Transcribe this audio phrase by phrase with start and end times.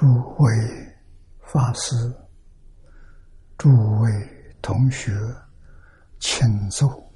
[0.00, 0.06] 诸
[0.38, 0.48] 位
[1.40, 1.96] 法师、
[3.56, 3.68] 诸
[3.98, 4.08] 位
[4.62, 5.10] 同学，
[6.20, 7.12] 请坐，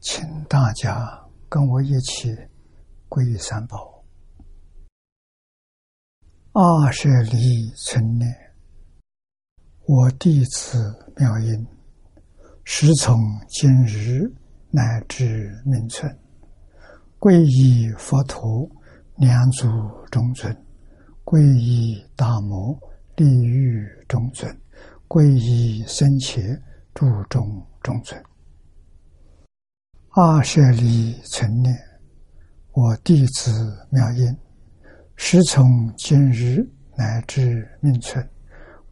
[0.00, 2.32] 请大家跟我一起
[3.08, 4.04] 皈三宝。
[6.52, 8.32] 二舍离存念，
[9.86, 11.66] 我弟子妙音，
[12.62, 14.32] 时从今日
[14.70, 16.16] 乃至命存，
[17.18, 18.70] 皈依佛陀，
[19.16, 19.66] 两足
[20.12, 20.65] 中尊。
[21.26, 22.78] 皈依大摩
[23.16, 24.56] 利欲中尊，
[25.08, 26.40] 皈依僧伽
[26.94, 28.22] 注中中尊。
[30.10, 31.76] 二舍离存念，
[32.74, 34.32] 我弟子妙音，
[35.16, 36.64] 时从今日
[36.96, 38.24] 乃至命存，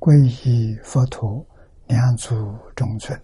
[0.01, 1.47] 皈依佛陀
[1.87, 2.35] 两足
[2.75, 3.17] 中尊，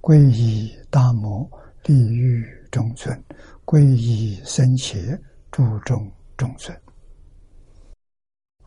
[0.00, 1.50] 皈依大摩
[1.86, 3.20] 利欲中尊，
[3.64, 5.18] 皈依僧伽
[5.50, 6.72] 注中中尊。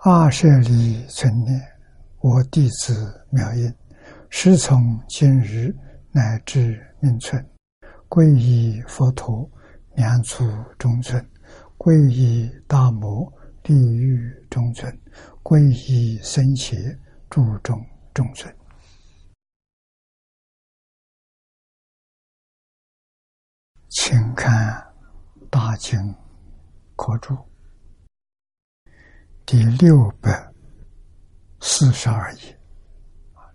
[0.08, 1.60] 二舍离存念，
[2.20, 3.74] 我弟子妙音，
[4.30, 5.76] 师从今日
[6.12, 7.44] 乃至命存，
[8.08, 9.50] 皈依佛陀
[9.96, 11.28] 两足中尊，
[11.80, 13.34] 皈依大摩
[13.64, 14.96] 地狱中尊，
[15.42, 16.78] 皈依僧伽
[17.28, 17.84] 注中
[18.14, 18.56] 中尊。
[23.90, 24.86] 请看
[25.50, 25.98] 大经
[26.96, 27.36] 可注。
[29.46, 30.52] 第六百
[31.62, 32.60] 四十二页，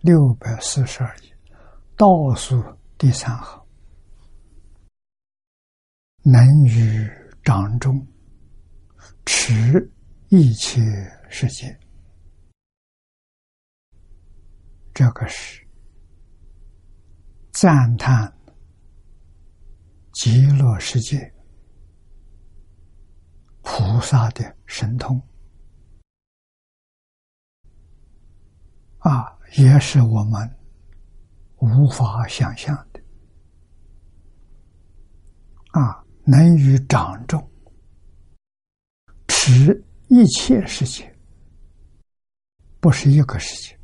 [0.03, 1.37] 六百四十二页，
[1.97, 2.63] 倒数
[2.97, 3.61] 第三行，
[6.23, 7.11] 能于
[7.43, 8.07] 掌中。
[9.27, 9.93] 持
[10.29, 10.81] 一切
[11.29, 11.77] 世界，
[14.95, 15.67] 这个是
[17.51, 18.33] 赞叹
[20.13, 21.33] 极乐世界
[23.63, 25.21] 菩萨的神通。
[29.11, 30.57] 啊，也是我们
[31.57, 33.01] 无法想象的。
[35.73, 37.51] 啊，能于掌中
[39.27, 41.13] 持一切世界，
[42.79, 43.77] 不是一个世界。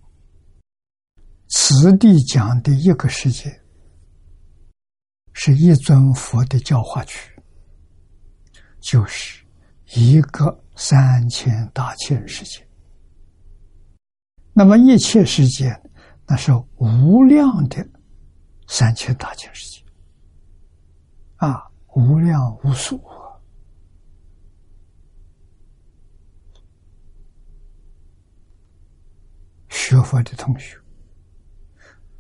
[1.48, 3.60] 此地讲的一个世界，
[5.32, 7.32] 是一尊佛的教化区，
[8.81, 9.44] 就是
[9.94, 12.66] 一个三千大千世界。
[14.59, 15.78] 那么一切世界，
[16.27, 17.87] 那是无量的
[18.67, 19.84] 三千大千世界，
[21.37, 21.62] 啊，
[21.94, 22.99] 无量无数。
[29.69, 30.78] 学佛的同学，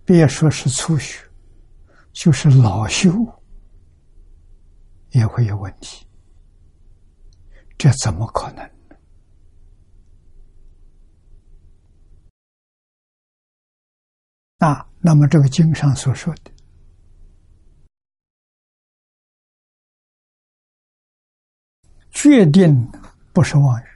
[0.04, 1.26] 别说是初学，
[2.12, 3.10] 就是老修，
[5.12, 6.06] 也会有问题。
[7.78, 8.75] 这怎么可能？
[14.66, 16.50] 啊，那么这个经上所说的，
[22.10, 22.74] 决定
[23.32, 23.86] 不是妄语，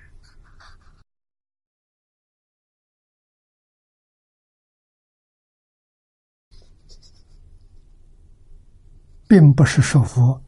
[9.27, 10.41] 并不是说佛，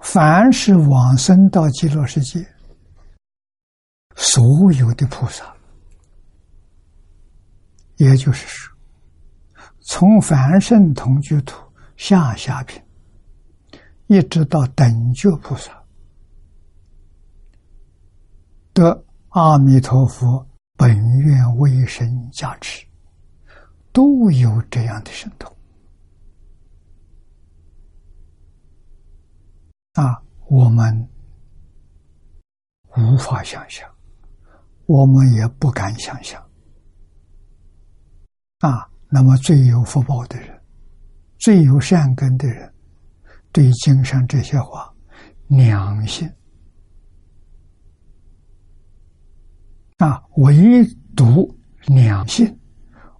[0.00, 2.44] 凡是往生到极乐世界，
[4.16, 4.42] 所
[4.72, 5.53] 有的菩萨。
[7.96, 8.76] 也就是说，
[9.80, 11.56] 从凡圣同居土
[11.96, 12.82] 下下品，
[14.06, 15.84] 一直到等觉菩萨，
[18.72, 20.46] 得阿弥陀佛
[20.76, 22.84] 本愿威神加持，
[23.92, 25.56] 都有这样的神通。
[29.92, 31.08] 啊，我们
[32.96, 33.88] 无法想象，
[34.86, 36.43] 我们也不敢想象。
[38.64, 40.58] 啊，那么最有福报的人，
[41.36, 42.72] 最有善根的人，
[43.52, 44.90] 对经上这些话，
[45.48, 46.26] 良心
[49.98, 50.82] 啊，唯
[51.14, 51.54] 独
[51.88, 52.58] 良心，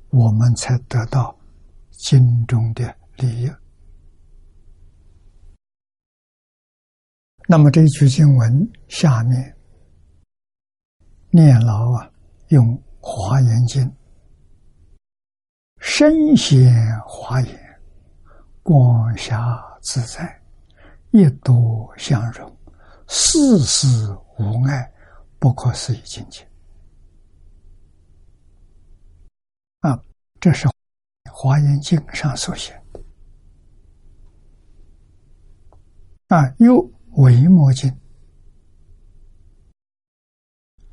[0.09, 1.39] 我们才得到
[1.91, 3.53] 经中的利益。
[7.47, 9.55] 那么这一句经文下面，
[11.29, 12.11] 念老啊，
[12.49, 12.67] 用
[12.99, 13.85] 《华严经》。
[15.87, 16.75] 身显
[17.07, 17.81] 华严，
[18.63, 20.43] 光霞自在，
[21.11, 22.51] 一多相融，
[23.07, 23.87] 世事
[24.39, 24.91] 无碍，
[25.39, 26.43] 不可思议境界。
[29.81, 30.01] 啊，
[30.41, 30.67] 这是
[31.31, 33.01] 《华严经》上所写的。
[36.29, 36.83] 啊，又
[37.23, 37.91] 《维摩经》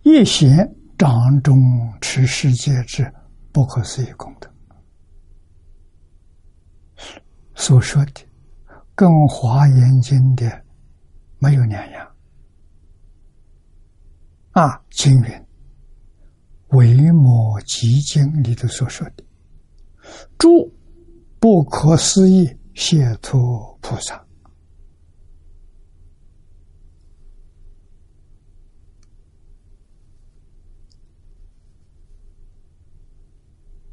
[0.03, 1.57] 一贤掌中
[2.01, 3.09] 持世界之
[3.53, 4.50] 不可思议功德。
[7.61, 8.25] 所说的，
[8.95, 10.65] 跟《华严经》的
[11.37, 12.11] 没有两样。
[14.49, 15.23] 啊，经云
[16.69, 19.23] 《维摩诘经》里头所说的，
[20.39, 20.49] 诸
[21.39, 24.25] 不可思议解脱菩萨，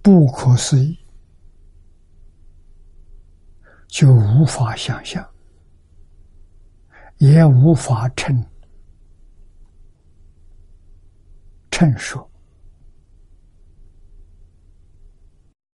[0.00, 0.98] 不可思议。
[3.88, 5.28] 就无法想象，
[7.16, 8.44] 也无法称
[11.70, 12.30] 称说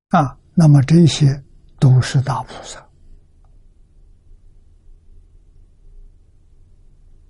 [0.09, 0.39] 啊。
[0.55, 1.27] 那么这些
[1.81, 2.89] 都是大菩萨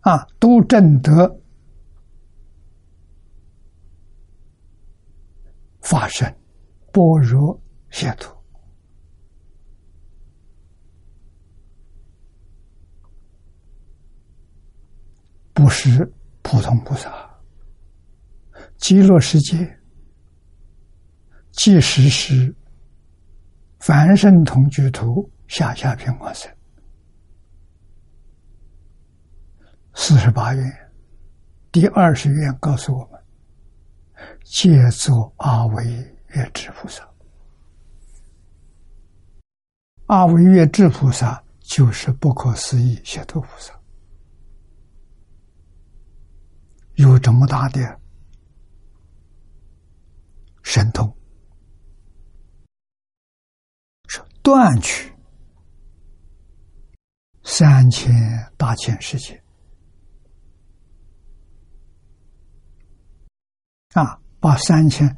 [0.01, 1.41] 啊，都证得
[5.81, 6.31] 法身
[6.93, 7.59] 般若
[7.91, 8.44] 解脱。
[15.65, 16.13] 不是
[16.43, 17.11] 普通菩萨，
[18.77, 19.81] 极乐世界
[21.53, 22.55] 即使是
[23.79, 26.51] 凡圣同居图下下品光色
[29.95, 30.71] 四十八愿，
[31.73, 33.19] 第二十愿告诉我们，
[34.45, 35.83] 借作阿惟
[36.35, 37.09] 越智菩萨，
[40.09, 43.74] 阿惟越智菩萨就是不可思议解脱菩萨。
[46.97, 48.01] 有这么大的
[50.63, 51.13] 神通，
[54.09, 55.13] 是断去
[57.43, 58.13] 三千
[58.57, 59.43] 大千世界
[63.95, 64.21] 啊！
[64.39, 65.17] 把三千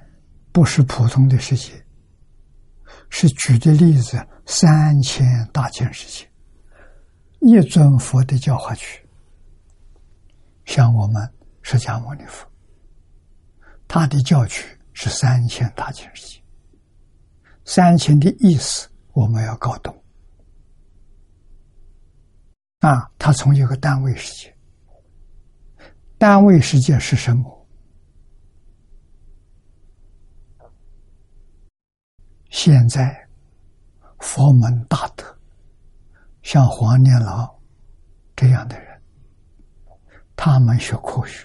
[0.53, 1.87] 不是普通的世界，
[3.11, 6.31] 是举的例子，三千大千世界，
[7.41, 9.07] 一尊佛的教化去，
[10.65, 11.36] 像我们。
[11.69, 12.47] 释迦牟尼佛，
[13.89, 16.41] 他的教区是三千大千世界。
[17.65, 19.93] 三千的意思我们要搞懂
[22.79, 23.11] 啊！
[23.19, 24.57] 他从一个单位世界，
[26.17, 27.67] 单位世界是什么？
[32.49, 33.29] 现在
[34.21, 35.37] 佛门大德，
[36.43, 37.59] 像黄念老
[38.37, 39.03] 这样的人，
[40.37, 41.45] 他们学科学。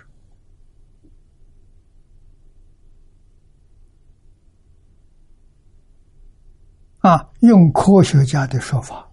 [7.01, 9.11] 啊，用科学家的说法，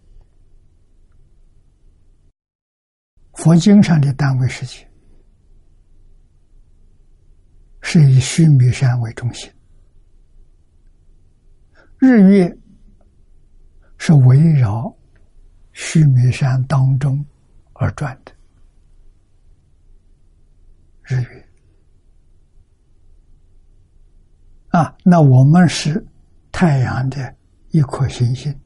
[3.32, 4.86] 佛经上的单位世界
[7.80, 9.50] 是以须弥山为中心，
[11.96, 12.54] 日月
[13.96, 14.94] 是围绕
[15.72, 17.24] 须弥山当中
[17.72, 18.32] 而转的，
[21.04, 21.48] 日月
[24.68, 26.06] 啊，那我们是
[26.52, 27.37] 太阳的。
[27.70, 28.58] 一颗行星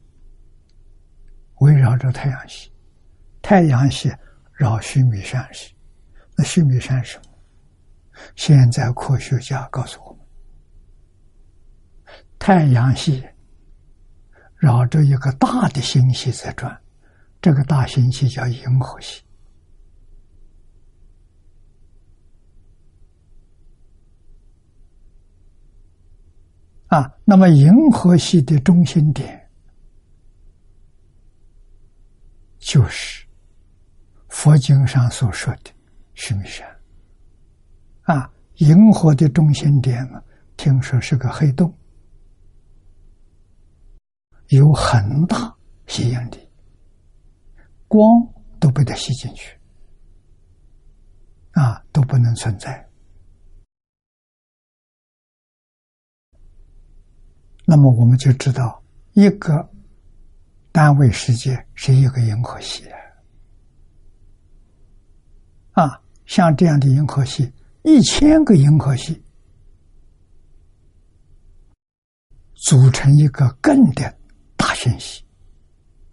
[1.61, 2.73] 围绕着太阳系，
[3.41, 4.13] 太阳系
[4.53, 5.75] 绕须弥山系，
[6.37, 7.25] 那须弥山什么？
[8.37, 10.21] 现在科学家告诉我们，
[12.39, 13.25] 太阳系
[14.57, 16.81] 绕着一个大的星系在转，
[17.41, 19.23] 这个大星系叫银河系。
[26.93, 29.49] 啊，那么银河系的中心点
[32.59, 33.27] 就是
[34.29, 35.71] 佛经上所说的
[36.13, 36.69] 须弥山。
[38.03, 40.23] 啊，银河的中心点呢，
[40.59, 41.75] 听说是个黑洞，
[44.49, 45.57] 有很大
[45.87, 46.47] 吸引力，
[47.89, 48.05] 光
[48.61, 49.59] 都被它吸进去，
[51.53, 52.87] 啊，都不能存在。
[57.75, 58.83] 那么我们就知道，
[59.15, 59.67] 一个
[60.73, 62.85] 单位世界是一个银河系
[65.71, 67.51] 啊，像这样的银河系，
[67.83, 69.25] 一千个银河系
[72.57, 74.19] 组成一个更的
[74.55, 75.25] 大星系，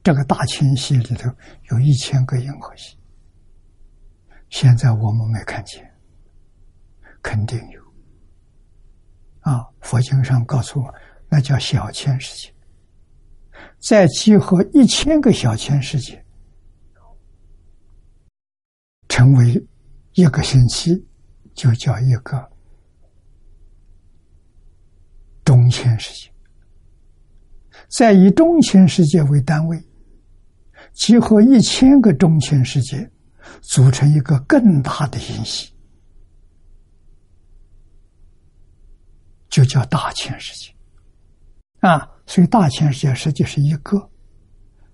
[0.02, 1.30] 这个大星系里头
[1.72, 2.98] 有一千个银河系，
[4.48, 5.86] 现在我们没看见，
[7.22, 7.82] 肯定有
[9.42, 9.68] 啊！
[9.82, 10.96] 佛经上告诉我。
[11.30, 12.54] 那叫小千世界，
[13.80, 16.26] 再集合一千个小千世界，
[19.08, 19.68] 成为
[20.14, 21.06] 一个星期，
[21.54, 22.52] 就叫一个
[25.46, 26.32] 中千世界。
[27.88, 29.82] 再以中千世界为单位，
[30.94, 33.10] 集合一千个中千世界，
[33.62, 35.72] 组成一个更大的星系，
[39.48, 40.74] 就叫大千世界。
[41.80, 43.98] 啊，所以大千世界实际是一个，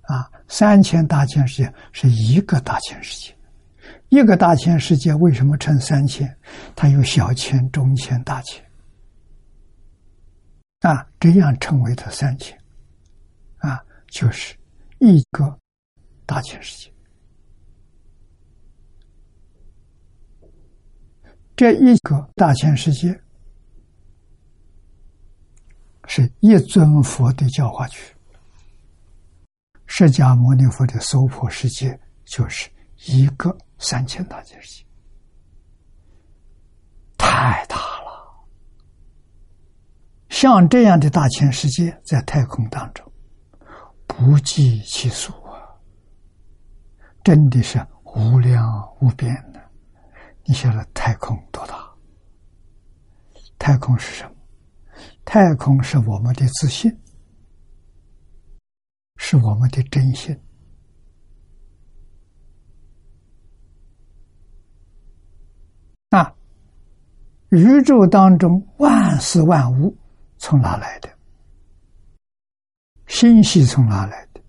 [0.01, 3.35] 啊，三千大千世界是一个大千世界。
[4.09, 6.37] 一个大千世界为什么称三千？
[6.75, 8.63] 它有小千、中千、大千，
[10.81, 12.57] 啊，这样称为的三千。
[13.57, 14.55] 啊，就是
[14.99, 15.59] 一个
[16.25, 16.93] 大千世界，
[21.55, 23.19] 这一个大千世界
[26.07, 28.15] 是一尊佛的教化区，
[29.85, 32.69] 释迦牟尼佛的娑婆世界就是
[33.05, 34.85] 一个三千大千世界，
[37.17, 38.45] 太大了。
[40.29, 43.11] 像这样的大千世界，在太空当中。
[44.07, 45.59] 不计其数啊！
[47.23, 48.63] 真的是无量
[49.01, 49.59] 无边的。
[50.45, 51.89] 你晓得太空多大？
[53.57, 54.34] 太空是什么？
[55.25, 56.95] 太空是我们的自信，
[59.17, 60.39] 是我们的真心
[66.09, 66.33] 那！
[67.49, 69.97] 宇宙当中万事万物
[70.37, 71.09] 从哪来的？
[73.07, 74.41] 星系从哪来的？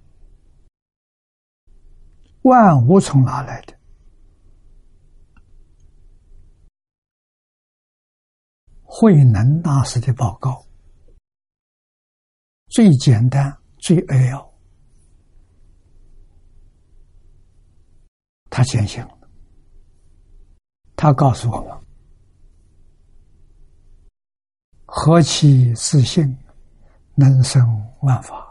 [2.43, 3.75] 万物从哪来的？
[8.83, 10.66] 慧能大师的报告
[12.77, 14.53] 最简单、最扼要，
[18.51, 19.19] 他坚信了。
[20.95, 21.75] 他告诉我们
[24.85, 26.37] ：“何其自信，
[27.15, 27.67] 能生
[28.03, 28.47] 万法。”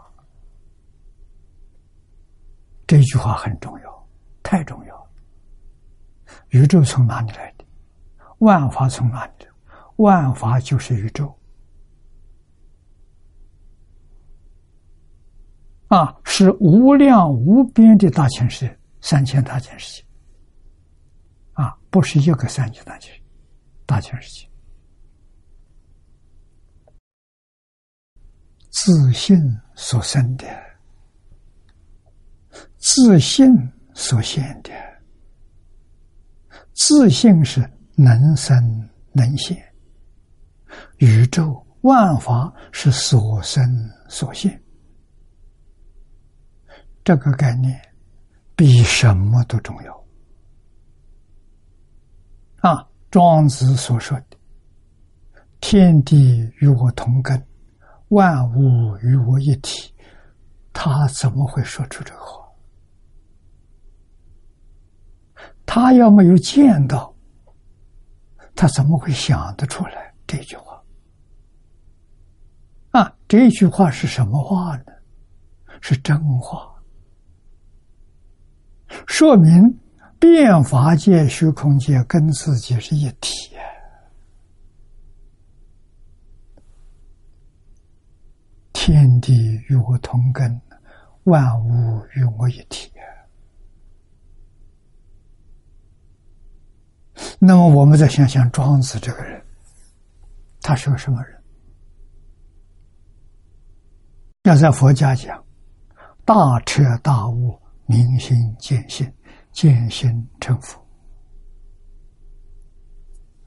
[2.88, 4.08] 这句话很重要，
[4.42, 5.08] 太重要。
[6.50, 7.66] 宇宙从哪里来的？
[8.40, 9.48] 万法从哪里？
[9.98, 11.32] 万法就是宇宙
[15.88, 20.08] 啊，是无量无边的大千世界，三千大千世界。
[21.54, 23.14] 啊，不是一个三千大千
[23.86, 24.50] 大千世界，
[28.72, 29.38] 自信
[29.76, 30.46] 所生的。
[32.78, 33.48] 自信
[33.96, 34.72] 所现的，
[36.74, 38.56] 自信是能生
[39.12, 39.58] 能现，
[40.98, 43.64] 宇宙万法是所生
[44.08, 44.62] 所现，
[47.06, 47.80] 这个概念
[48.56, 50.06] 比什么都重要。
[52.62, 54.38] 啊，庄子所说的
[55.62, 57.40] “天地与我同根，
[58.08, 59.94] 万物与我一体”，
[60.74, 62.44] 他怎么会说出这个话？
[65.64, 67.16] 他要没有见到，
[68.56, 70.84] 他怎么会想得出来这句话？
[73.00, 74.86] 啊，这句话是什么话呢？
[75.82, 76.75] 是真话，
[79.18, 79.80] 说明
[80.20, 83.50] 变法界、虚空界跟自己是一体。
[88.74, 89.34] 天地
[89.70, 90.62] 与我同根，
[91.24, 92.92] 万物与我一体。
[97.40, 99.42] 那么，我们再想想庄子这个人，
[100.60, 101.42] 他是个什么人？
[104.44, 105.42] 要在佛家讲，
[106.26, 109.12] 大彻大悟、明心见性、
[109.52, 110.84] 见性成佛。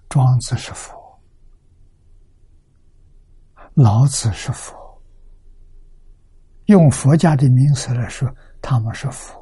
[0.09, 0.97] 庄子是佛，
[3.75, 4.75] 老子是佛，
[6.67, 8.29] 用佛家的名词来说，
[8.63, 9.37] 他们是佛。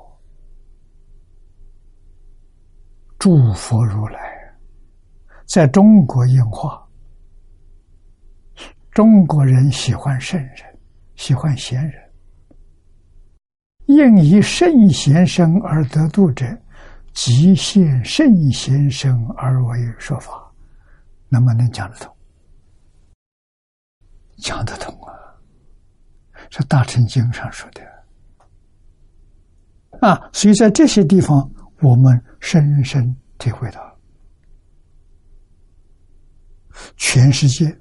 [3.19, 4.37] 诸佛如来。
[5.47, 6.85] 在中国演化，
[8.91, 10.79] 中国人喜欢圣人，
[11.15, 12.06] 喜欢贤人。
[13.87, 16.47] 应以圣贤生而得度者，
[17.13, 20.33] 即现圣贤生而为说法，
[21.29, 22.15] 能不能讲得通？
[24.39, 25.15] 讲得通啊！
[26.51, 27.81] 是《大乘经》上说的
[30.07, 31.51] 啊，所以在这些地方，
[31.81, 33.99] 我们深深体会到。
[36.97, 37.75] 全世界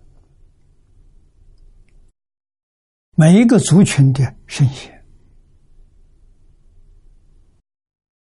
[3.15, 4.94] 每一个族群的圣贤，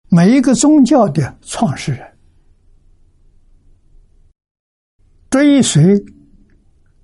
[0.08, 2.18] 每一个宗教的创始人，
[5.30, 5.82] 追随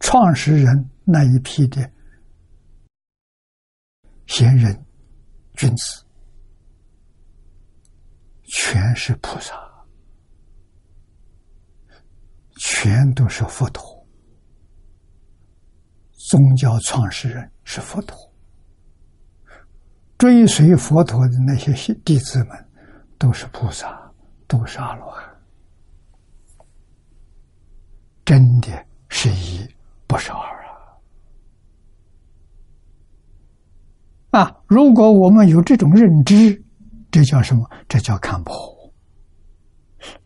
[0.01, 1.91] 创始人那一批的
[4.27, 4.87] 贤人
[5.55, 6.05] 君子，
[8.45, 9.55] 全是菩萨，
[12.57, 14.07] 全都是佛陀。
[16.31, 18.17] 宗教创始人是佛陀，
[20.17, 22.69] 追随佛陀的那些弟子们
[23.23, 24.13] 都是菩萨，
[24.49, 25.25] 都是阿罗汉。
[28.25, 29.65] 真的是一
[30.09, 30.67] 不是二
[34.33, 34.41] 啊！
[34.41, 36.61] 啊，如果我们有这种认知，
[37.13, 37.71] 这叫什么？
[37.89, 38.93] 这叫看破，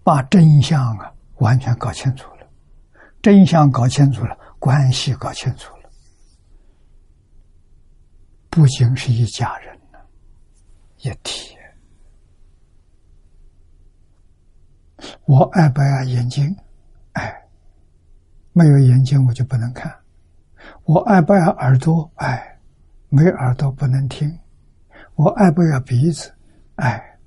[0.02, 2.48] 把真相啊完全搞清楚了，
[3.20, 5.90] 真相搞清楚了，关系搞清楚了，
[8.48, 10.00] 不仅是一家人了，
[11.00, 11.54] 一体。
[15.26, 16.56] 我爱不爱眼睛？
[17.12, 17.42] 爱。
[18.52, 19.94] 没有眼睛，我就不能看。
[20.84, 22.10] 我爱不爱耳朵？
[22.14, 22.58] 爱，
[23.08, 24.38] 没耳朵不能听。
[25.14, 26.32] 我爱不爱鼻子？
[26.76, 27.18] 爱，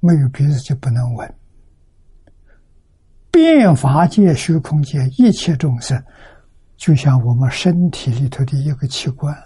[0.00, 1.34] 没有鼻子就不能闻。
[3.30, 6.02] 变法界、虚空界一切众生，
[6.76, 9.36] 就像我们身体里头的一个器官，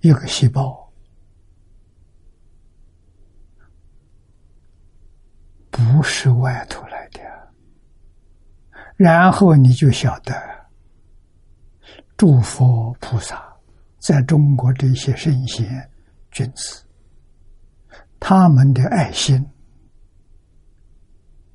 [0.00, 0.85] 一个细胞，
[5.76, 7.20] 不是外头来的。
[8.96, 10.34] 然后你就晓得，
[12.16, 13.44] 诸佛菩萨
[13.98, 15.68] 在中国这些圣贤
[16.30, 16.82] 君子，
[18.18, 19.46] 他们的爱心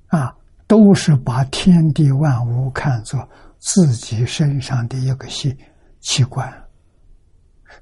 [0.07, 0.35] 啊，
[0.67, 5.57] 都是把天地万物看作自己身上的一个器
[5.99, 6.47] 器官，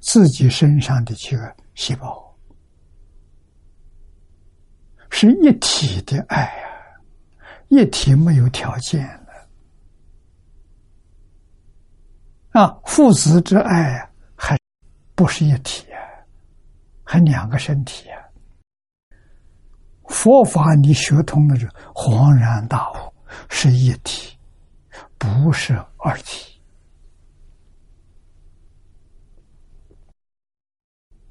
[0.00, 2.29] 自己身上的这个细胞，
[5.10, 6.70] 是一体的爱啊，
[7.68, 9.06] 一体没有条件。
[12.50, 14.58] 啊，父子之爱还
[15.14, 16.00] 不是一体啊，
[17.04, 18.18] 还两个身体啊。
[20.08, 23.14] 佛法你学通了，就恍然大悟，
[23.48, 24.36] 是一体，
[25.16, 26.60] 不是二体。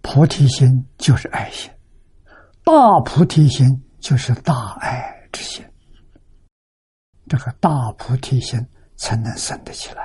[0.02, 1.70] 菩提心就是爱心，
[2.72, 5.66] 大菩提心就是大爱之心，
[7.28, 8.64] 这个大菩提心
[8.96, 10.04] 才能生得起来。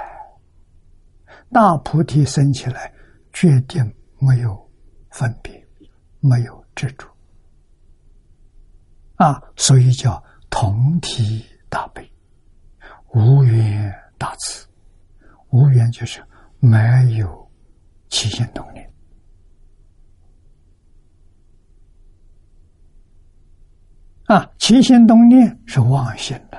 [1.53, 2.91] 大菩提生起来，
[3.35, 3.85] 决定
[4.19, 4.59] 没有
[5.11, 5.63] 分别，
[6.21, 7.07] 没有执着
[9.17, 12.11] 啊，所以叫同体大悲，
[13.13, 14.67] 无缘大慈。
[15.51, 16.27] 无缘就是
[16.61, 16.79] 没
[17.19, 17.47] 有
[18.09, 18.84] 起心动念
[24.35, 26.59] 啊，起心动念是妄心的，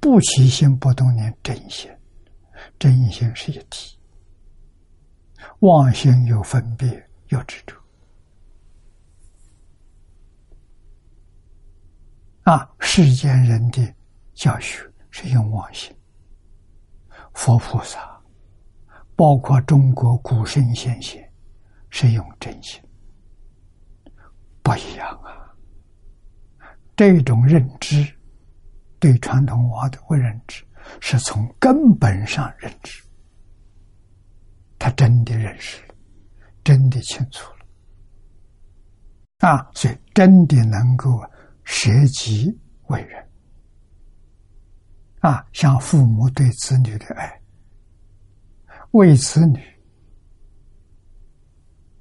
[0.00, 1.90] 不起心不动念真心。
[2.78, 3.98] 真心是一体，
[5.58, 6.88] 妄心有分别，
[7.28, 7.76] 有执着。
[12.44, 13.94] 啊，世间人的
[14.32, 15.94] 教学是用妄心，
[17.34, 18.18] 佛菩萨，
[19.14, 21.30] 包括中国古圣先贤，
[21.90, 22.80] 是用真心，
[24.62, 25.44] 不一样啊。
[26.96, 28.06] 这种认知，
[28.98, 30.64] 对传统文化的不认知。
[31.00, 33.02] 是从根本上认知，
[34.78, 35.94] 他真的认识了，
[36.62, 37.50] 真的清楚
[39.40, 41.20] 了，啊，所以真的能够
[41.64, 42.56] 舍己
[42.86, 43.28] 为人，
[45.22, 47.42] 啊，像父母对子女的爱，
[48.92, 49.60] 为子女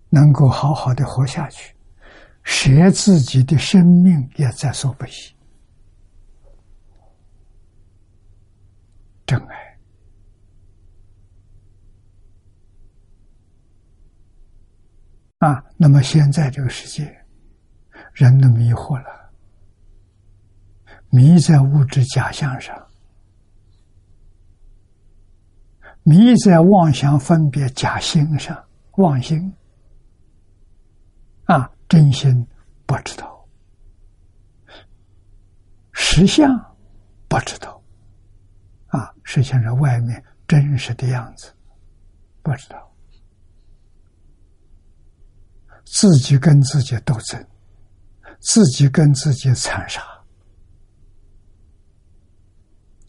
[0.10, 1.74] 能够好好的活下去，
[2.45, 5.36] 舍自己的生命也在所不惜。
[9.25, 9.77] 真爱
[15.39, 15.65] 啊！
[15.77, 17.25] 那么现在这个世界，
[18.13, 19.34] 人都迷惑了，
[21.10, 22.88] 迷在物质假象上，
[26.03, 28.63] 迷在妄想分别假心上，
[28.97, 29.51] 妄心
[31.45, 32.45] 啊，真心
[32.86, 33.48] 不知道，
[35.93, 36.50] 实相
[37.28, 37.82] 不知道。
[38.88, 41.54] 啊，实现在外面真实的样子，
[42.41, 42.95] 不知道，
[45.86, 47.45] 自己跟自己斗争，
[48.39, 50.02] 自己跟自己残杀。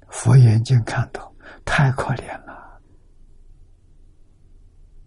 [0.09, 1.33] 佛眼睛看到，
[1.65, 2.81] 太可怜了，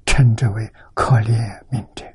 [0.06, 2.06] 称之为可怜命者。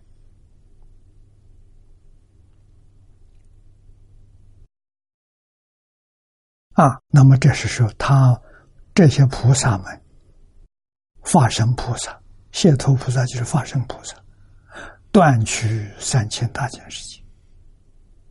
[6.74, 8.40] 啊，那么这是说他
[8.94, 10.02] 这些菩萨们，
[11.20, 12.20] 化身菩萨、
[12.52, 14.16] 解脱菩萨就是化身菩萨，
[15.12, 17.22] 断取三千大千世界。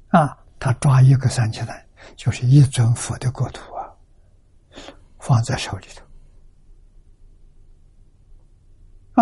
[0.10, 1.73] 啊，他抓一个三千大，
[2.15, 3.89] 就是一尊佛的国土啊，
[5.19, 6.03] 放在手里头。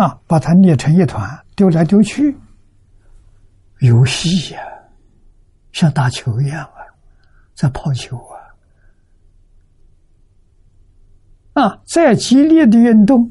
[0.02, 2.36] 啊，把它捏成一团，丢来丢去，
[3.78, 4.60] 游戏呀，
[5.70, 6.82] 像打球一样啊，
[7.54, 8.41] 在抛球啊，
[11.54, 13.30] 啊，再激烈的运动，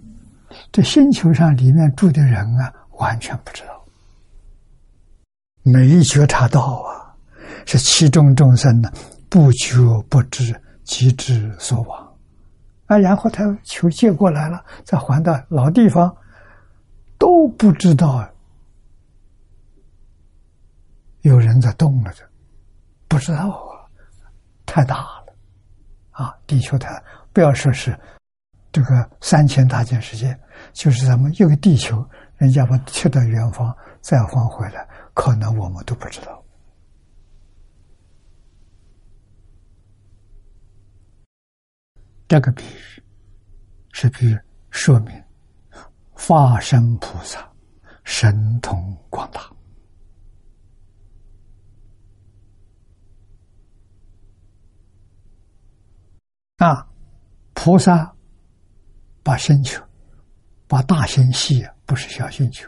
[0.72, 3.84] 这星球上里面住的人啊，完全不知道，
[5.64, 7.16] 没觉察到啊，
[7.66, 8.92] 是其中众生呢，
[9.30, 9.80] 不觉
[10.10, 10.54] 不知，
[10.84, 12.14] 即之所往，
[12.88, 16.16] 啊，然后他球借过来了，再还到老地方。
[17.18, 18.28] 都不知道
[21.22, 22.24] 有人在动了，这
[23.08, 23.86] 不知道啊，
[24.66, 25.34] 太大了
[26.10, 26.36] 啊！
[26.48, 26.90] 地球太
[27.34, 27.98] 不要说是
[28.72, 30.38] 这个三千大千世界，
[30.74, 36.44] 就是咱们一个地球，人家把切到远方再还回来，可能我们都不知道。
[42.28, 43.04] 这个比喻
[43.92, 44.40] 是比喻
[44.70, 45.22] 说明。
[46.14, 47.52] 化身菩萨
[48.04, 49.42] 神通广大
[56.68, 56.91] 啊！
[57.64, 58.12] 菩萨
[59.22, 59.80] 把星球，
[60.68, 62.68] 把大星系不是小星球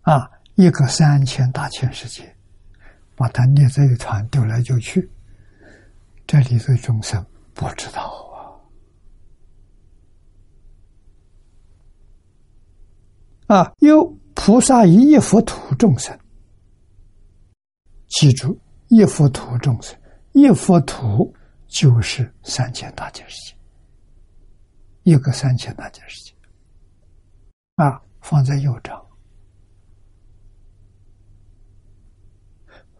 [0.00, 2.34] 啊，一个三千大千世界，
[3.14, 5.08] 把它捏在一团，丢来丢去，
[6.26, 8.12] 这里的众生不知道。
[13.46, 13.72] 啊！
[13.78, 14.04] 有
[14.34, 16.18] 菩萨以一佛土众生，
[18.08, 19.96] 记住，一佛土众生，
[20.32, 21.32] 一佛土
[21.72, 23.56] 就是三千大千世界，
[25.04, 26.34] 一个三千大千世界。
[27.76, 29.02] 啊，放在右掌，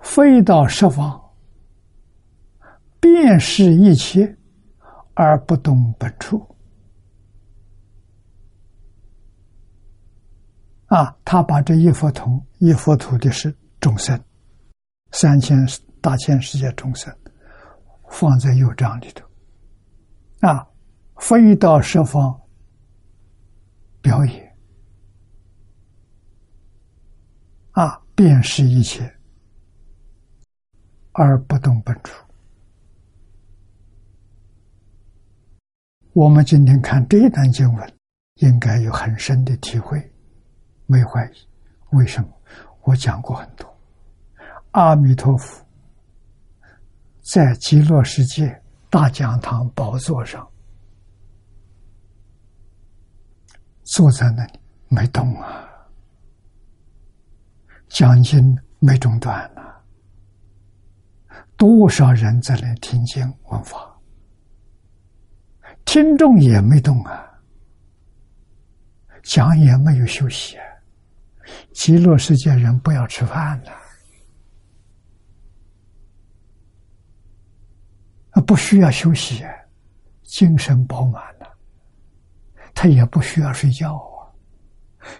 [0.00, 1.22] 飞到十方，
[2.98, 4.34] 遍视一切，
[5.12, 6.42] 而不动本处。
[10.86, 14.18] 啊，他把这一佛同一佛土的是众生，
[15.10, 15.58] 三千
[16.00, 17.14] 大千世界众生，
[18.12, 19.26] 放在右掌里头，
[20.46, 20.68] 啊，
[21.16, 22.38] 飞到十方
[24.02, 24.56] 表演，
[27.70, 29.10] 啊，辨识一切
[31.12, 32.22] 而不动本处。
[36.12, 37.98] 我们今天看这一段经文，
[38.34, 39.98] 应该有很深的体会。
[40.84, 41.48] 没怀疑，
[41.92, 42.28] 为什么？
[42.82, 43.66] 我讲过很多。
[44.72, 45.61] 阿弥陀佛
[47.22, 50.46] 在极乐世界大讲堂宝座上
[53.84, 55.68] 坐在那里没动啊，
[57.88, 59.62] 讲经没中断呐，
[61.56, 63.96] 多少人在那听经闻法，
[65.84, 67.40] 听众也没动啊，
[69.22, 70.64] 讲也没有休息啊。
[71.72, 73.72] 极乐世界人不要吃饭了，
[78.40, 79.44] 不需要休息，
[80.22, 81.46] 精神饱满了，
[82.74, 84.32] 他也不需要睡觉啊。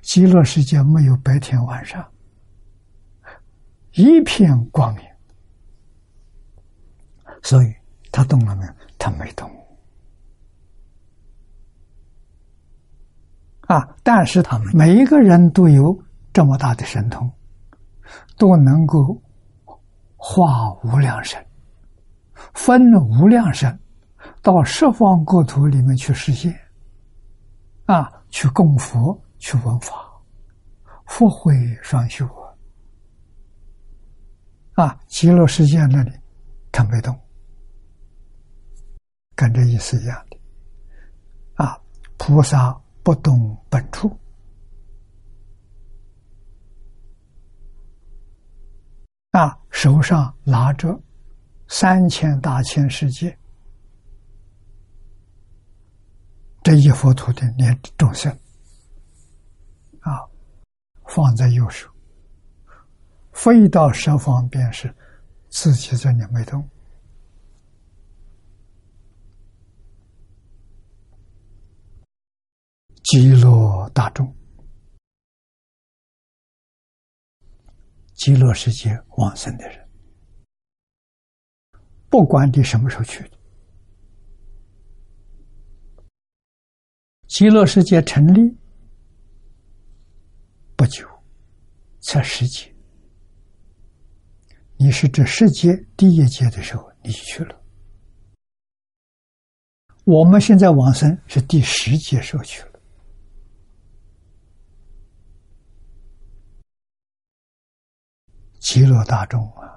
[0.00, 2.06] 极乐世界没有白天晚上，
[3.92, 5.04] 一片光明，
[7.42, 7.74] 所以
[8.10, 8.72] 他动了没有？
[8.98, 9.50] 他没动。
[13.62, 16.02] 啊，但是他们每一个人都有。
[16.34, 17.30] 这么大的神通，
[18.38, 19.20] 都能够
[20.16, 21.46] 化无量身，
[22.54, 23.78] 分无量身，
[24.42, 26.54] 到十方国土里面去实现，
[27.86, 29.94] 啊，去供佛，去闻法，
[31.06, 32.28] 福慧双修
[34.74, 34.98] 啊！
[35.06, 36.12] 极乐世界那里，
[36.70, 37.18] 他没动，
[39.34, 40.38] 跟这意思一样的，
[41.64, 41.78] 啊，
[42.16, 44.10] 菩萨不动本处。
[49.32, 50.98] 啊，手上拿着
[51.72, 53.34] 三千大千世界。
[56.62, 58.30] 这一佛土的念众生，
[60.00, 60.20] 啊，
[61.08, 61.90] 放在右手，
[63.32, 64.94] 飞到十方便是
[65.48, 66.68] 自己在里没动，
[73.02, 74.30] 极乐大众。
[78.14, 79.81] 极乐世界往生的人，
[82.12, 83.38] 不管你什么时候去的。
[87.26, 88.54] 极乐世界成立
[90.76, 91.08] 不久，
[92.00, 92.70] 才十劫。
[94.76, 97.58] 你是这世界第一劫的时候，你去了。
[100.04, 102.72] 我们现在往生是第十劫时候去了。
[108.58, 109.71] 极乐大众啊，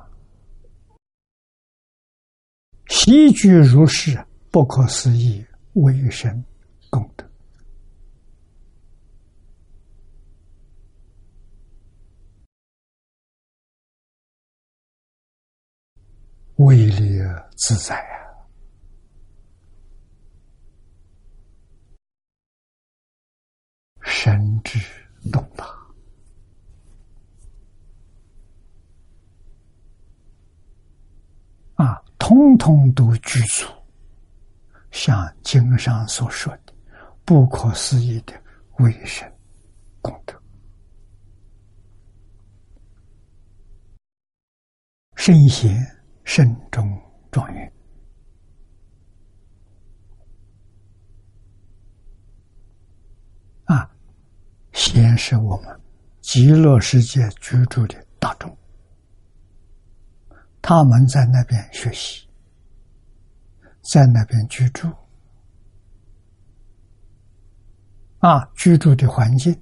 [2.98, 6.44] 悉具如是不可思议威神
[6.90, 7.30] 功德，
[16.56, 17.20] 威力
[17.58, 18.32] 自在啊！
[24.04, 24.80] 神智
[25.34, 25.85] 动大。
[31.76, 33.66] 啊，通通都具足，
[34.92, 36.74] 像经上所说的
[37.26, 38.34] 不可思议的
[38.78, 39.30] 威神
[40.02, 40.42] 功德，
[45.16, 45.86] 圣贤
[46.24, 46.98] 慎终
[47.32, 47.74] 状元
[53.66, 53.90] 啊，
[54.72, 55.82] 先是我们
[56.22, 58.56] 极乐世界居住的大众。
[60.68, 62.28] 他们在那边学习，
[63.84, 64.92] 在那边居住，
[68.18, 69.62] 啊，居住的环境，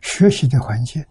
[0.00, 1.06] 学习的环境，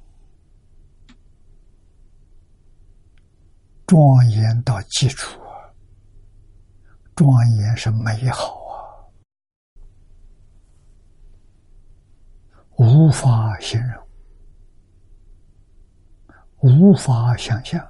[3.85, 5.71] 庄严到基础啊，
[7.15, 9.07] 庄严是美好啊，
[12.75, 14.05] 无法形容，
[16.57, 17.81] 无法想象。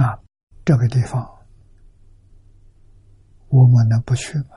[0.00, 0.18] 啊，
[0.64, 1.28] 这个地方
[3.48, 4.56] 我们能不去吗？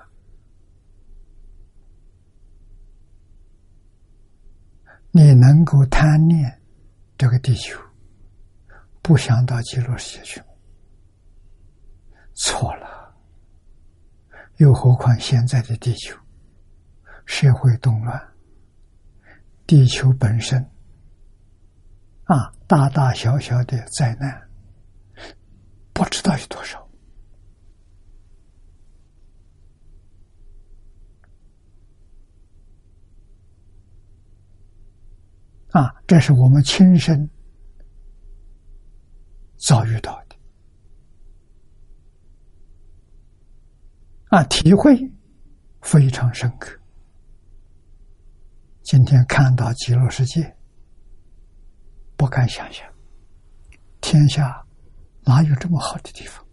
[5.11, 6.61] 你能够贪恋
[7.17, 7.77] 这个地球，
[9.01, 10.45] 不想到极乐世界去吗？
[12.35, 13.13] 错了。
[14.57, 16.17] 又何况现在的地球
[17.25, 18.33] 社会动乱，
[19.67, 20.63] 地球本身
[22.23, 24.41] 啊，大大小小的灾难。
[25.93, 26.81] 不知道有多少
[35.71, 35.93] 啊！
[36.07, 37.29] 这是我们亲身
[39.57, 40.35] 遭遇到的
[44.29, 44.95] 啊，体会
[45.81, 46.79] 非常深刻。
[48.81, 50.55] 今天看到极乐世界，
[52.17, 52.87] 不敢想象
[54.01, 54.62] 天下。
[55.25, 56.45] 哪有这么好的地方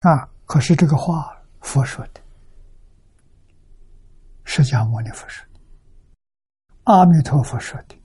[0.00, 0.30] 啊？
[0.44, 2.20] 可是这个话，佛说的，
[4.44, 5.60] 释迦牟尼佛说的，
[6.84, 8.00] 阿弥陀佛说的，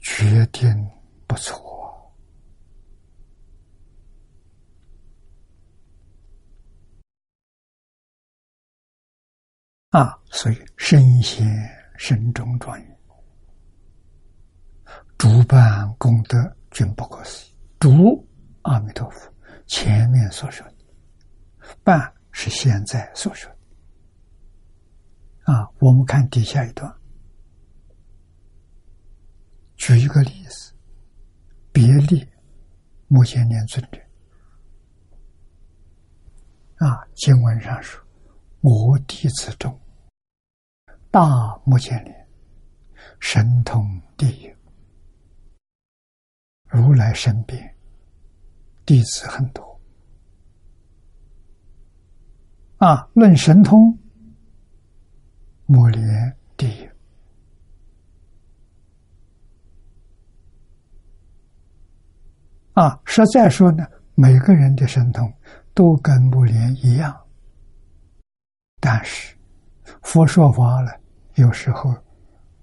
[0.00, 0.90] 决定
[1.26, 2.14] 不错
[9.90, 10.18] 啊！
[10.26, 11.46] 所以身先
[11.96, 12.93] 身中状元。
[15.24, 16.36] 主办功德
[16.70, 17.56] 均不可思议。
[17.80, 18.28] 主
[18.60, 19.32] 阿弥陀佛
[19.64, 20.74] 前面所说的，
[21.82, 23.56] 办是现在所说的。
[25.50, 26.94] 啊，我们看底下一段，
[29.76, 30.74] 举一个例子，
[31.72, 32.28] 别例
[33.08, 33.98] 目犍连尊者。
[36.84, 37.98] 啊，经文上说
[38.60, 39.80] ：“我弟子中，
[41.10, 41.26] 大
[41.64, 42.28] 目犍连，
[43.20, 43.82] 神通
[44.18, 44.53] 第一。”
[46.74, 47.74] 如来身边
[48.84, 49.80] 弟子很多
[52.78, 53.96] 啊，论神通，
[55.66, 56.88] 摩连第一
[62.72, 63.00] 啊。
[63.04, 65.32] 实在说呢，每个人的神通
[65.72, 67.16] 都跟摩连一样，
[68.80, 69.34] 但是
[70.02, 71.00] 佛说法了，
[71.36, 71.94] 有时候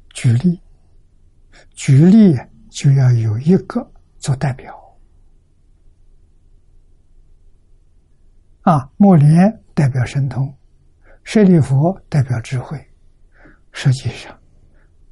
[0.10, 0.62] 举例，
[1.72, 2.38] 举例
[2.70, 3.90] 就要有一个。
[4.22, 4.98] 做代表
[8.62, 10.56] 啊，莫连代表神通，
[11.24, 12.88] 舍利弗代表智慧。
[13.72, 14.40] 实际上，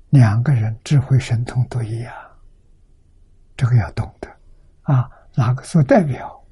[0.09, 2.13] 两个人智慧神通都一样，
[3.57, 4.29] 这个要懂得
[4.83, 5.09] 啊。
[5.35, 6.45] 哪个做代表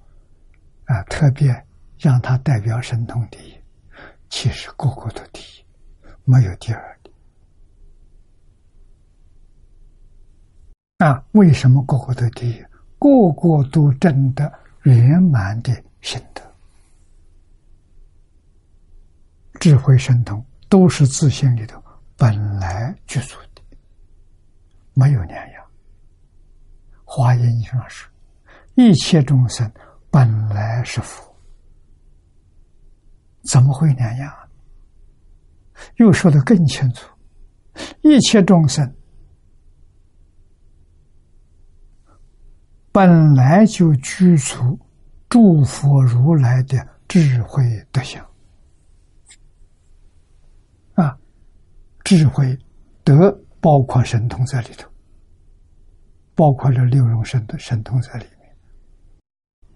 [0.85, 1.03] 啊？
[1.03, 1.67] 特别
[1.99, 3.61] 让他代表神通第一，
[4.29, 5.65] 其实个个都第一，
[6.23, 7.11] 没有第二的
[10.97, 12.65] 啊，为什么个个都第一？
[12.97, 16.41] 个个都证得圆满的心得，
[19.59, 21.79] 智慧神通都是自信里头
[22.17, 23.61] 本来具足的，
[24.95, 25.63] 没有两样。
[27.05, 28.09] 华严经上说，
[28.73, 29.71] 一切众生
[30.09, 31.31] 本来是佛，
[33.43, 34.33] 怎么会两样？
[35.97, 37.07] 又说的更清楚，
[38.01, 38.96] 一切众生。
[42.97, 44.79] 本来就具足
[45.29, 46.75] 诸佛如来的
[47.07, 48.25] 智慧德相
[50.95, 51.15] 啊，
[52.03, 52.57] 智慧
[53.03, 53.31] 德
[53.61, 54.89] 包括神通在里头，
[56.33, 58.57] 包括了六种神的神通在里面，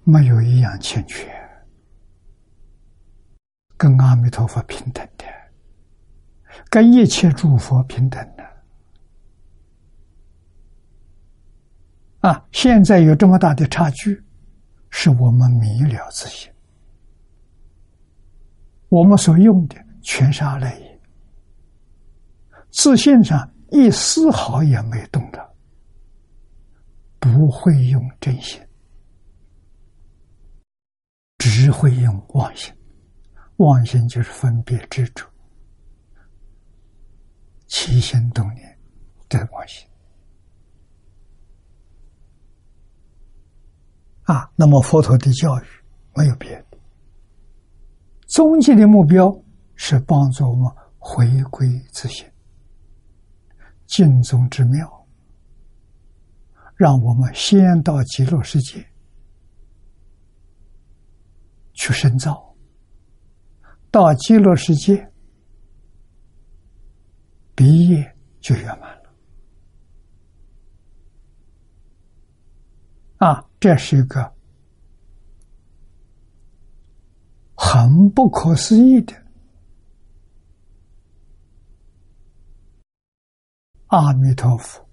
[0.03, 1.31] 没有一样欠缺，
[3.77, 5.25] 跟阿弥陀佛平等的，
[6.71, 8.50] 跟一切诸佛平等的。
[12.21, 12.47] 啊！
[12.51, 14.23] 现在有这么大的差距，
[14.89, 16.51] 是我们迷了自信。
[18.89, 21.01] 我们所用的全是阿赖耶，
[22.69, 25.55] 自信上一丝毫也没动的，
[27.19, 28.61] 不会用真心，
[31.39, 32.71] 只会用妄心。
[33.57, 35.25] 妄心就是分别执着，
[37.67, 38.79] 起心动念
[39.29, 39.87] 的妄心。
[44.31, 45.63] 啊，那么佛陀的教育
[46.15, 46.77] 没有别的，
[48.29, 49.29] 终极的目标
[49.75, 52.25] 是帮助我们回归自信，
[53.87, 55.05] 尽宗之妙，
[56.75, 58.87] 让我们先到极乐世界
[61.73, 62.55] 去深造，
[63.91, 65.11] 到极乐世界
[67.53, 69.13] 毕业就圆满了。
[73.17, 73.50] 啊。
[73.61, 74.33] 这是一个
[77.55, 79.13] 很不可思议的
[83.85, 84.83] 阿弥陀佛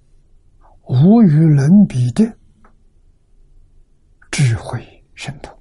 [0.82, 2.24] 无与伦比的
[4.30, 5.58] 智慧神通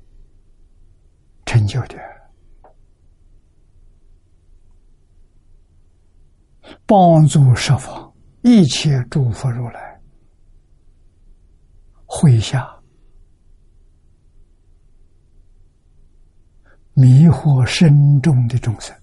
[1.45, 1.97] 成就的，
[6.85, 10.01] 帮助十方一切诸佛如来
[12.05, 12.76] 会下。
[16.99, 18.99] 迷惑深重的众生，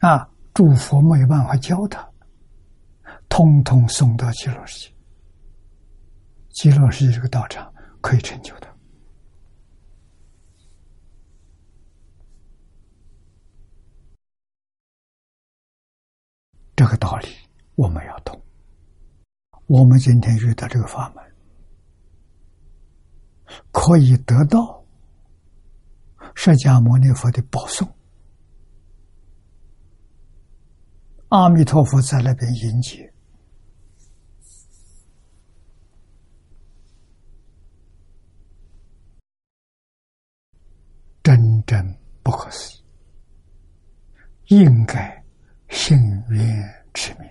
[0.00, 2.04] 啊，诸佛没有办法教他，
[3.28, 4.94] 通通送到极乐世界。
[6.48, 8.68] 极乐世界这个道场可以成就他。
[16.74, 17.28] 这个道理
[17.76, 18.42] 我们要懂。
[19.66, 21.24] 我们今天遇到这个法门，
[23.70, 24.81] 可以得到。
[26.34, 27.88] 释迦牟尼佛的保送，
[31.28, 33.12] 阿弥陀佛在那边迎接，
[41.22, 42.76] 真正不可思
[44.48, 45.24] 议，应该
[45.68, 45.96] 幸
[46.28, 47.30] 愿持名，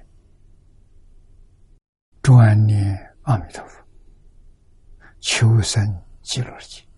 [2.22, 3.84] 专念阿弥陀佛，
[5.20, 5.86] 求生
[6.22, 6.91] 极乐世界，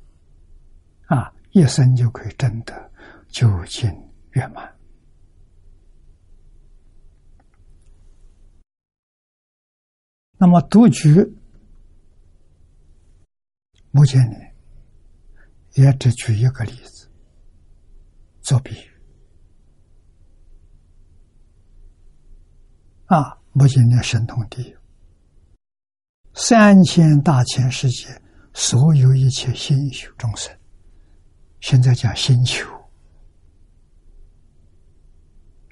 [1.54, 2.92] 一生就可以证得
[3.30, 3.90] 究竟
[4.32, 4.76] 圆满。
[10.40, 11.14] 那么独居，
[13.92, 14.36] 目前呢，
[15.76, 17.08] 也只举一个例子
[18.42, 18.92] 做比喻。
[23.06, 24.76] 啊，目前的神通地，
[26.34, 28.08] 三千大千世界
[28.56, 30.52] 所有一切心修众生。
[31.64, 32.70] 现在讲星球，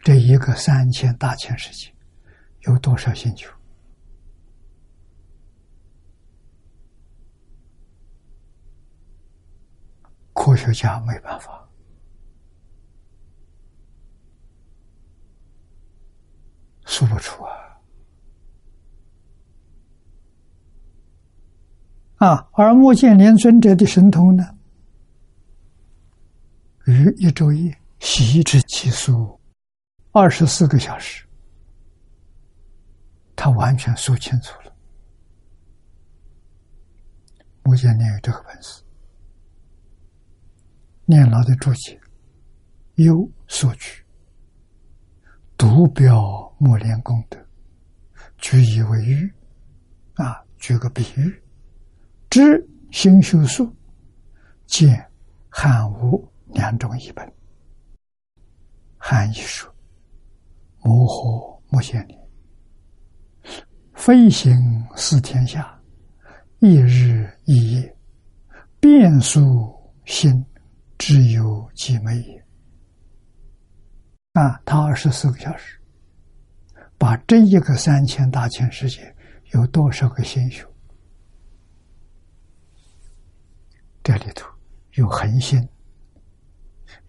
[0.02, 1.94] 这一个三千大千世界
[2.62, 3.52] 有多少星球？
[10.32, 11.70] 科学家没办法
[16.86, 17.52] 数不出啊！
[22.16, 24.58] 啊，而目犍连尊者的神通呢？
[26.86, 29.40] 于一昼夜习之其数，
[30.12, 31.24] 二十四个小时，
[33.36, 34.76] 他完全说清楚了。
[37.64, 38.82] 目前念有这个本事，
[41.06, 42.00] 念老的注解
[42.96, 44.04] 有所取，
[45.56, 47.38] 独表莫连功德，
[48.40, 49.32] 举以为喻，
[50.16, 51.44] 啊，举个比喻，
[52.32, 53.72] 知心修素，
[54.66, 55.08] 见
[55.48, 57.32] 汉武两种译本。
[58.98, 59.74] 汉译说
[60.84, 62.20] ：“摩诃目犍连，
[63.94, 64.58] 飞行
[64.96, 65.82] 四天下，
[66.60, 67.98] 一日一夜，
[68.80, 69.74] 变数
[70.06, 70.46] 心，
[70.98, 72.46] 只有几枚也。”
[74.34, 75.78] 啊，他二十四个小时，
[76.98, 79.14] 把这一个三千大千世界
[79.54, 80.66] 有多少个星宿？
[84.04, 84.50] 这里头
[84.94, 85.68] 有恒心，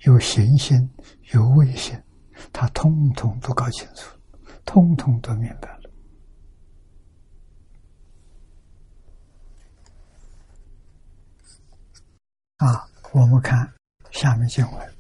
[0.01, 0.91] 有行星，
[1.33, 2.01] 有卫星，
[2.53, 4.19] 他通通都搞清楚，
[4.65, 5.91] 通通都明白了。
[12.57, 13.73] 啊，我们看
[14.11, 14.95] 下面经文。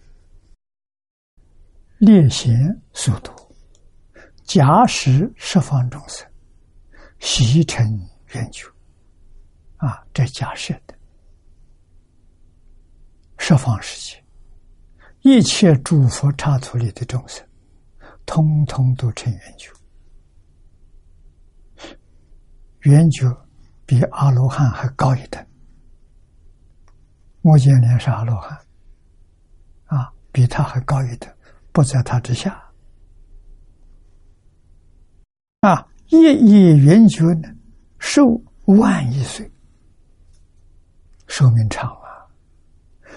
[1.98, 3.32] 列贤速度，
[4.42, 6.28] 假使十方众生，
[7.20, 7.86] 习成
[8.32, 8.66] 圆觉，
[9.76, 10.98] 啊，这假设的
[13.38, 14.21] 十方世界，
[15.22, 17.46] 一切诸佛刹土里的众生，
[18.26, 19.70] 通通都成圆觉。
[22.80, 23.26] 圆觉
[23.86, 25.44] 比阿罗汉还高一等，
[27.40, 28.58] 目犍连是阿罗汉，
[29.86, 31.32] 啊，比他还高一等。
[31.74, 32.62] 不在他之下，
[35.60, 35.88] 啊！
[36.08, 37.48] 夜夜圆觉呢，
[37.98, 39.50] 寿万亿岁，
[41.28, 42.01] 寿命长！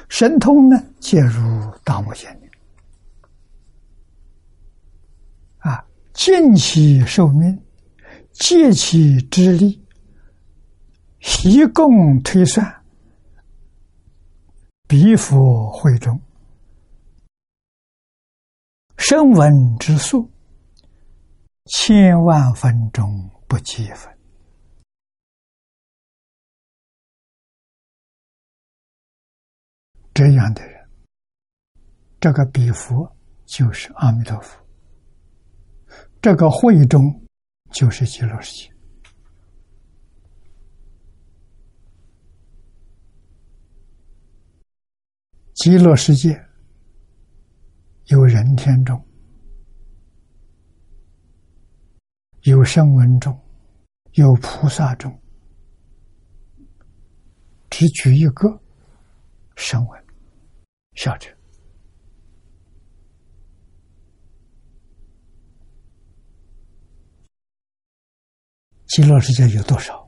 [0.08, 1.42] 神通呢，介入
[1.84, 2.52] 大目犍连，
[5.58, 5.86] 啊！
[6.14, 7.60] 尽其寿命，
[8.32, 9.84] 借其之力，
[11.20, 12.84] 习共推算，
[14.88, 16.20] 彼佛会中。
[18.98, 20.32] 声闻之数，
[21.66, 24.15] 千万分钟不计分。
[30.16, 30.90] 这样的人，
[32.22, 33.14] 这个比佛
[33.46, 34.58] 就是阿弥陀佛，
[36.22, 37.02] 这个会中
[37.72, 38.74] 就是极乐世界。
[45.54, 46.42] 极乐世界。
[48.06, 49.04] 有人天中，
[52.44, 53.38] 有声闻中，
[54.14, 55.12] 有菩萨中，
[57.70, 58.48] 只举一个
[59.56, 60.05] 声闻，
[60.96, 61.30] 小者，
[68.88, 70.04] 极乐世界有多少？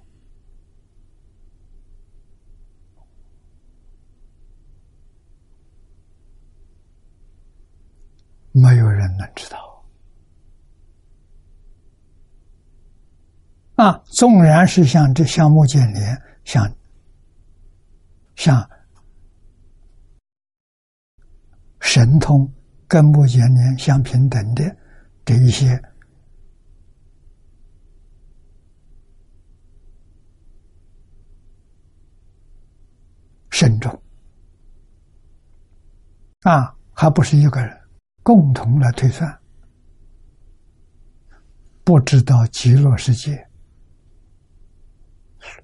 [8.54, 9.86] 没有人能知道
[13.76, 14.02] 啊！
[14.06, 16.68] 纵然是像这像木犍连，像
[18.36, 18.68] 像
[21.88, 22.46] 神通
[22.86, 24.76] 跟目犍连相平等的
[25.24, 25.82] 这一些
[33.50, 33.90] 神众
[36.42, 37.76] 啊，还不是一个人。
[38.22, 39.40] 共同来推算，
[41.86, 43.48] 不知道极乐世界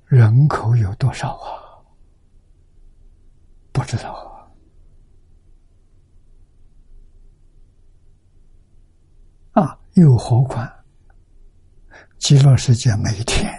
[0.05, 1.51] 人口有多少啊？
[3.74, 4.13] 不知道
[9.51, 9.61] 啊！
[9.61, 10.72] 啊，又何况
[12.18, 13.52] 极乐世界每天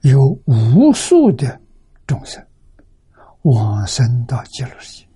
[0.00, 1.60] 有无数的
[2.06, 2.44] 众生。
[3.42, 5.08] 往生到极乐世界，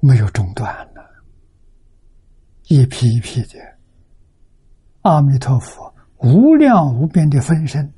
[0.00, 1.24] 没有中断了，
[2.64, 3.78] 一批一批的，
[5.02, 7.88] 阿弥陀佛无量无边的分身，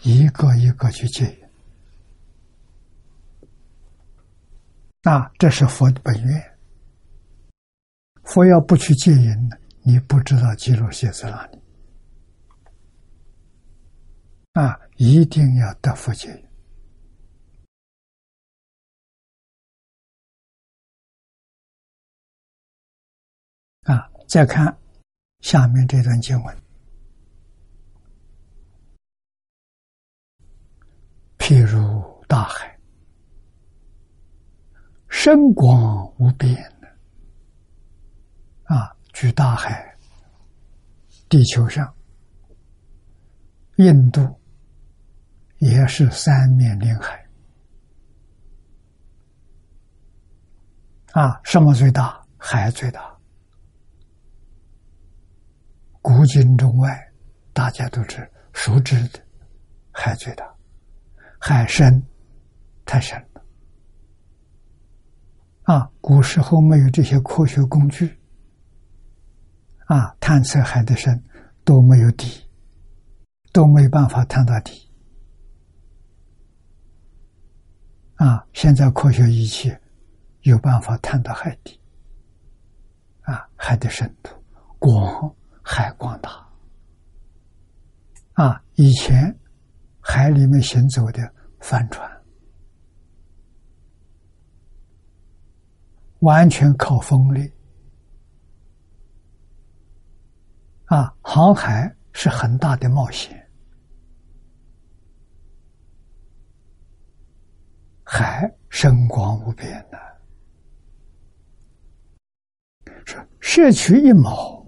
[0.00, 1.47] 一个一个去接引。
[5.10, 6.58] 那这是佛的本愿。
[8.24, 9.50] 佛要不去接引
[9.82, 11.58] 你不知道极乐世在哪里。
[14.52, 16.48] 啊，一定要得佛接引。
[23.94, 24.10] 啊！
[24.28, 24.78] 再看
[25.40, 26.62] 下面这段经文，
[31.38, 32.77] 譬如大海，
[35.20, 36.88] 深广无边的
[38.72, 39.98] 啊，举大海，
[41.28, 41.92] 地球上，
[43.78, 44.40] 印度
[45.58, 47.28] 也是三面临海。
[51.14, 52.24] 啊，什么最大？
[52.36, 53.18] 海最大。
[56.00, 56.96] 古今中外，
[57.52, 59.18] 大家都知熟知的
[59.90, 60.48] 海最大，
[61.40, 62.00] 海深
[62.86, 63.37] 太深了
[65.68, 65.90] 啊！
[66.00, 68.18] 古时候没有这些科学工具
[69.84, 71.22] 啊，探测海的深
[71.62, 72.48] 都没有底，
[73.52, 74.90] 都没办法探到底
[78.14, 78.46] 啊！
[78.54, 79.76] 现在科学仪器
[80.40, 81.78] 有办法探到海底
[83.20, 84.30] 啊，海的深度
[84.78, 85.34] 广。
[85.70, 86.30] 海广大
[88.32, 88.64] 啊！
[88.76, 89.38] 以前
[90.00, 92.10] 海里面行走的帆船，
[96.20, 97.52] 完全靠风力
[100.86, 101.14] 啊！
[101.20, 103.48] 航海是很大的冒险，
[108.02, 109.98] 海深广无边的，
[113.04, 114.66] 是摄取一毛。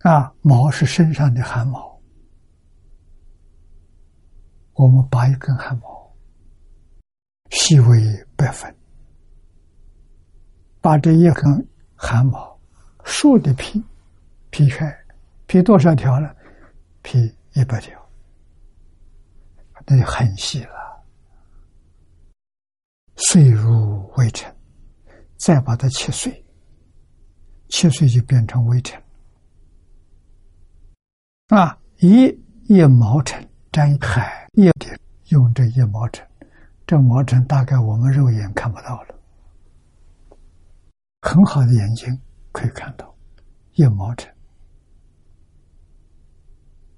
[0.00, 1.98] 啊，毛是身上的汗毛，
[4.74, 6.14] 我们拔一根汗毛，
[7.48, 8.76] 细为百分，
[10.84, 11.66] 把这一根
[11.96, 12.60] 汗毛
[13.04, 13.82] 竖的劈
[14.50, 14.94] 劈开，
[15.46, 16.28] 劈多少条呢？
[17.00, 17.98] 劈一百条，
[19.86, 21.02] 那就很细了。
[23.16, 24.54] 碎入微尘，
[25.38, 26.44] 再把它切碎，
[27.70, 29.02] 切碎就变成微尘。
[31.48, 32.26] 啊，一
[32.66, 36.26] 一毛尘沾海一点，用这一毛尘，
[36.86, 39.13] 这毛尘大概我们肉眼看不到了，
[41.24, 42.20] 很好的眼睛
[42.52, 43.16] 可以看到
[43.72, 44.30] 一毛尘。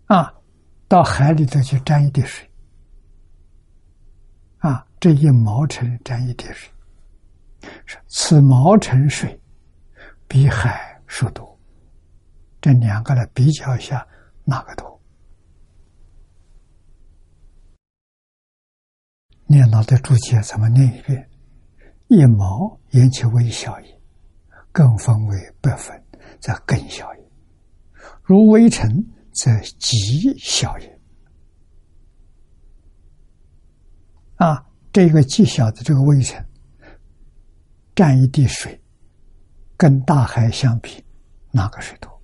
[0.07, 0.35] 啊，
[0.89, 2.51] 到海里头去沾一滴水，
[4.59, 6.69] 啊，这一毛尘沾一滴水，
[7.85, 9.41] 是此毛尘水
[10.27, 11.57] 比海数多，
[12.61, 14.05] 这两个来比较一下。
[14.49, 15.01] 哪个多？
[19.47, 21.31] 念老的注解怎么念一遍？
[22.09, 23.96] 一毛引起微小也，
[24.77, 25.99] 更分为百分，
[26.39, 27.23] 则更小也；
[28.23, 29.03] 如微尘，
[29.33, 29.51] 则
[29.81, 31.01] 极小也。
[34.35, 34.63] 啊，
[34.93, 36.47] 这个极小的这个微尘，
[37.95, 38.79] 占一滴水，
[39.79, 41.03] 跟大海相比，
[41.53, 42.15] 哪个水多？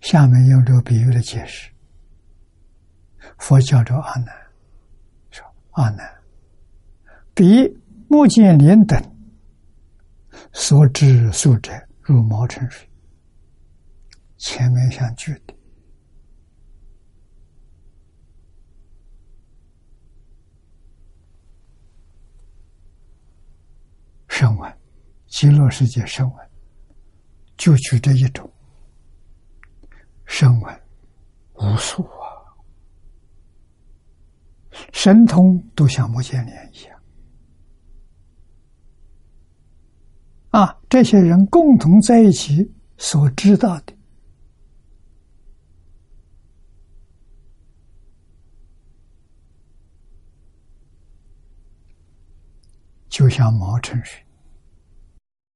[0.00, 1.70] 下面用这个比喻来解释，
[3.38, 4.34] 佛教着阿难
[5.30, 6.22] 说：“阿难，
[7.34, 7.66] 比
[8.08, 9.00] 目犍连等
[10.52, 11.72] 所知数者，
[12.02, 12.86] 如毛尘水。”
[14.36, 15.54] 前面相句的，
[24.28, 24.78] 声闻，
[25.26, 26.50] 极乐世界声闻，
[27.56, 28.48] 就举这一种。
[30.24, 30.80] 声闻
[31.54, 32.08] 无数，
[34.92, 36.98] 神通都像木犍连一样
[40.50, 40.80] 啊！
[40.88, 43.92] 这些人共同在一起所知道的，
[53.08, 54.24] 就像毛尘水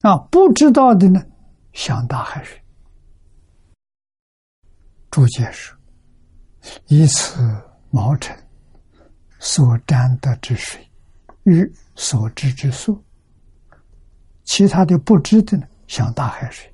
[0.03, 1.25] 啊；不知道的呢，
[1.73, 2.61] 像大海水。
[5.11, 5.77] 注解说
[6.89, 7.41] ：“以此
[7.91, 8.37] 毛尘
[9.45, 10.89] 所沾得之水，
[11.43, 13.03] 与所知之数，
[14.45, 16.73] 其他的不知的呢，像大海水，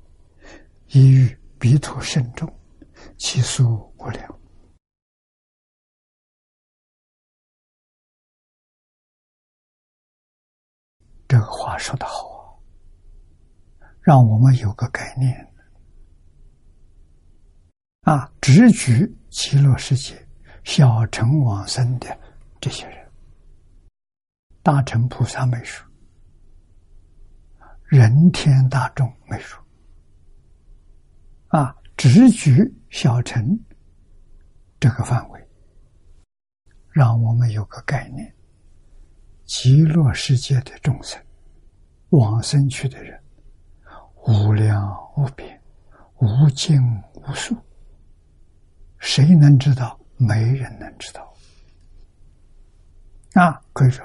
[0.89, 2.47] 一遇彼土甚重，
[3.17, 4.23] 其数无量。”
[11.27, 12.61] 这个话说的好
[13.79, 15.51] 啊，让我们有个概念。
[18.01, 20.23] 啊，直举极乐世界
[20.63, 22.15] 小乘往生的
[22.59, 23.09] 这些人，
[24.61, 25.87] 大乘菩萨没说，
[27.85, 29.63] 人天大众没说。
[31.47, 33.59] 啊，直举小乘
[34.79, 35.47] 这个范围，
[36.91, 38.35] 让我们有个概念：
[39.45, 41.19] 极乐世界的众生
[42.09, 43.19] 往生去的人，
[44.27, 45.59] 无量无边，
[46.17, 46.79] 无尽
[47.13, 47.55] 无数。
[48.99, 49.97] 谁能知道？
[50.17, 51.33] 没人能知道。
[53.39, 54.03] 啊，可以说，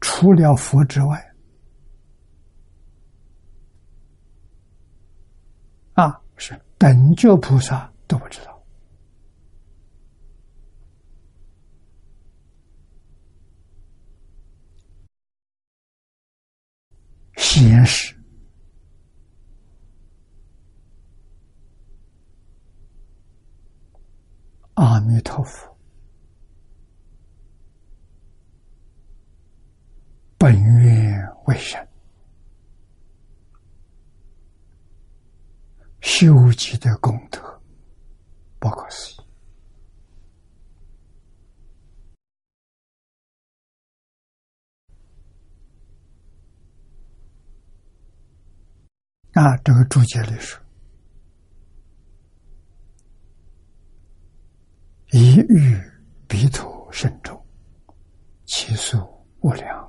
[0.00, 1.34] 除了佛之外，
[5.92, 8.60] 啊，是等觉菩萨都不知道。
[17.36, 18.14] 显示
[24.74, 25.75] 阿弥陀佛
[30.38, 31.88] 本愿为神，
[36.00, 37.60] 修集的功德
[38.58, 39.16] 不可思议。
[49.32, 50.58] 啊，这个注解里说
[55.12, 55.78] ：“一遇
[56.26, 57.38] 彼土甚重，
[58.46, 58.98] 其数
[59.40, 59.85] 无量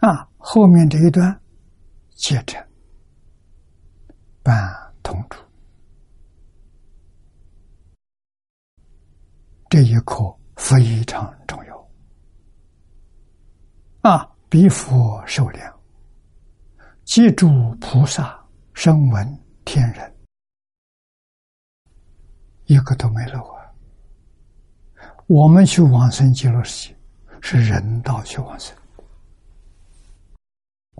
[0.00, 1.40] 啊！”，后面这一段
[2.10, 2.66] 接着
[4.42, 4.54] 办
[5.02, 5.38] 同主，
[9.68, 11.88] 这一课非常重要
[14.00, 14.26] 啊。
[14.48, 15.80] 彼佛受量，
[17.04, 17.48] 记住
[17.80, 18.44] 菩萨
[18.74, 20.12] 声闻天人，
[22.64, 23.72] 一个都没漏啊！
[25.28, 26.98] 我们去往生极乐世界，
[27.40, 28.76] 是人道去往生，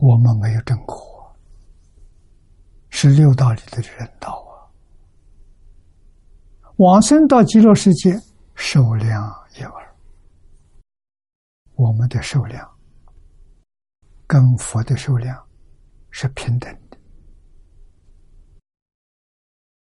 [0.03, 1.37] 我们没有正果，
[2.89, 4.65] 是六道里的人道啊！
[6.77, 8.19] 往生到极乐世界，
[8.55, 9.23] 受量
[9.59, 9.95] 一二，
[11.75, 12.67] 我们的受量。
[14.27, 15.37] 跟佛的数量
[16.11, 16.97] 是平等的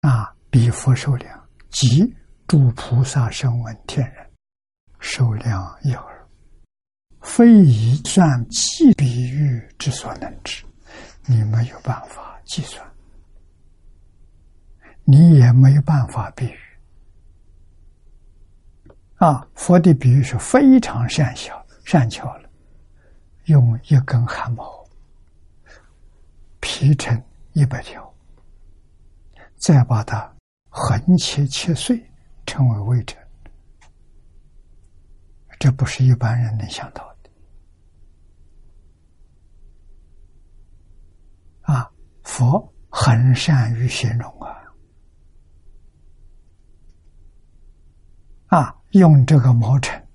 [0.08, 0.32] 啊！
[0.48, 2.14] 比佛受量即
[2.46, 4.30] 诸菩萨声闻天人
[5.00, 6.13] 数量一耳，
[7.24, 10.62] 非以算计比喻之所能知，
[11.26, 12.86] 你没有办法计算，
[15.04, 16.58] 你也没有办法比喻
[19.16, 19.44] 啊！
[19.54, 22.48] 佛的比喻是非常善巧善巧了。
[23.46, 24.86] 用一根汗毛
[26.60, 27.20] 劈成
[27.52, 28.14] 一百条，
[29.56, 30.30] 再把它
[30.68, 32.02] 横切切碎，
[32.46, 33.18] 成为微尘。
[35.58, 37.13] 这不是一般人能想到的。
[41.64, 41.90] 啊，
[42.22, 44.56] 佛很善于形容啊，
[48.46, 50.06] 啊，用这个毛尘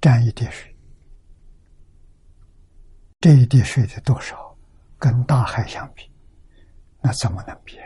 [0.00, 0.70] 沾一点水。
[3.20, 4.54] 这一滴水的多少，
[4.98, 6.12] 跟大海相比，
[7.00, 7.78] 那怎么能比？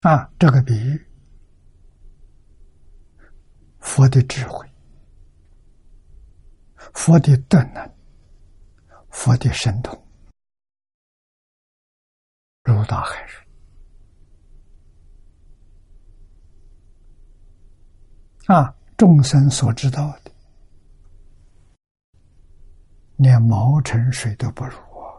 [0.00, 1.06] 啊，这个比喻，
[3.78, 4.70] 佛的智慧，
[6.94, 7.94] 佛的德能，
[9.10, 10.02] 佛的神通，
[12.62, 13.46] 如大海水
[18.46, 18.74] 啊。
[18.96, 20.30] 众生所知道的，
[23.16, 25.18] 连毛尘水都不如啊！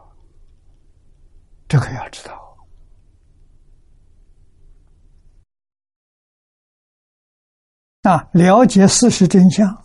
[1.67, 2.57] 这个要知道
[8.03, 8.29] 啊！
[8.31, 9.84] 了解事实真相，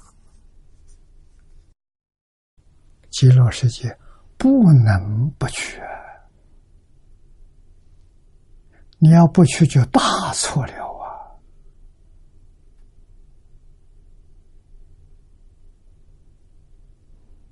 [3.11, 3.97] 极乐世界
[4.39, 5.81] 不能不去，
[8.99, 10.01] 你要不去就大
[10.33, 11.05] 错了啊。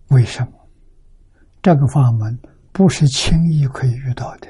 [0.09, 0.52] 为什么
[1.61, 2.38] 这个法门
[2.72, 4.48] 不是轻易可以遇到的？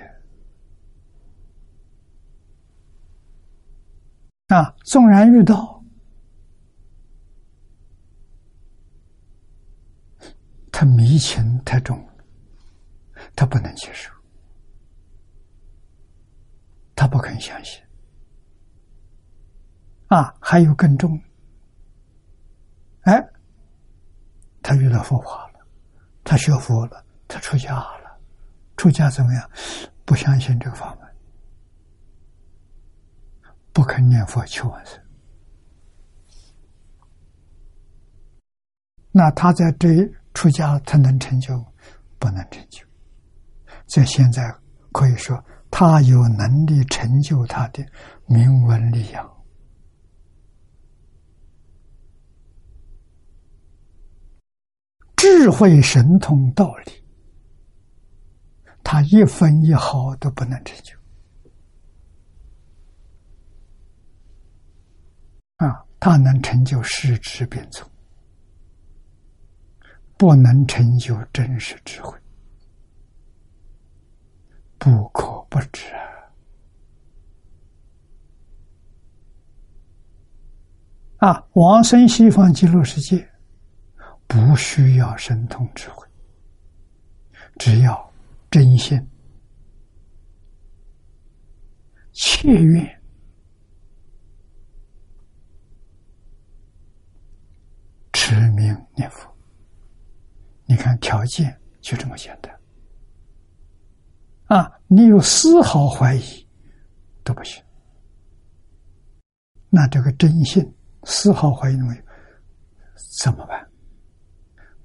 [4.48, 5.77] 啊，纵然遇到，
[10.78, 12.00] 他迷情太重，
[13.34, 14.12] 他不能接受，
[16.94, 17.82] 他不肯相信。
[20.06, 21.20] 啊，还有更重，
[23.00, 23.28] 哎，
[24.62, 25.66] 他遇到佛法了。
[26.22, 28.16] 他学佛了，他出家了，
[28.76, 29.50] 出家怎么样？
[30.04, 31.12] 不相信这个法门，
[33.72, 34.96] 不肯念佛求往生。
[39.10, 40.08] 那他在这
[40.38, 41.60] 出家，他能成就？
[42.16, 42.86] 不能成就。
[43.88, 44.48] 在现在
[44.92, 47.84] 可以说，他有能力成就他的
[48.26, 49.28] 名闻利养。
[55.16, 56.92] 智慧神通道理，
[58.84, 60.94] 他一分一毫都不能成就
[65.56, 65.84] 啊！
[65.98, 67.90] 他能成就世智变聪，
[70.18, 72.18] 不能成就真实智慧，
[74.76, 75.86] 不可不知
[81.20, 81.30] 啊！
[81.30, 83.28] 啊，往生西方极乐世界，
[84.26, 86.04] 不需要神通智慧，
[87.56, 88.12] 只要
[88.50, 89.00] 真心、
[92.12, 93.00] 切愿、
[98.12, 99.32] 持名念佛。
[100.68, 102.54] 你看条件就这么简单。
[104.44, 106.46] 啊，你有丝毫怀疑
[107.24, 107.64] 都不行。
[109.70, 110.72] 那这个真信。
[111.04, 112.02] 丝毫怀疑都没有，
[113.22, 113.66] 怎么办？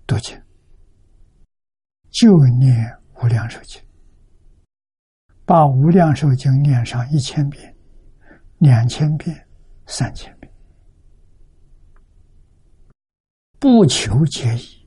[0.08, 0.40] 读经，
[2.12, 3.82] 就念无量寿经，
[5.44, 7.76] 把无量寿经念上一千遍、
[8.60, 9.46] 两千遍、
[9.88, 10.54] 三千遍，
[13.60, 14.83] 不求结义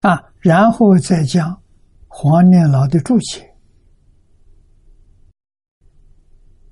[0.00, 0.32] 啊！
[0.38, 1.62] 然后再将
[2.08, 3.54] 黄念老的注解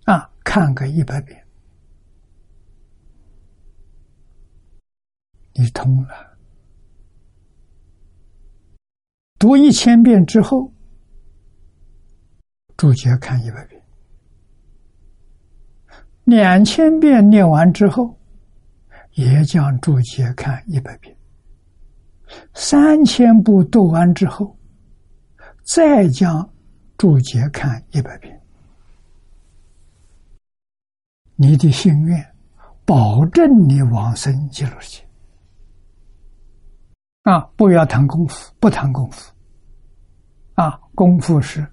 [0.05, 0.31] 啊。
[0.43, 1.47] 看个一百遍，
[5.53, 6.39] 你通了。
[9.39, 10.73] 读一千遍之后，
[12.79, 13.85] 注解看一百遍，
[16.25, 18.19] 两千遍念完之后，
[19.13, 21.15] 也将注解看一百遍，
[22.55, 24.57] 三千部读完之后，
[25.65, 26.49] 再将
[26.97, 28.41] 注解看一百遍。
[31.37, 32.35] 你的心愿，
[32.85, 35.09] 保证你往生极乐世界。
[37.23, 39.31] 啊，不要谈功夫，不谈功夫。
[40.55, 41.65] 啊，功夫是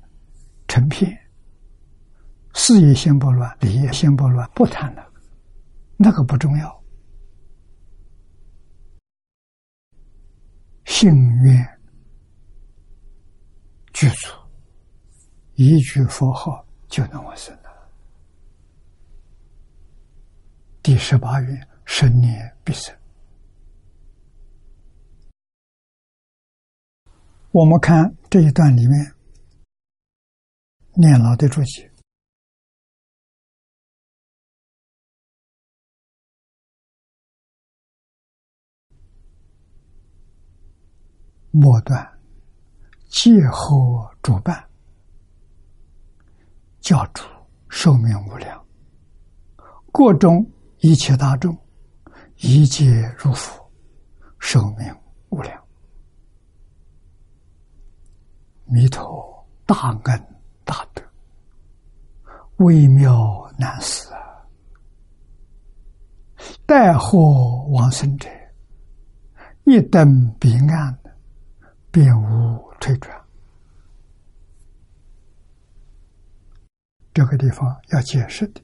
[0.68, 1.18] 成片，
[2.54, 5.04] 事业先不乱，理也先不乱，不谈了，
[5.98, 6.75] 那个不重要。
[10.86, 11.12] 心
[11.44, 11.80] 愿
[13.94, 14.32] 具足，
[15.56, 17.92] 一句佛号就能往生了。
[20.82, 22.96] 第十八愿，生念必生。
[27.52, 29.14] 我们看这一段里面，
[30.94, 31.90] 念老的注解，
[41.60, 42.06] 末段
[43.08, 44.64] 戒后主办，
[46.82, 47.24] 教主
[47.70, 48.64] 寿命无量，
[49.92, 50.46] 过中。
[50.80, 51.58] 一切大众，
[52.42, 53.72] 一皆入佛，
[54.38, 54.96] 寿命
[55.30, 55.64] 无量。
[58.66, 61.02] 弥陀大恩大德，
[62.58, 64.20] 微妙难思啊！
[66.68, 68.30] 待获往生者，
[69.64, 71.00] 一等彼岸，
[71.96, 73.26] 便无退转。
[77.14, 78.62] 这个地方要解释的。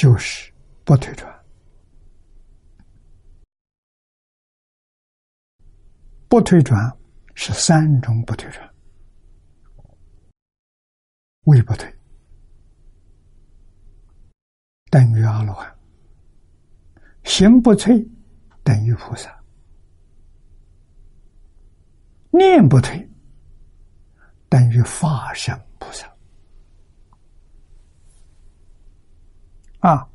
[0.00, 0.50] 就是
[0.82, 1.44] 不退转，
[6.26, 6.80] 不退转
[7.34, 8.74] 是三种不退转：
[11.42, 11.94] 位不退，
[14.90, 15.70] 等于阿罗汉；
[17.24, 18.02] 行不退，
[18.64, 19.28] 等于菩萨；
[22.32, 23.08] 念不退，
[24.48, 26.10] 等于法身菩萨。
[29.80, 30.08] 啊，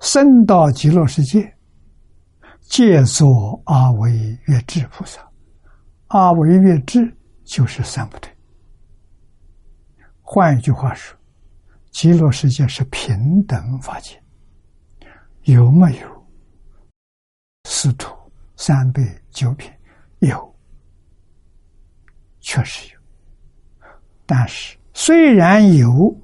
[0.00, 1.56] 生到极乐世界，
[2.60, 5.26] 借作阿惟越智菩萨。
[6.08, 8.30] 阿惟越智就是三不退。
[10.20, 11.16] 换一句话说，
[11.90, 14.22] 极乐世界是平等法界，
[15.42, 16.26] 有没有
[17.64, 18.14] 四徒
[18.56, 19.72] 三辈九品？
[20.18, 20.55] 有，
[22.46, 23.00] 确实有。
[24.24, 26.16] 但是虽然有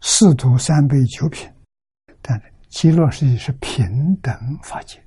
[0.00, 1.50] 四土三辈九品。
[2.28, 5.00] 但是极乐世界是平等法界，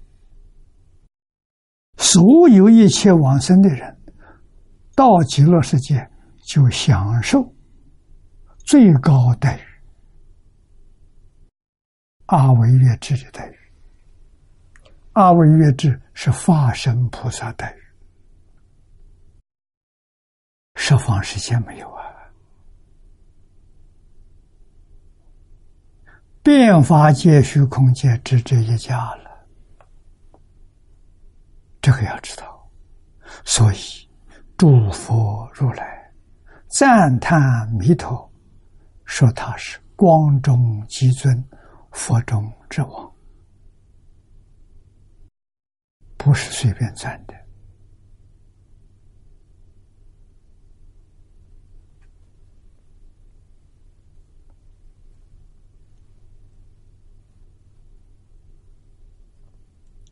[1.97, 3.93] 所有一切往生的人，
[4.95, 6.09] 到极乐世界
[6.45, 7.53] 就享受
[8.59, 9.61] 最高待遇，
[12.27, 13.55] 阿惟越智的待遇。
[15.11, 17.78] 阿惟越智是化身菩萨待遇，
[20.81, 22.05] 十方世界没有啊。
[26.41, 29.45] 变法界、虚空界只这一家了，
[31.81, 32.65] 这个要知道。
[33.43, 34.09] 所以，
[34.57, 36.11] 诸佛如来
[36.69, 38.31] 赞叹弥陀，
[39.03, 41.45] 说他是光中极尊，
[41.91, 43.13] 佛中之王，
[46.17, 47.38] 不是随便赞的。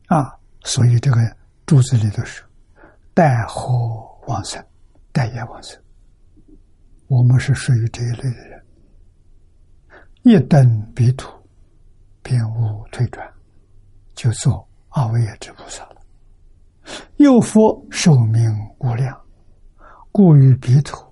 [0.08, 0.34] 啊，
[0.64, 1.18] 所以这个
[1.66, 2.41] 柱子里头是
[3.14, 4.64] 带火往生，
[5.12, 5.78] 带业往生。
[7.08, 8.66] 我们是属于这一类的人，
[10.24, 11.32] 一登彼土，
[12.22, 13.30] 便无退转，
[14.16, 15.95] 就做阿惟耶之菩萨了。
[17.18, 18.49] 有佛寿命
[18.80, 19.18] 无量，
[20.12, 21.05] 故于彼土，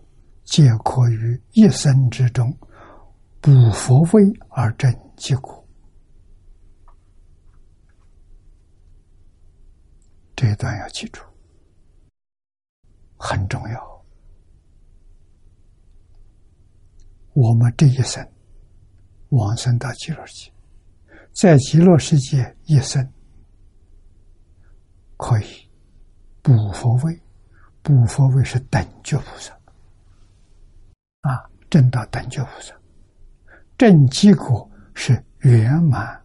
[0.45, 2.57] 皆可于一生之中，
[3.41, 5.64] 补佛位而证结果。
[10.35, 11.21] 这一段要记住，
[13.17, 14.05] 很重要。
[17.33, 18.25] 我们这一生
[19.29, 20.53] 往生到极乐世界，
[21.33, 23.11] 在极乐世界一生
[25.17, 25.69] 可以
[26.41, 27.21] 补佛位，
[27.81, 29.53] 补佛位是等觉菩萨
[31.21, 32.73] 啊，正到等觉菩萨，
[33.77, 36.23] 正结果是圆满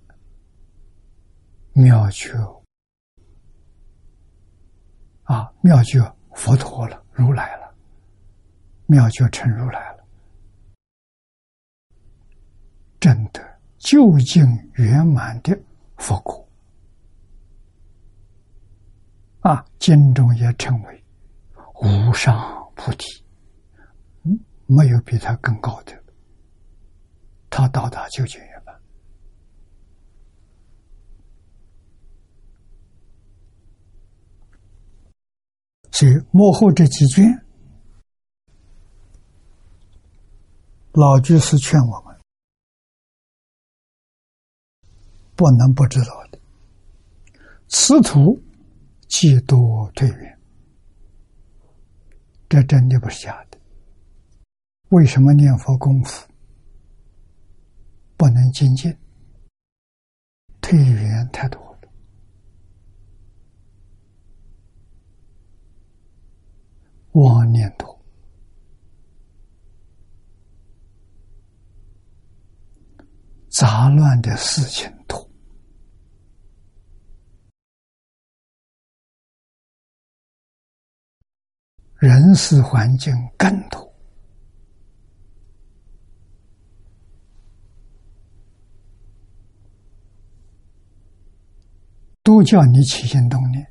[1.72, 2.32] 妙觉
[5.30, 6.00] 啊，妙觉
[6.34, 7.72] 佛陀了，如来了，
[8.86, 10.04] 妙觉成如来了。
[12.98, 13.40] 真的
[13.78, 15.56] 究竟圆满的
[15.98, 16.44] 佛果。
[19.42, 21.04] 啊，经中也称为
[21.80, 23.24] 无上菩提，
[24.24, 25.92] 嗯，没有比他更高的，
[27.48, 28.76] 他到达究竟圆满。
[35.92, 37.26] 所以幕后这几卷，
[40.92, 42.10] 老居士劝我们。
[45.36, 46.38] 不能不知道的，
[47.68, 48.42] 此土
[49.08, 50.38] 既多退远，
[52.46, 53.58] 这真的不是假的。
[54.90, 56.28] 为什么念佛功夫
[58.18, 58.94] 不能精进？
[60.60, 61.88] 退远太多了，
[67.12, 68.00] 妄念多，
[73.48, 75.28] 杂乱的事情多。
[81.98, 83.92] 人事环境更多，
[92.22, 93.66] 都叫你起心动念，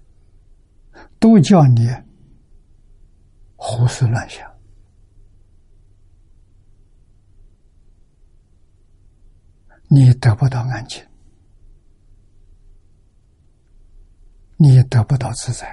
[1.20, 1.88] 都叫你
[3.62, 4.50] 胡思乱想，
[9.90, 11.06] 你得不到安静，
[14.56, 15.68] 你也得不到自在。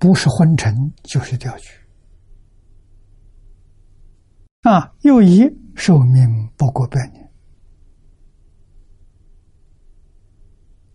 [0.00, 1.80] 不是昏沉，就是掉去。
[4.62, 7.32] 啊，又一寿命不过百年，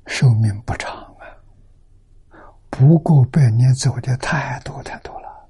[0.06, 1.03] 寿命不长，
[2.76, 5.48] 不过百年走的太多太多了。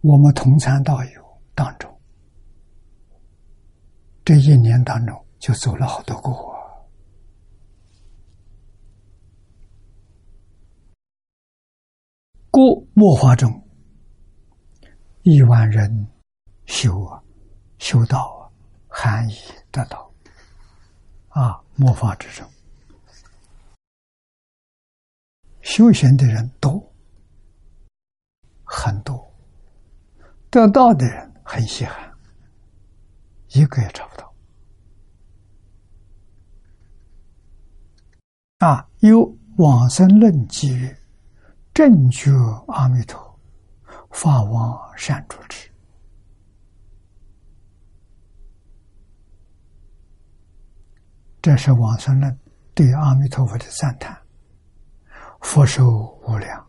[0.00, 2.00] 我们同参道友当中，
[4.24, 6.30] 这一年当中就走了好多个。
[12.50, 13.68] 故末法中，
[15.20, 16.08] 亿万人
[16.64, 17.22] 修啊，
[17.78, 18.48] 修道啊，
[18.88, 19.34] 含义
[19.70, 20.10] 得道
[21.28, 21.60] 啊。
[21.74, 22.46] 末法之中，
[25.62, 26.92] 修行的人多，
[28.64, 29.34] 很多，
[30.50, 32.12] 得道的人很稀罕，
[33.48, 34.34] 一个也找不到。
[38.58, 40.98] 啊，有往生论记曰。
[41.74, 42.30] 正觉
[42.68, 43.40] 阿弥陀，
[44.10, 45.72] 法王善主持。
[51.40, 52.38] 这是往生论
[52.74, 54.21] 对阿弥陀佛的赞叹。
[55.42, 55.84] 佛寿
[56.26, 56.66] 无量，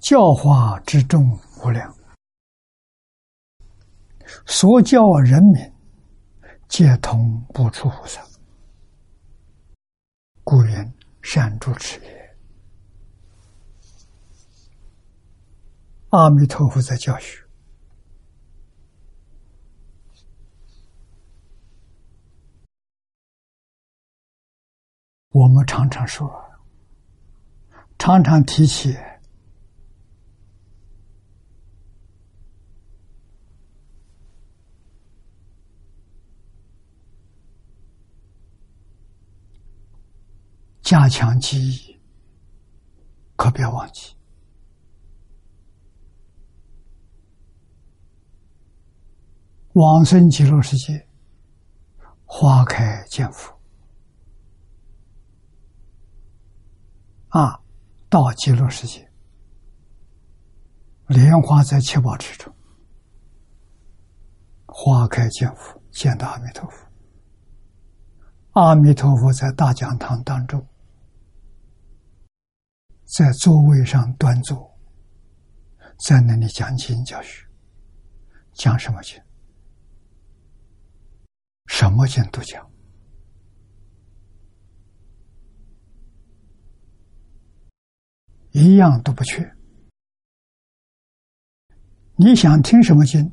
[0.00, 1.30] 教化之众
[1.64, 1.96] 无量，
[4.44, 5.72] 所教人民
[6.68, 8.22] 皆通不出菩萨，
[10.44, 12.36] 故云善主持也。
[16.10, 17.42] 阿弥陀佛在教学，
[25.30, 26.47] 我们常常说，
[27.98, 28.96] 常常提起
[40.80, 42.00] 加强记忆，
[43.36, 44.14] 可别忘记。
[49.74, 51.06] 往生极乐世界
[52.24, 53.54] 花开见佛。
[57.28, 57.60] 啊，
[58.08, 59.10] 到极乐世界，
[61.08, 62.54] 莲花在七宝池中，
[64.66, 66.86] 花开见佛，见到阿弥陀佛。
[68.52, 70.66] 阿弥陀佛在大讲堂当中，
[73.04, 74.78] 在座位上端坐，
[76.06, 77.46] 在那里讲经教学，
[78.54, 79.20] 讲什么经？
[81.66, 82.67] 什么经都讲。
[88.50, 89.54] 一样都不缺。
[92.16, 93.32] 你想听什么经，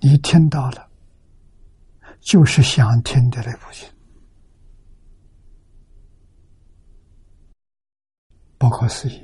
[0.00, 0.90] 你听到了，
[2.20, 3.86] 就是想听的那部经，
[8.58, 9.22] 不可思议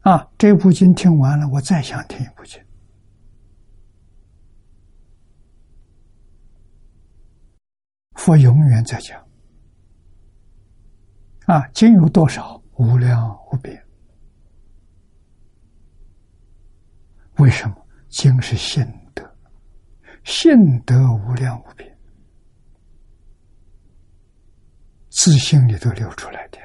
[0.00, 0.28] 啊！
[0.38, 2.60] 这部经听完了，我再想听一部经，
[8.14, 9.25] 佛永远在讲。
[11.46, 12.60] 啊，经有多少？
[12.74, 13.82] 无量无边。
[17.38, 17.86] 为什么？
[18.08, 18.84] 经是信
[19.14, 19.36] 德，
[20.24, 21.98] 信德无量无边，
[25.10, 26.58] 自信里头流出来的。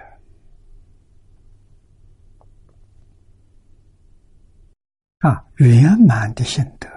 [5.20, 6.88] 啊，圆满的心德，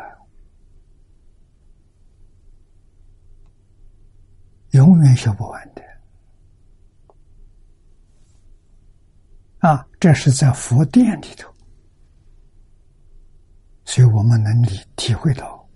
[4.70, 5.82] 永远修不完的。
[9.65, 11.51] 啊，这是在佛殿里头，
[13.87, 15.67] 所以我们能理体会到，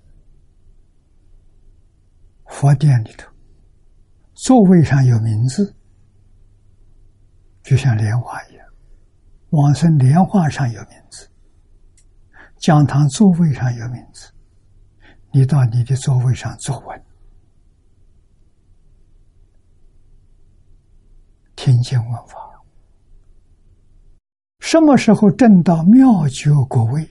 [2.48, 3.32] 佛殿里头
[4.34, 5.74] 座位上有名字，
[7.62, 8.66] 就像莲花一样，
[9.52, 11.26] 往生莲花上有名字，
[12.58, 14.30] 讲堂座位上有名字，
[15.32, 17.04] 你到你的座位上坐稳，
[21.56, 22.47] 听经闻法。
[24.70, 27.08] 什么时候证到妙觉果位，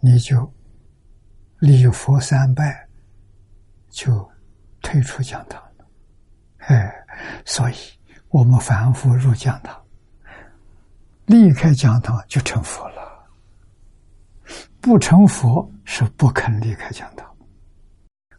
[0.00, 0.52] 你就
[1.60, 2.88] 礼佛三拜，
[3.88, 4.28] 就
[4.82, 5.86] 退出讲堂了。
[6.66, 6.92] 哎，
[7.44, 7.74] 所以
[8.30, 9.80] 我们凡夫入讲堂，
[11.26, 13.30] 离开讲堂就成佛了。
[14.80, 17.24] 不成佛是不肯离开讲堂。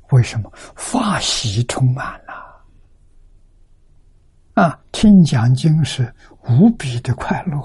[0.10, 0.52] 为什么？
[0.76, 2.42] 法喜充满了。
[4.56, 6.14] 啊，听讲经是。
[6.50, 7.58] 无比的快乐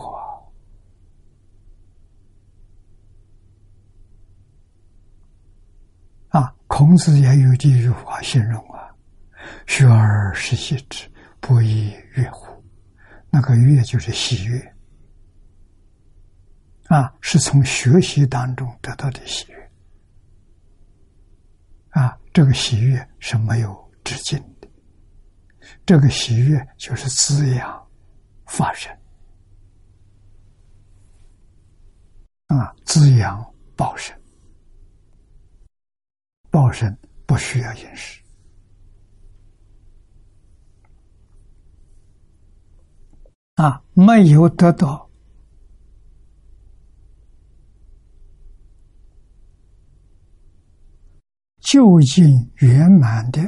[6.29, 6.41] 啊！
[6.41, 8.95] 啊孔子也有这句话形容啊
[9.66, 11.09] ：“学而时习之，
[11.41, 12.53] 不亦乐乎？”
[13.31, 14.74] 那个“乐”就是喜悦
[16.89, 19.70] 啊，是从学习当中得到的喜悦
[21.91, 22.18] 啊。
[22.33, 24.68] 这个喜悦是没有止境的，
[25.87, 27.86] 这个喜悦就是滋养。
[28.47, 28.90] 发生。
[32.47, 33.44] 啊，滋养
[33.76, 34.16] 报生，
[36.51, 38.22] 报身不需要饮食。
[43.57, 45.11] 啊，没有得到
[51.61, 52.24] 究竟
[52.57, 53.40] 圆满的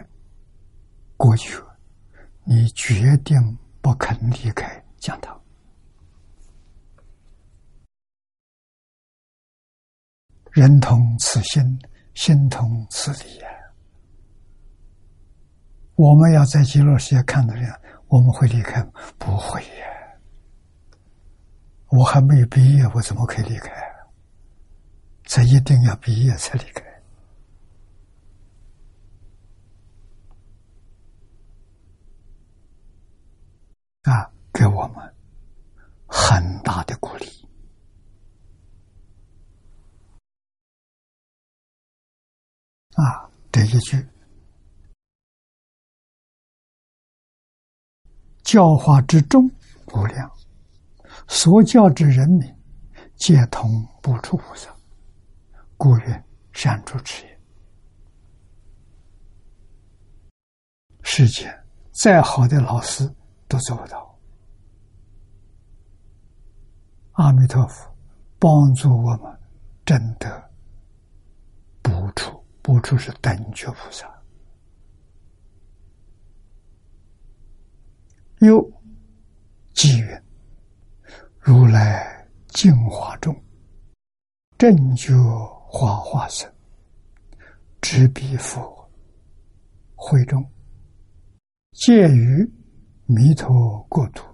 [1.17, 1.63] 过去，
[2.45, 3.37] 你决定
[3.81, 4.85] 不肯离开。
[4.99, 5.41] 讲到，
[10.53, 11.63] 人同此心，
[12.15, 13.49] 心同此理啊！
[15.95, 18.91] 我们要在极乐世界看到这样，我们会离开吗？
[19.19, 20.19] 不会呀！
[21.91, 23.71] 我还没有毕业，我怎么可以离开？
[25.23, 26.85] 这一定要毕业才离开
[34.03, 34.33] 啊！
[34.53, 35.15] 给我们
[36.09, 37.27] 很大的鼓励
[43.03, 43.31] 啊！
[43.51, 44.07] 这一句
[48.43, 49.49] 教化之众
[49.95, 50.31] 无量，
[51.27, 52.55] 所教之人民
[53.17, 53.67] 皆同
[54.03, 54.75] 不出菩萨，
[55.77, 57.41] 故曰善主持也。
[61.03, 63.11] 世间再好的老师
[63.49, 64.19] 都做不到。
[67.13, 67.93] 阿弥陀佛，
[68.39, 69.41] 帮助我们
[69.85, 70.51] 真得
[71.83, 72.38] 不处，
[72.69, 74.07] 不处是等觉菩萨。
[78.41, 78.63] 又
[79.73, 80.23] 机缘，
[81.41, 83.35] 如来净化中，
[84.59, 85.15] 正觉
[85.67, 86.47] 化化身，
[87.81, 88.87] 执彼佛
[89.95, 90.47] 会中，
[91.73, 92.47] 介于
[93.07, 94.27] 弥陀国土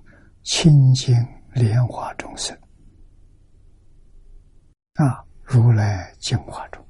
[0.43, 1.14] 清净
[1.53, 2.53] 莲花众生。
[4.95, 6.84] 啊，如来净化中，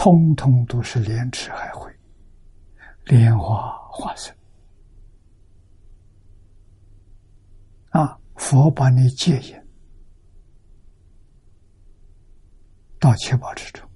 [0.00, 1.92] 通通都是莲池海会，
[3.06, 4.32] 莲花化身。
[7.90, 9.60] 啊，佛把你戒引
[13.00, 13.90] 到七宝池中，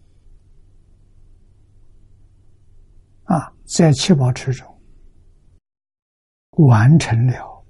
[3.22, 4.82] 啊，在七宝池中
[6.50, 7.64] 完成了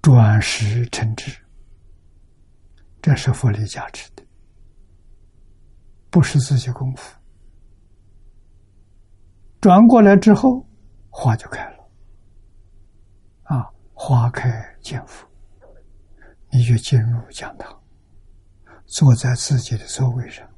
[0.00, 1.38] 转世成智，
[3.02, 4.24] 这是佛力加持的。
[6.08, 7.15] 不是自己功夫，
[9.66, 10.64] 转过来之后，
[11.10, 11.90] 花就开了。
[13.42, 15.26] 啊，花开见佛，
[16.52, 17.76] 你就进入讲堂，
[18.84, 20.48] 坐在自己的座位上，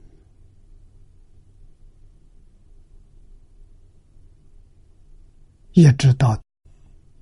[5.72, 6.38] 一直到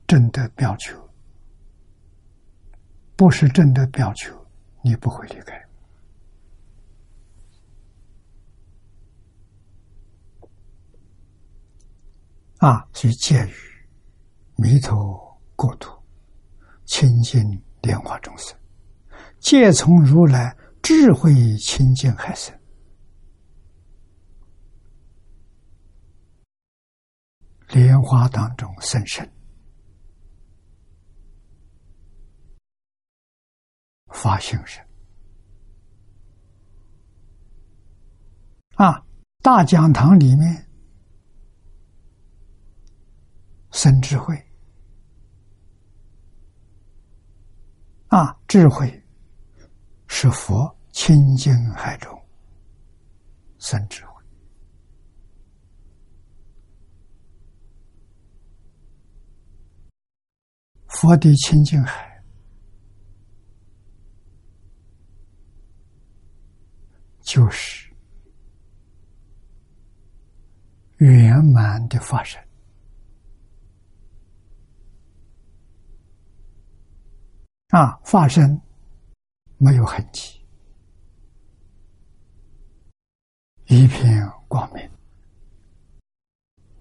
[0.08, 1.08] 正的表求，
[3.14, 4.34] 不是正的表求，
[4.82, 5.64] 你不会离开。
[12.58, 13.52] 啊，是介于
[14.56, 15.94] 弥陀国土
[16.86, 18.58] 清净莲花众生，
[19.38, 22.58] 皆从如来智慧清净海生，
[27.68, 29.28] 莲花当中生生
[34.06, 34.82] 发性生
[38.76, 39.04] 啊，
[39.42, 40.65] 大讲堂里面。
[43.76, 44.34] 生智慧
[48.08, 48.34] 啊！
[48.48, 49.04] 智慧
[50.06, 52.10] 是佛清净海中
[53.58, 54.24] 生智慧，
[60.86, 62.24] 佛的清净海
[67.20, 67.94] 就是
[70.96, 72.42] 圆满的发生。
[77.76, 78.58] 啊，发生
[79.58, 80.42] 没有痕迹，
[83.66, 84.90] 一片光明，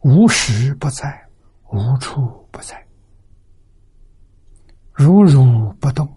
[0.03, 1.29] 无时不在，
[1.73, 2.87] 无处不在，
[4.93, 6.07] 如如不动，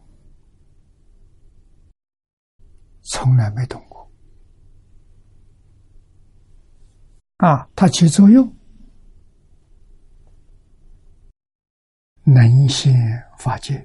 [3.02, 4.09] 从来没动过。
[7.38, 8.56] 啊，它起作用，
[12.22, 12.94] 能现
[13.36, 13.84] 法界。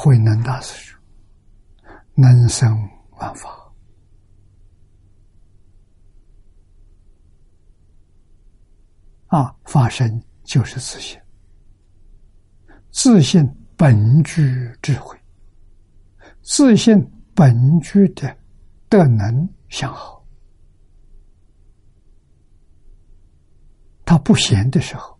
[0.00, 1.00] 慧能大师说
[2.14, 2.88] ：“能生
[3.18, 3.50] 万法。
[9.26, 11.20] 啊，法身就是自信，
[12.92, 13.44] 自信
[13.76, 15.18] 本具智慧，
[16.42, 17.04] 自信
[17.34, 18.38] 本具的
[18.88, 20.24] 德能相好，
[24.04, 25.12] 他不闲的时候。”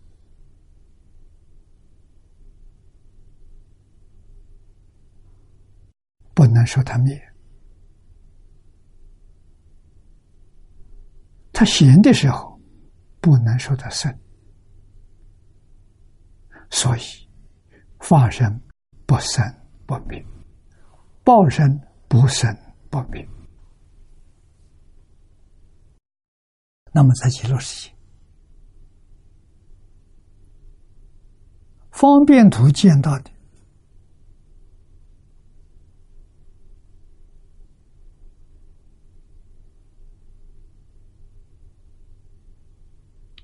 [6.39, 7.21] 不能说他灭，
[11.51, 12.57] 他闲的时候
[13.19, 14.09] 不能说他生，
[16.69, 17.01] 所以
[17.99, 18.49] 法身
[19.05, 19.43] 不生
[19.85, 20.25] 不灭，
[21.25, 22.57] 报身不生
[22.89, 23.27] 不灭。
[26.93, 27.95] 那么在极乐世界，
[31.91, 33.38] 方便图见到的。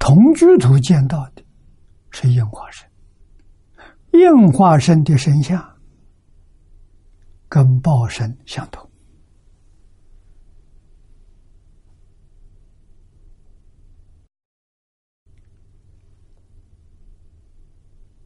[0.06, 1.44] 同居图见到的
[2.12, 2.88] 是应化身，
[4.14, 5.80] 应化身的身相
[7.50, 8.88] 跟报身相同，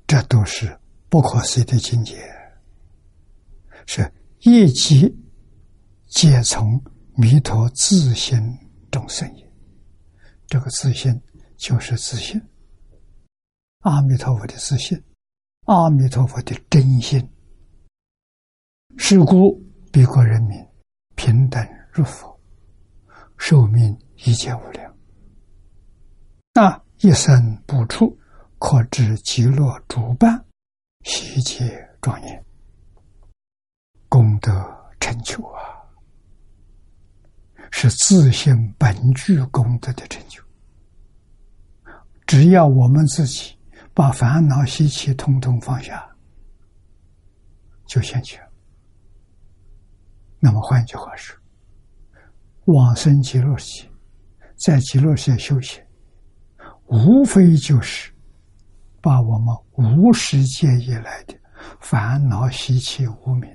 [0.06, 0.78] 这都是
[1.08, 2.18] 不可思议的境界，
[3.86, 4.12] 是
[4.42, 5.18] 一即
[6.08, 6.84] 皆从
[7.16, 8.38] 弥陀自心
[8.92, 9.50] 中生也。
[10.46, 11.18] 这个自心。
[11.60, 12.42] 就是自信，
[13.82, 15.04] 阿弥陀佛的自信，
[15.66, 17.20] 阿弥陀佛的真心。
[18.98, 19.62] 是故，
[19.92, 20.58] 彼国人民
[21.16, 21.62] 平等
[21.92, 22.40] 如佛，
[23.38, 24.98] 寿命一切无量。
[26.54, 28.18] 那一生不出，
[28.58, 30.42] 可知极乐诸般
[31.04, 32.46] 悉皆庄严，
[34.08, 34.50] 功德
[35.02, 35.60] 成就啊，
[37.70, 40.42] 是自信本具功德的成就。
[42.30, 43.58] 只要我们自己
[43.92, 46.08] 把烦恼习气统统放下，
[47.88, 48.40] 就现前。
[50.40, 51.36] 那么换句话说，
[52.66, 53.90] 往生极乐世界，
[54.56, 55.84] 在极乐世界修行，
[56.86, 58.14] 无非就是
[59.02, 61.36] 把我们无始界以来的
[61.80, 63.50] 烦恼习气无明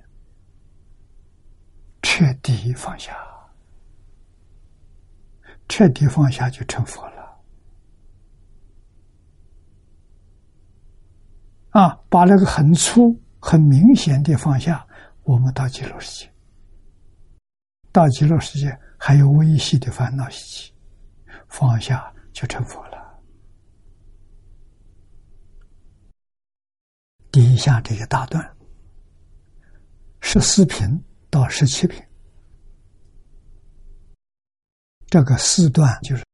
[2.02, 3.16] 彻底放下，
[5.68, 7.13] 彻底放下就成佛了。
[11.74, 14.86] 啊，把那个很粗、很明显的放下，
[15.24, 16.32] 我们到极乐世界，
[17.90, 20.74] 到极乐世界还有微细的烦恼习气，
[21.48, 23.20] 放下就成佛了。
[27.32, 28.56] 底下这一大段，
[30.20, 30.86] 十四品
[31.28, 32.00] 到十七品，
[35.06, 36.24] 这个四段就是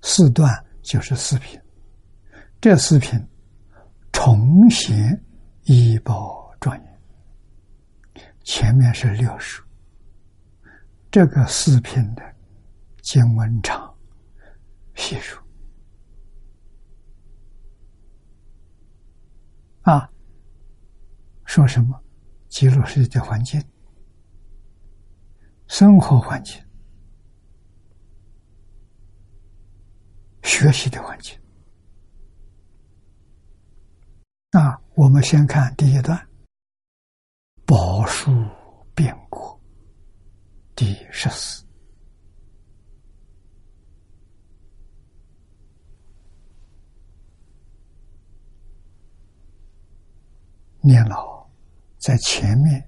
[0.00, 0.50] 四段
[0.80, 1.60] 就是四品，
[2.58, 3.22] 这四品。
[4.26, 5.24] 重显
[5.66, 7.00] 医保状元，
[8.42, 9.62] 前面是六书，
[11.12, 12.34] 这个四篇的
[13.02, 13.96] 经文长
[14.96, 15.40] 细数
[19.82, 20.10] 啊，
[21.44, 21.96] 说什么？
[22.48, 23.62] 记录世界的环境、
[25.68, 26.60] 生活环境、
[30.42, 31.38] 学习的环境。
[34.58, 36.18] 那我们先看第一段，
[37.66, 38.32] 宝树
[38.94, 39.60] 变故
[40.74, 41.62] 第十四。
[50.80, 51.46] 念老
[51.98, 52.82] 在前面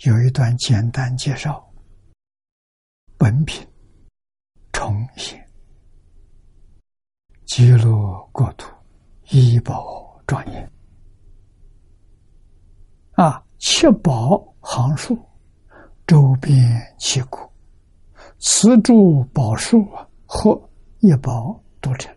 [0.00, 1.66] 有一段简单介绍，
[3.16, 3.66] 本品
[4.70, 5.50] 重现
[7.46, 8.70] 极乐国土
[9.30, 10.11] 医宝。
[10.26, 10.72] 庄严
[13.12, 13.44] 啊！
[13.58, 15.16] 七宝行树，
[16.06, 16.58] 周边
[16.98, 17.38] 七股，
[18.38, 20.60] 此诸宝树啊，或
[21.00, 22.12] 一宝多成，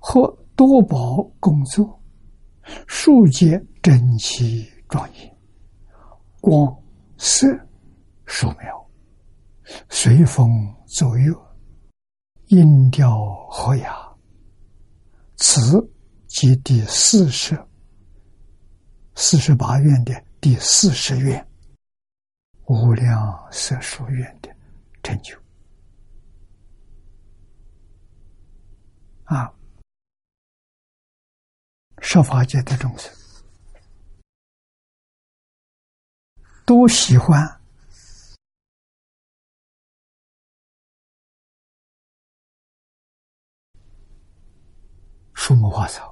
[0.00, 0.26] 或
[0.56, 2.00] 多宝共作，
[2.86, 5.36] 树皆整齐庄严，
[6.40, 6.74] 光
[7.18, 7.46] 色
[8.24, 8.90] 树苗，
[9.90, 10.50] 随风
[10.86, 11.40] 左右，
[12.46, 13.94] 音调和雅，
[15.36, 15.91] 此。
[16.34, 17.54] 即第四十、
[19.14, 21.46] 四十八愿的第四十愿，
[22.64, 24.48] 无量色数愿的
[25.02, 25.38] 成就
[29.24, 29.52] 啊！
[32.00, 33.12] 设法界的众生
[36.64, 37.46] 都喜欢
[45.34, 46.11] 树木花草。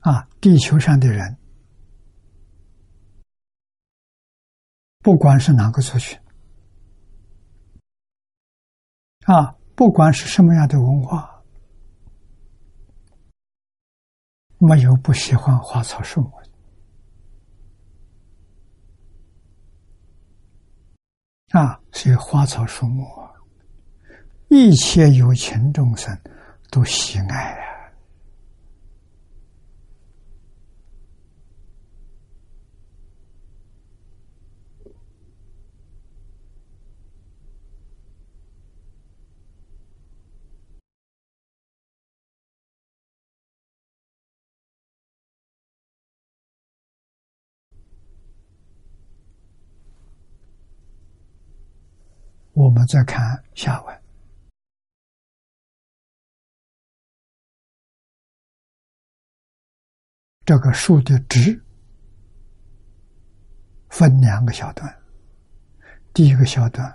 [0.00, 1.36] 啊，地球上的人，
[5.00, 6.18] 不管是哪个族群，
[9.26, 11.42] 啊，不管是什么样的文化，
[14.58, 16.32] 没有不喜欢花草树木
[21.50, 23.04] 啊，所以花草树木，
[24.48, 26.16] 一切有情众生
[26.70, 27.68] 都喜爱啊。
[52.58, 54.02] 我们再看下文，
[60.44, 61.64] 这个树的枝
[63.90, 64.92] 分两个小段，
[66.12, 66.92] 第一个小段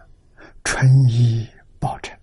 [0.66, 1.50] 纯一
[1.80, 2.14] 宝成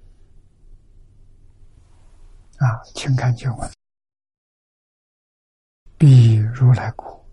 [2.59, 3.71] 啊，请看经文：
[5.97, 7.25] 比如来故，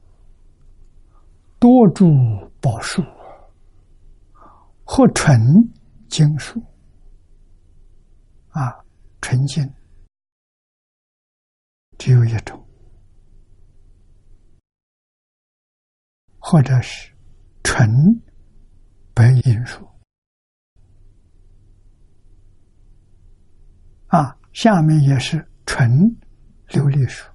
[1.59, 2.05] 多住
[2.61, 3.03] 宝树，
[4.85, 5.37] 或纯。
[6.09, 6.61] 经书
[8.49, 8.83] 啊，
[9.21, 9.71] 纯净
[11.97, 12.67] 只有一种，
[16.39, 17.13] 或者是
[17.63, 17.89] 纯
[19.13, 19.87] 白银树
[24.07, 25.89] 啊，下面也是纯
[26.69, 27.29] 琉璃树、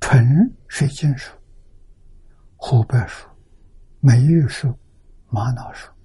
[0.00, 0.26] 纯
[0.68, 1.32] 水晶树
[2.56, 3.28] 湖北树、
[4.00, 4.76] 梅玉树、
[5.28, 5.95] 玛瑙树。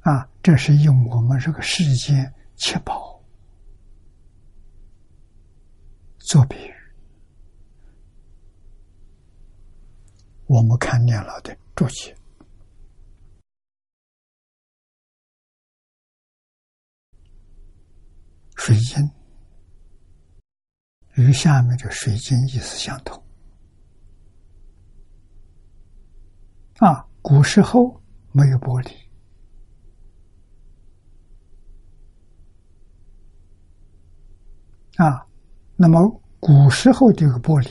[0.00, 3.22] 啊，这是用我们这个世间七宝
[6.18, 6.74] 做比喻。
[10.46, 12.16] 我们看念老的注解，
[18.56, 19.10] 水晶
[21.14, 23.22] 与下面的水晶意思相同。
[26.78, 28.02] 啊，古时候
[28.32, 28.99] 没有玻璃。
[35.00, 35.26] 啊，
[35.76, 37.70] 那么古时候这个玻璃，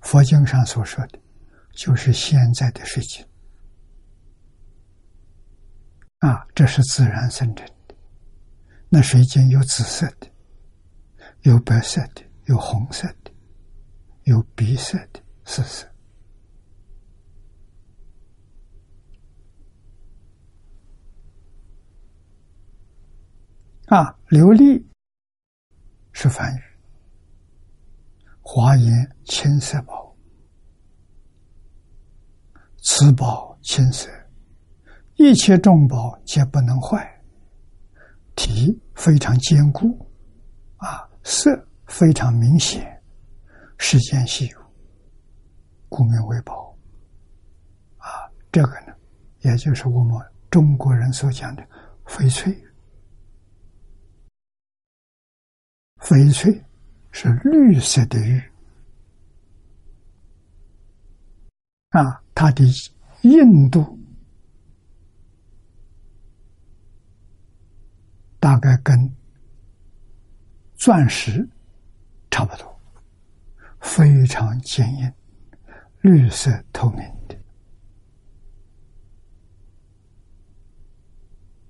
[0.00, 1.20] 佛经上所说的，
[1.72, 3.24] 就是现在的水晶。
[6.18, 7.94] 啊，这是自然生成的。
[8.88, 10.26] 那水晶有紫色的，
[11.42, 13.30] 有白色的，有红色的，
[14.24, 15.86] 有碧色的，四色。
[23.86, 24.84] 啊，琉璃。
[26.18, 26.60] 是梵语，
[28.40, 30.16] 华严青色宝，
[32.82, 34.08] 此宝青色，
[35.16, 37.06] 一切众宝皆不能坏，
[38.34, 40.10] 体非常坚固，
[40.78, 41.50] 啊，色
[41.84, 42.98] 非常明显，
[43.76, 44.58] 世间稀有，
[45.90, 46.74] 故名为宝。
[47.98, 48.08] 啊，
[48.50, 48.94] 这个呢，
[49.40, 50.18] 也就是我们
[50.48, 51.62] 中国人所讲的
[52.06, 52.58] 翡翠。
[56.06, 56.64] 翡翠
[57.10, 58.40] 是绿色的玉
[61.88, 62.64] 啊，它的
[63.22, 63.98] 硬度
[68.38, 68.96] 大概跟
[70.76, 71.44] 钻石
[72.30, 72.80] 差不多，
[73.80, 75.12] 非常坚硬，
[76.02, 77.36] 绿色透明的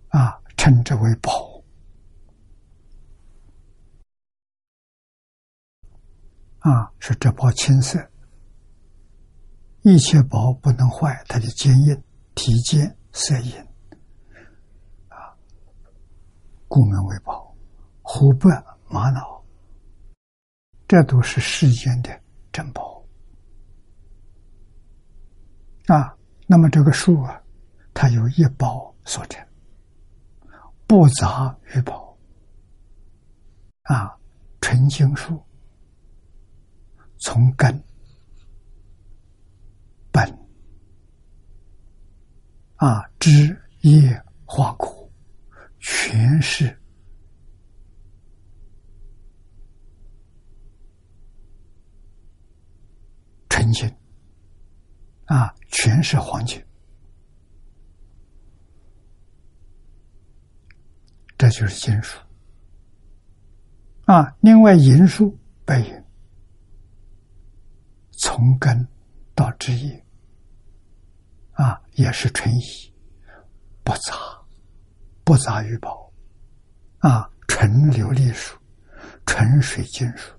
[0.08, 1.45] 啊，称之为宝。
[6.66, 7.96] 啊，是这宝青色，
[9.82, 12.02] 一切宝不能坏，它的坚硬、
[12.34, 13.56] 体坚、色硬，
[15.06, 15.32] 啊，
[16.66, 17.54] 故名为宝。
[18.02, 18.50] 虎背
[18.88, 19.44] 玛瑙，
[20.88, 22.20] 这都是世间的
[22.50, 23.00] 珍宝。
[25.86, 26.16] 啊，
[26.48, 27.40] 那么这个树啊，
[27.94, 29.46] 它有一宝所成，
[30.84, 32.18] 不杂于宝，
[33.82, 34.18] 啊，
[34.60, 35.40] 纯净树。
[37.26, 37.82] 从根
[40.12, 40.24] 本
[42.76, 45.10] 啊，枝叶花果，
[45.80, 46.66] 全是
[53.48, 53.92] 纯净
[55.24, 56.64] 啊，全是黄金，
[61.36, 62.20] 这就是金属
[64.04, 64.32] 啊。
[64.38, 66.05] 另外，银属白银。
[68.18, 68.88] 从根
[69.34, 70.04] 到枝叶，
[71.52, 72.60] 啊，也是纯一，
[73.84, 74.14] 不杂，
[75.22, 76.10] 不杂于宝，
[76.98, 78.58] 啊，纯琉璃树，
[79.26, 80.32] 纯水晶树，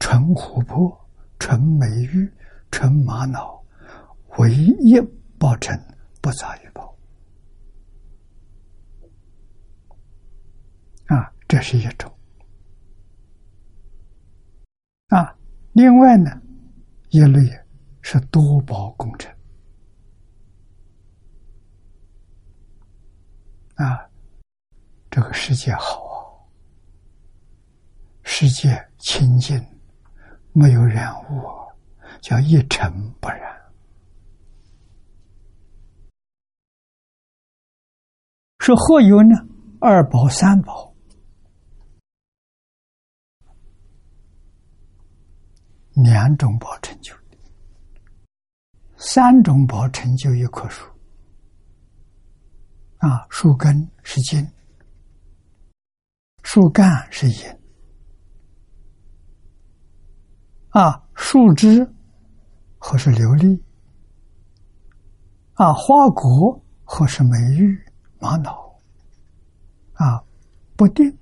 [0.00, 0.98] 纯琥珀，
[1.38, 2.32] 纯美玉，
[2.70, 3.62] 纯玛瑙，
[4.38, 4.98] 唯一
[5.38, 5.78] 宝成
[6.22, 6.96] 不杂于宝，
[11.06, 12.10] 啊，这是一种，
[15.08, 15.36] 啊，
[15.72, 16.42] 另外呢。
[17.10, 17.40] 一类
[18.02, 19.32] 是多宝工程
[23.76, 24.08] 啊，
[25.10, 26.20] 这个世界好啊，
[28.24, 29.58] 世界清净，
[30.52, 31.40] 没有染污，
[32.20, 33.56] 叫一尘不染。
[38.58, 39.34] 说何有呢？
[39.80, 40.92] 二宝、三宝。
[46.02, 47.12] 两种宝成就，
[48.96, 50.86] 三种宝成就一棵树。
[52.98, 54.48] 啊，树根是金，
[56.42, 57.60] 树干是银，
[60.70, 61.88] 啊，树枝
[62.78, 63.60] 或是琉璃，
[65.54, 67.76] 啊，花果或是美玉、
[68.18, 68.80] 玛瑙，
[69.94, 70.24] 啊，
[70.76, 71.16] 不定。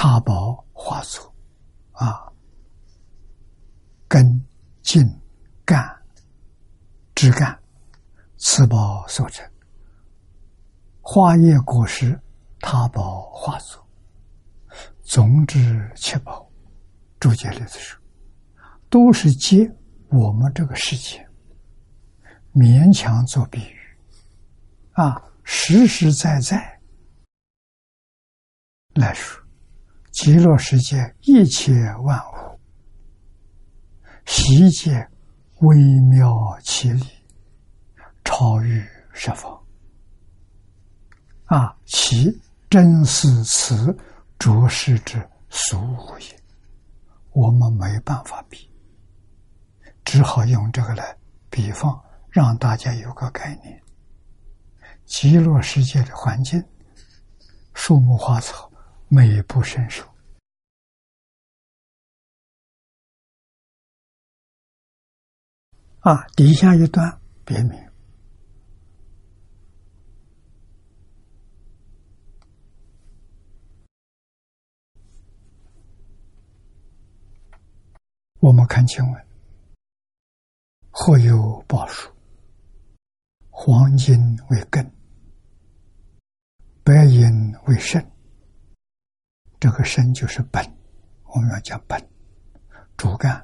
[0.00, 1.34] 大宝化作
[1.90, 2.32] 啊，
[4.06, 4.40] 根、
[4.80, 5.04] 茎、
[5.64, 5.84] 干、
[7.16, 7.58] 枝干，
[8.36, 9.44] 此宝所成；
[11.00, 12.16] 花叶果实，
[12.60, 13.84] 他宝化作
[15.02, 16.48] 总之七宝，
[17.18, 18.00] 注解里子说，
[18.88, 19.68] 都是借
[20.10, 21.28] 我们这个世界
[22.54, 23.98] 勉强做比喻，
[24.92, 26.80] 啊，实实在在
[28.94, 29.44] 来说，
[30.10, 31.72] 极乐世界一切
[32.02, 32.58] 万物，
[34.26, 35.08] 悉皆
[35.60, 35.76] 微
[36.10, 37.04] 妙其理，
[38.24, 39.60] 超于十方，
[41.46, 43.96] 啊，其真是此。
[44.38, 45.20] 着实之
[45.50, 46.40] 俗物也，
[47.32, 48.70] 我们没办法比，
[50.04, 51.16] 只好用这个来
[51.50, 53.82] 比方，让大家有个概念。
[55.04, 56.62] 极乐世界的环境，
[57.74, 58.67] 树木花草
[59.08, 60.06] 美不胜收。
[66.00, 67.88] 啊，底下一段别名。
[78.40, 79.26] 我们看经文，
[80.90, 82.10] 或有宝树，
[83.50, 84.16] 黄金
[84.50, 84.90] 为根，
[86.84, 88.17] 白银为肾。
[89.60, 90.64] 这个身就是本，
[91.24, 92.00] 我们要讲本，
[92.96, 93.34] 主干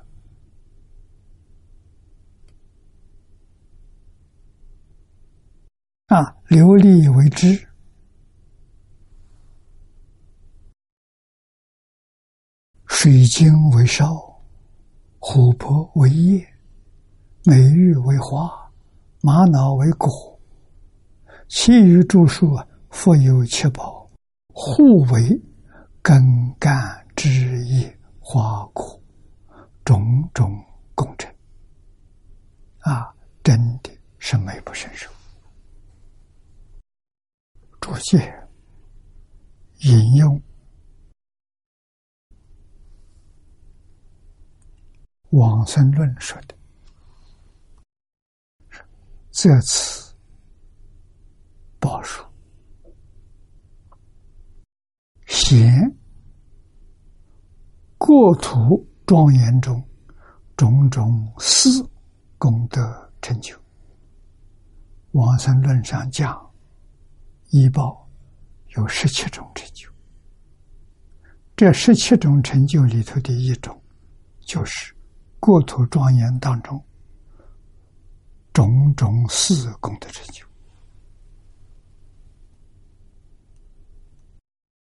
[6.07, 7.66] 啊，琉璃为枝，
[12.86, 14.32] 水晶为梢。
[15.27, 16.47] 琥珀为叶，
[17.45, 18.70] 美玉为花，
[19.23, 20.39] 玛瑙为果，
[21.49, 24.07] 其余诸数啊，复有七宝，
[24.53, 25.43] 互为
[26.05, 29.02] 根干枝叶花果，
[29.86, 30.62] 种种
[30.94, 31.35] 工程。
[32.81, 33.10] 啊，
[33.43, 35.10] 真的是美不胜收。
[37.81, 38.47] 注解
[39.78, 40.39] 引用。
[45.31, 46.55] 往生论说的，
[49.31, 50.14] 这次
[51.81, 52.22] 报数
[55.55, 55.97] 显
[57.97, 59.81] 国土庄严中
[60.56, 61.89] 种种四
[62.39, 63.56] 功德成就。
[65.12, 66.44] 往生论上讲，
[67.51, 68.05] 一报
[68.70, 69.89] 有十七种成就，
[71.55, 73.81] 这十七种成就里头的一种，
[74.40, 74.93] 就是。
[75.39, 76.82] 国土庄严当中，
[78.52, 80.44] 种种四功德成就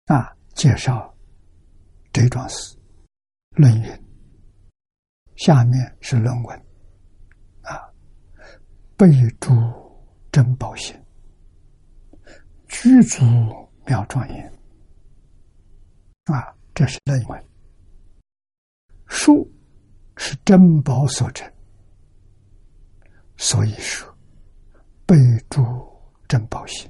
[0.05, 0.33] 啊！
[0.53, 1.13] 介绍
[2.13, 2.77] 这桩事
[3.55, 4.03] 论云，
[5.35, 6.65] 下面是论文。
[7.61, 7.91] 啊，
[8.97, 9.09] 备
[9.39, 9.51] 注
[10.31, 10.95] 珍宝行，
[12.67, 13.19] 居足
[13.85, 14.53] 妙庄严
[16.25, 17.45] 啊，这是论文。
[19.07, 19.49] 书。
[20.17, 21.51] 是珍宝所成，
[23.37, 24.07] 所以说
[25.07, 25.15] 备
[25.49, 25.63] 注
[26.27, 26.87] 珍宝心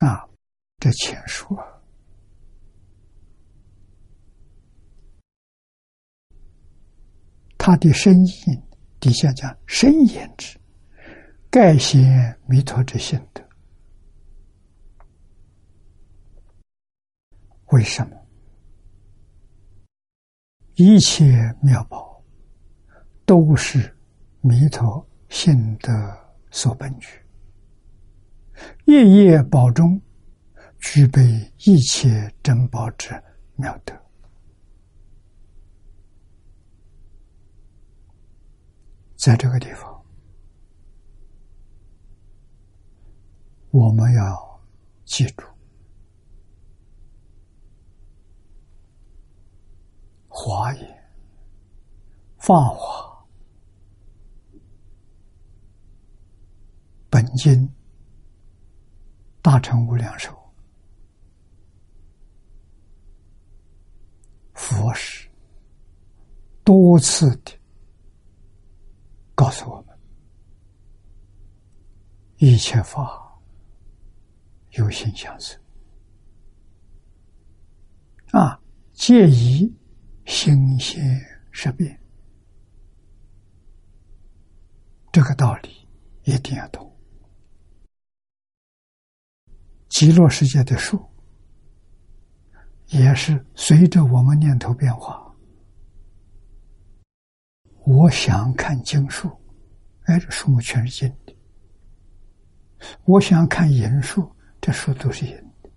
[0.00, 0.28] 啊，
[0.86, 1.66] 这前书啊，
[7.58, 8.32] 他的深意
[9.00, 10.56] 底下讲深言之，
[11.50, 13.42] 盖显弥陀之心德，
[17.72, 18.16] 为什么？
[20.76, 22.22] 一切妙宝
[23.24, 23.92] 都是
[24.40, 25.92] 弥陀性德
[26.52, 27.08] 所本具，
[28.84, 30.00] 夜夜宝中
[30.78, 31.22] 具备
[31.64, 33.10] 一切珍宝之
[33.56, 33.94] 妙德。
[39.16, 40.04] 在这个地方，
[43.70, 44.60] 我们要
[45.04, 45.44] 记住。
[50.28, 51.10] 华严、
[52.36, 53.26] 法华、
[57.08, 57.68] 本经、
[59.40, 60.35] 大乘无量寿、
[64.66, 65.28] 佛是
[66.64, 67.52] 多次的
[69.32, 69.96] 告诉我们：
[72.38, 73.40] 一切法
[74.72, 75.56] 有形相似
[78.32, 78.60] 啊，
[78.92, 79.72] 介意。
[80.24, 81.04] 心现
[81.52, 81.96] 识变，
[85.12, 85.88] 这个道理
[86.24, 86.92] 一定要懂。
[89.88, 91.00] 极乐世界的树，
[92.88, 95.22] 也是随着我们念头变化。
[97.84, 99.30] 我想看经树，
[100.04, 101.34] 哎，这树木全是金的；
[103.04, 104.30] 我想看银树，
[104.60, 105.70] 这树都是银的。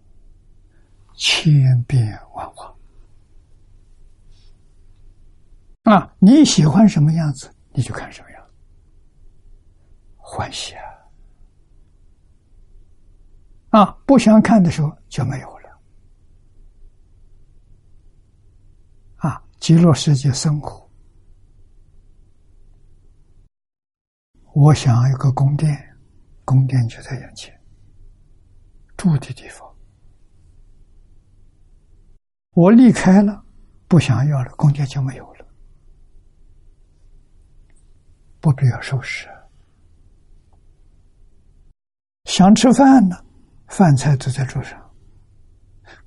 [1.15, 2.75] 千变万化。
[5.83, 8.53] 啊，你喜欢什么样子，你就看什么样子，
[10.17, 10.75] 欢喜
[13.71, 13.81] 啊！
[13.81, 15.81] 啊，不想看的时候就没有了。
[19.17, 20.89] 啊，极乐世界生活，
[24.53, 25.77] 我想要一个宫殿，
[26.45, 27.53] 宫殿就在眼前，
[28.95, 29.69] 住的地方。
[32.51, 33.43] 我离开了，
[33.87, 35.45] 不想要了，宫殿就没有了。
[38.39, 39.27] 不必要收拾。
[42.23, 43.17] 想吃饭呢，
[43.67, 44.79] 饭菜都在桌上。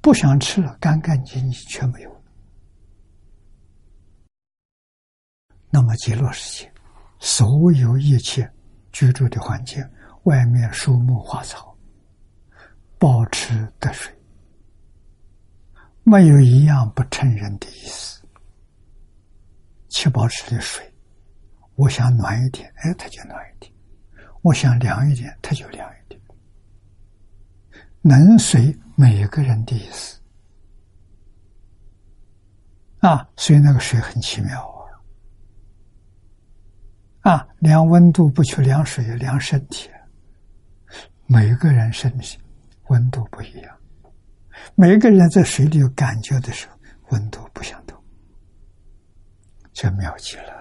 [0.00, 2.22] 不想吃了，干干净净，全没有。
[5.74, 6.73] 那么极乐世界，
[7.19, 8.47] 所有一切
[8.93, 9.82] 居住的环境，
[10.24, 11.74] 外面树木花草，
[12.99, 14.15] 保持得水，
[16.03, 18.23] 没有一样不成人的意思，
[19.89, 20.86] 七宝池的水。
[21.77, 23.73] 我想暖一点，哎，它就暖一点；
[24.43, 26.20] 我想凉一点，它就凉一点。
[28.03, 30.20] 能随每个人的意思
[32.99, 34.69] 啊，所以那个水很奇妙
[37.23, 37.47] 啊！
[37.59, 39.89] 量温度不去量水，量身体。
[41.27, 42.39] 每个人身体
[42.89, 43.78] 温度不一样，
[44.74, 46.77] 每个人在水里有感觉的时候，
[47.11, 47.99] 温度不相同，
[49.73, 50.61] 这妙极了。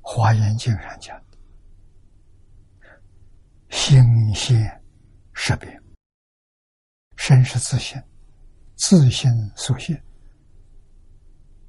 [0.00, 1.38] 华严经上讲的
[3.70, 4.82] “心现
[5.34, 5.80] 识变”，
[7.16, 8.02] 身是自性，
[8.80, 10.02] 自性所现，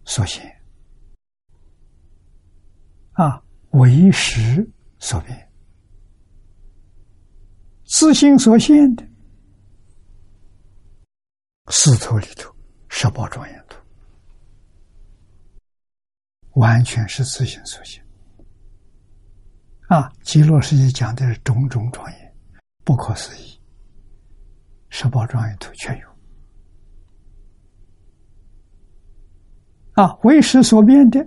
[0.06, 0.50] 所现
[3.12, 4.66] 啊，为时
[4.98, 5.52] 所变，
[7.84, 9.06] 自性所现的
[11.68, 12.50] 四图里头，
[12.88, 13.78] 十宝庄严图，
[16.54, 18.02] 完全是自性所现。
[19.90, 22.36] 啊，极乐世界讲的是种种庄严，
[22.86, 23.60] 不可思议，
[24.90, 26.11] 十宝庄严图全有。
[30.02, 31.24] 啊，为识所变的，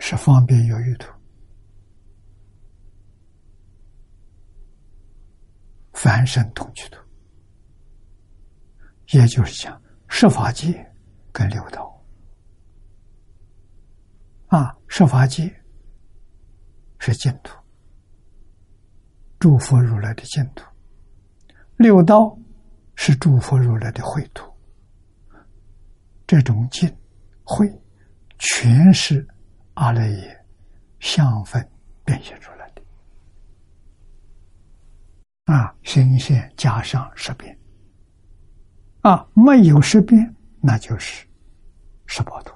[0.00, 1.08] 是方便有余图，
[5.92, 6.98] 凡圣同居图，
[9.12, 10.84] 也就是讲十法界
[11.30, 12.04] 跟六道。
[14.48, 15.48] 啊，十法界。
[16.98, 17.56] 是净土，
[19.38, 20.64] 诸佛如来的净土；
[21.76, 22.36] 六道
[22.96, 24.55] 是诸佛如来的秽土。
[26.26, 26.88] 这种净
[27.44, 27.72] 秽，
[28.38, 29.26] 全是
[29.74, 30.44] 阿赖耶
[30.98, 31.66] 相分
[32.04, 32.82] 变现出来的。
[35.44, 37.56] 啊，心现加上十变，
[39.02, 41.24] 啊，没有十变，那就是
[42.06, 42.52] 十八图。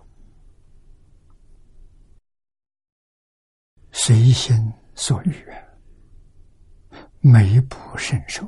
[3.93, 5.33] 随心所欲，
[7.21, 8.45] 每步伸手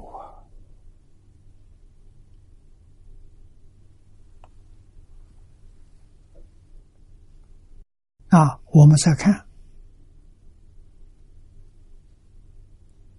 [8.33, 8.59] 啊！
[8.73, 9.35] 我们再看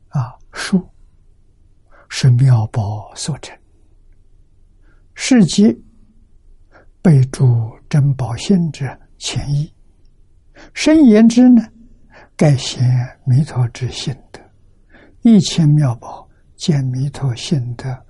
[0.10, 0.84] 啊，书
[2.10, 3.56] 是妙宝所成，
[5.14, 5.72] 是即
[7.04, 7.46] 备注
[7.88, 8.86] 珍宝性之
[9.20, 9.72] 前意，
[10.74, 11.62] 深言之呢？
[12.36, 12.84] 盖显
[13.24, 14.42] 弥陀之性德，
[15.22, 18.04] 一切妙宝见弥陀性德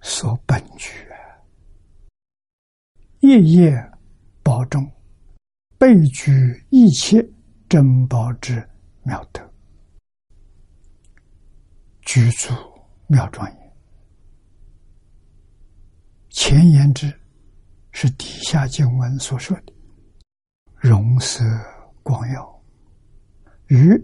[0.00, 0.90] 所本具，
[3.20, 3.92] 夜夜
[4.46, 4.88] 宝中
[5.76, 7.20] 备具一切
[7.68, 8.64] 珍宝之
[9.02, 9.42] 妙德，
[12.02, 12.54] 居住
[13.08, 13.72] 妙庄严。
[16.30, 17.12] 前言之，
[17.90, 19.72] 是底下经文所说的
[20.76, 21.44] 容色。
[22.04, 22.62] 光耀
[23.66, 24.00] 与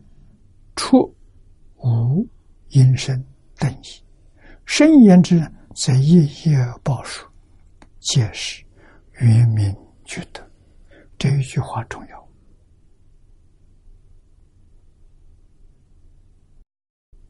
[0.74, 1.14] 出
[1.77, 2.27] 无
[2.70, 3.24] 阴声
[3.59, 4.02] 等意，
[4.64, 5.40] 深言之，
[5.73, 7.24] 则夜夜报数，
[8.01, 8.64] 皆是
[9.20, 9.73] 圆明
[10.12, 10.47] 觉得
[11.16, 12.28] 这一句话重要。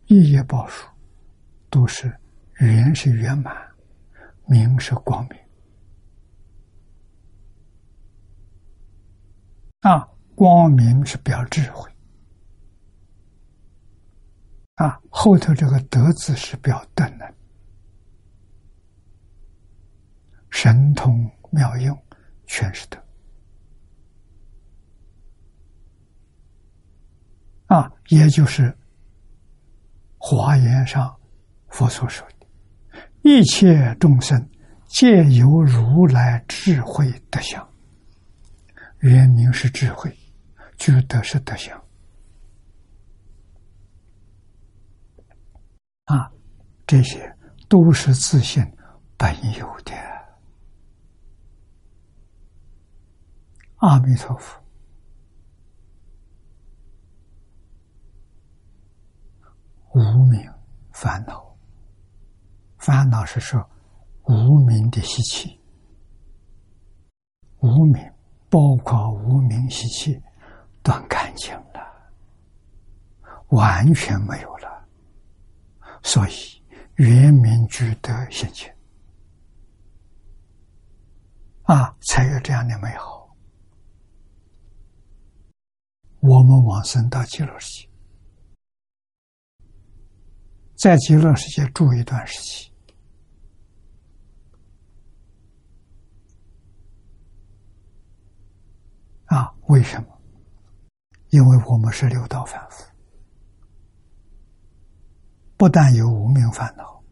[0.06, 0.90] 一夜报数
[1.70, 2.12] 都是
[2.54, 3.54] 圆是圆满，
[4.48, 5.38] 明是光明
[9.82, 10.08] 啊。
[10.34, 11.88] 光明是表智慧，
[14.76, 17.34] 啊，后头这个德字是表德能，
[20.50, 21.96] 神通妙用
[22.52, 23.02] 全是德，
[28.08, 28.76] 也就是
[30.18, 31.16] 华严上
[31.68, 32.46] 佛所说的，
[33.22, 34.50] 一切众生
[34.86, 37.66] 皆有如来智慧德相。
[38.98, 40.14] 原名是智慧，
[40.76, 41.82] 具德是德相。
[46.04, 46.30] 啊，
[46.86, 47.34] 这些
[47.66, 48.62] 都是自信
[49.16, 50.11] 本有的。
[53.82, 54.62] 阿弥陀佛，
[59.90, 60.40] 无名
[60.92, 61.52] 烦恼，
[62.78, 63.60] 烦恼是说
[64.28, 65.60] 无名的习气，
[67.58, 68.00] 无名
[68.48, 70.22] 包括无名习气
[70.84, 72.12] 断干净了，
[73.48, 74.88] 完全没有了。
[76.04, 76.62] 所以，
[76.94, 78.72] 圆明具德现前
[81.64, 83.21] 啊，才有这样的美好。
[86.22, 87.88] 我们往生到极乐世界，
[90.76, 92.72] 在极乐世界住一段时期
[99.24, 99.52] 啊？
[99.66, 100.22] 为什么？
[101.30, 102.84] 因为我们是六道凡夫。
[105.56, 107.02] 不但有无名烦恼，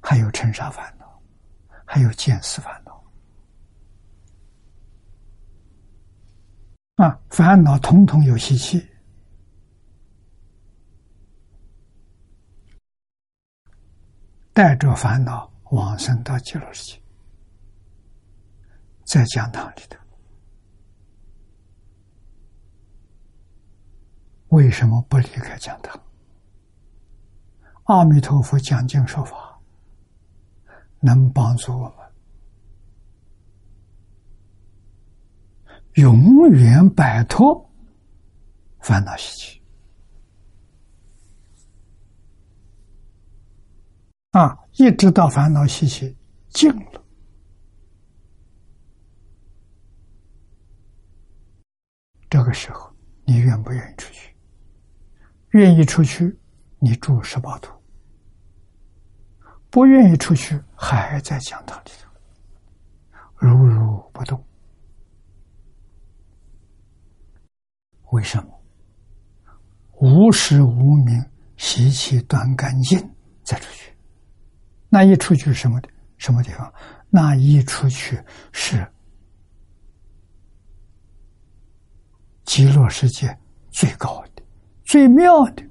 [0.00, 1.22] 还有尘沙烦恼，
[1.84, 2.79] 还有见思烦恼。
[7.00, 8.86] 啊，烦恼统统有习气，
[14.52, 17.02] 带着烦恼往生到极乐世界，
[19.06, 19.96] 在讲堂里头，
[24.48, 25.98] 为什么不离开讲堂？
[27.84, 29.58] 阿弥陀佛讲经说法，
[30.98, 31.99] 能帮助我们
[35.94, 37.70] 永远摆脱
[38.80, 39.62] 烦恼习气
[44.30, 44.56] 啊！
[44.74, 46.16] 一直到烦恼习气
[46.50, 47.04] 静了，
[52.30, 52.88] 这个时候
[53.24, 54.34] 你愿不愿意出去？
[55.50, 56.38] 愿意出去，
[56.78, 57.68] 你住十八度。
[59.68, 62.08] 不愿意出去，还在讲堂里头，
[63.34, 64.42] 如如不动。
[68.10, 68.60] 为什么？
[70.00, 71.24] 无时无名
[71.56, 72.98] 习气断干净，
[73.42, 73.92] 再出去。
[74.88, 75.88] 那一出去什么的？
[76.16, 76.72] 什么地方？
[77.08, 78.22] 那一出去
[78.52, 78.86] 是
[82.44, 83.38] 极乐世界
[83.70, 84.42] 最高的、
[84.84, 85.62] 最妙的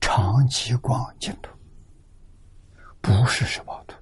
[0.00, 1.50] 长极光净土。
[3.00, 3.94] 不是十八度，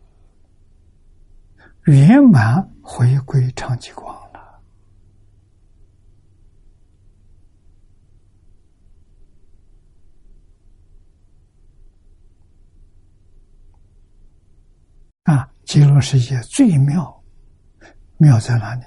[1.84, 4.62] 圆满回归长极光了。
[15.24, 17.22] 啊，极乐世界最妙，
[18.16, 18.82] 妙在哪里？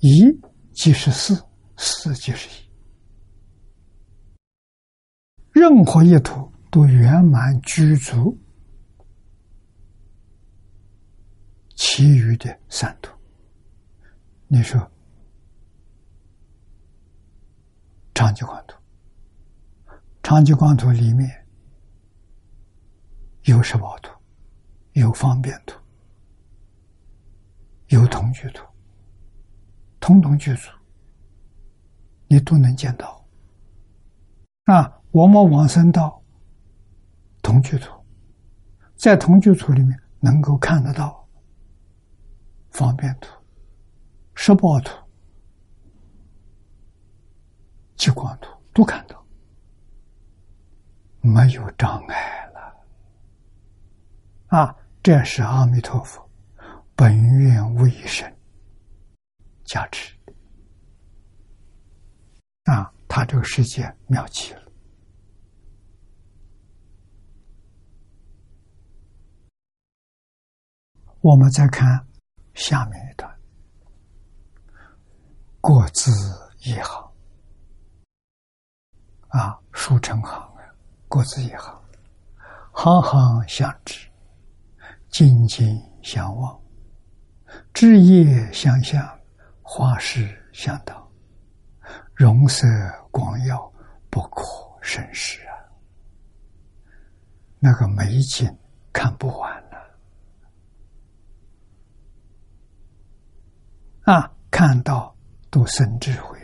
[0.00, 0.24] 一
[0.72, 1.34] 即是四，
[1.76, 2.70] 四即是一，
[5.52, 6.50] 任何一土。
[6.70, 8.38] 都圆满具足，
[11.74, 13.12] 其余的三土，
[14.46, 14.80] 你说
[18.14, 18.76] 长吉光土，
[20.22, 21.28] 长吉光土里面
[23.42, 24.12] 有十宝土，
[25.00, 25.80] 有方便土，
[27.88, 28.62] 有同居土，
[29.98, 30.70] 通通具足，
[32.28, 33.26] 你都能见到。
[34.64, 36.22] 啊，我们往生到。
[37.42, 37.90] 同居土，
[38.94, 41.26] 在同居土里面能够看得到
[42.70, 43.30] 方便图、
[44.34, 44.92] 十报图、
[47.96, 49.24] 极光图都看到，
[51.22, 52.76] 没有障碍了。
[54.48, 56.30] 啊，这是阿弥陀佛
[56.94, 58.30] 本愿为神。
[59.64, 60.14] 加持。
[62.64, 64.62] 啊，他这个世界妙极了。
[71.20, 72.04] 我们再看
[72.54, 73.40] 下面一段，
[75.60, 76.10] 过字
[76.64, 77.12] 一行。
[79.28, 80.74] 啊，书成行啊，
[81.06, 81.80] 过字一行，
[82.72, 84.09] 行行相知，
[85.10, 86.58] 静静相望，
[87.74, 89.20] 枝叶相向，
[89.60, 91.10] 花事相当，
[92.14, 92.66] 容色
[93.10, 93.72] 光耀，
[94.08, 94.42] 不可
[94.80, 95.52] 胜视啊！
[97.58, 98.48] 那个美景
[98.92, 99.78] 看不完了。
[104.04, 105.14] 啊，看到
[105.50, 106.38] 都生智慧，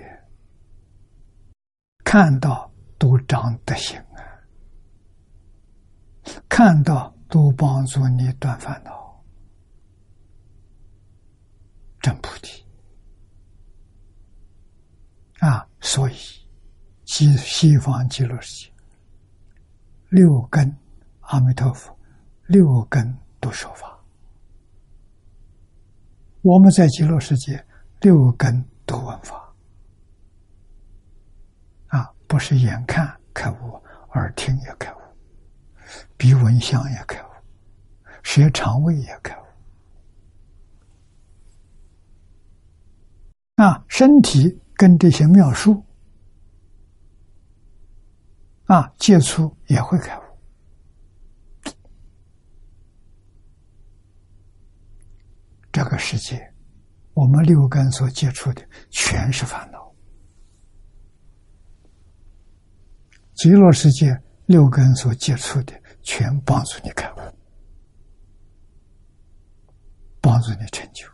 [2.05, 4.21] 看到都长德行啊，
[6.49, 9.23] 看到都帮助你断烦恼，
[12.01, 12.65] 真菩提
[15.41, 15.67] 啊！
[15.81, 16.15] 所以，
[17.05, 18.73] 西西方极乐世界
[20.09, 20.75] 六根
[21.21, 21.97] 阿弥陀佛，
[22.47, 23.99] 六根都说法。
[26.43, 27.65] 我们在极乐世界
[28.01, 29.53] 六根都闻法
[31.89, 32.13] 啊。
[32.29, 33.83] 不是眼看开悟，
[34.15, 34.96] 耳听也开悟，
[36.17, 37.27] 鼻闻香也开悟，
[38.23, 39.43] 舌肠胃也开悟。
[43.57, 45.83] 啊，身体跟这些妙术
[48.65, 50.23] 啊接触也会开悟。
[55.73, 56.53] 这个世界，
[57.13, 59.95] 我们六根所接触的全是烦恼。
[63.35, 67.19] 极乐世界六根所接触的，全帮助你开悟，
[70.21, 71.05] 帮助你成就，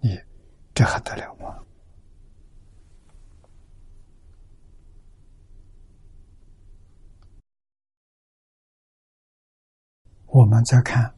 [0.00, 0.20] 你
[0.74, 1.58] 这还得了吗？
[10.26, 11.12] 我们再看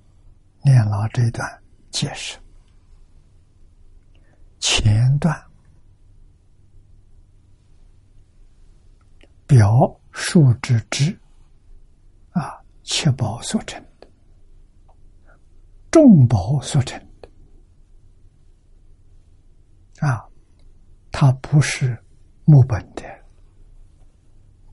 [0.64, 2.38] 念老这一段解释，
[4.60, 5.36] 前段。
[9.48, 11.20] 表述之之，
[12.82, 14.08] 七宝所成的，
[15.90, 17.28] 众宝所成的，
[20.06, 20.28] 啊，
[21.10, 21.96] 它不是
[22.44, 23.02] 木本的，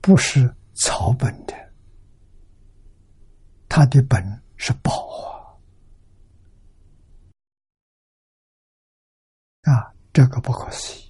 [0.00, 1.54] 不是草本的，
[3.68, 4.92] 它的本是宝
[9.62, 11.09] 啊，啊，这个不可思议。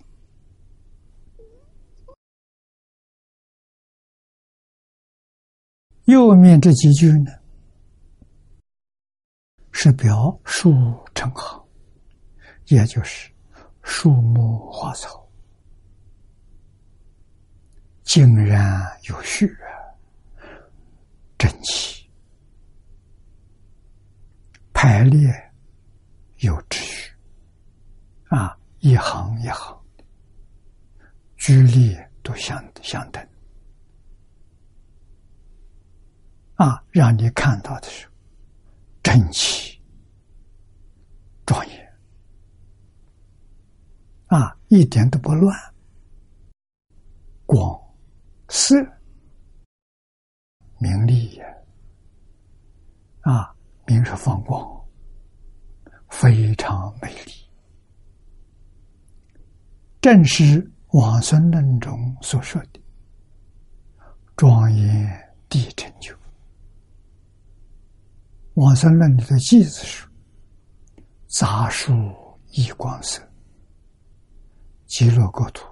[6.11, 7.31] 右面这几句呢，
[9.71, 10.73] 是表树
[11.15, 11.65] 成行，
[12.67, 13.31] 也就是
[13.83, 15.25] 树木花草。
[18.03, 19.57] 井然有序，
[21.39, 22.11] 整齐
[24.73, 25.33] 排列
[26.39, 27.13] 有秩序，
[28.31, 29.81] 啊，一行一行。
[31.37, 33.27] 居立都相相等。
[36.61, 38.07] 啊，让你看到的是
[39.03, 39.81] 整齐、
[41.47, 41.93] 庄严，
[44.27, 45.59] 啊，一点都不乱，
[47.47, 47.81] 光、
[48.51, 48.75] 色、
[50.77, 51.43] 明丽也，
[53.23, 53.57] 啊，
[53.87, 54.87] 明是放光，
[56.11, 57.33] 非常美丽，
[60.03, 62.79] 正是往生论中所说的
[64.37, 66.20] 庄严地成就。
[68.55, 70.07] 往生论里的句子是
[71.29, 71.93] ：“杂树
[72.51, 73.23] 一光色，
[74.87, 75.65] 极乐国土，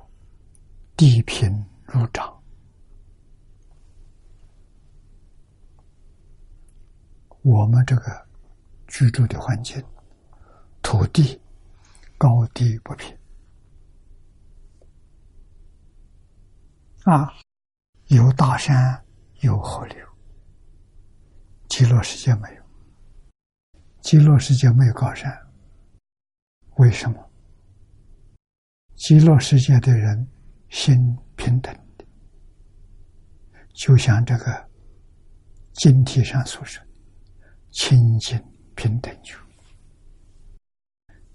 [0.96, 1.52] 地平
[1.84, 2.34] 如掌。
[7.42, 8.26] 我们这个
[8.86, 9.82] 居住的环境，
[10.82, 11.40] 土地
[12.16, 13.16] 高低不平，
[17.04, 17.32] 啊，
[18.06, 19.04] 有大山，
[19.40, 20.06] 有河流，
[21.68, 22.57] 极乐世界没有。”
[24.08, 25.30] 极乐世界没有高山，
[26.76, 27.30] 为什么？
[28.96, 30.26] 极乐世界的人
[30.70, 32.06] 心平等的，
[33.74, 34.66] 就像这个
[35.74, 36.82] 经题上所说
[37.70, 38.42] “清净
[38.74, 39.36] 平等就”。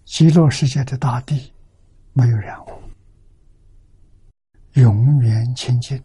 [0.03, 1.53] 极乐世界的大地
[2.13, 2.71] 没有染污，
[4.71, 6.03] 永远清净。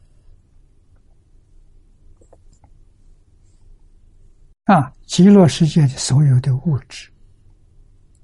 [4.68, 7.10] 啊，极乐世界的所有的物质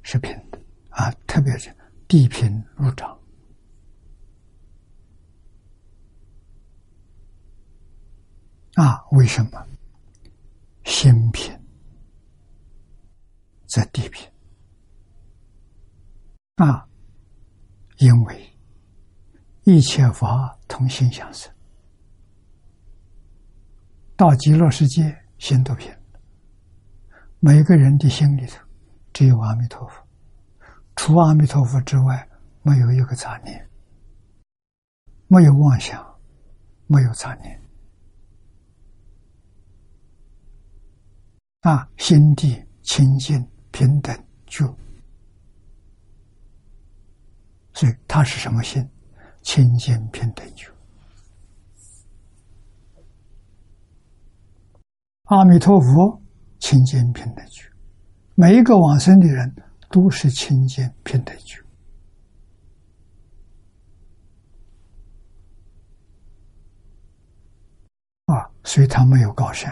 [0.02, 0.60] 是平的
[0.90, 1.74] 啊，特别是
[2.06, 3.18] 地平如掌
[8.74, 9.66] 啊，为什么？
[10.84, 11.58] 心平
[13.66, 14.30] 则地平
[16.56, 16.86] 啊，
[17.96, 18.54] 因为
[19.62, 21.50] 一切法同心相生，
[24.14, 25.90] 到极乐世界心都平。
[27.46, 28.56] 每个人的心里头
[29.12, 30.02] 只有阿弥陀佛。
[30.96, 32.26] 除阿弥陀佛之外
[32.62, 33.68] 没有一个杂念。
[35.26, 36.02] 没有妄想
[36.86, 37.60] 没有杂念。
[41.60, 44.66] 那心地清净平等就。
[47.74, 48.88] 所以他是什么心？
[49.42, 50.72] 清净平等就。
[55.24, 56.23] 阿弥陀佛
[56.64, 57.70] 清净平等觉，
[58.34, 59.54] 每一个往生的人
[59.90, 61.60] 都是清净平等觉。
[68.24, 69.70] 啊，所以他没有高山。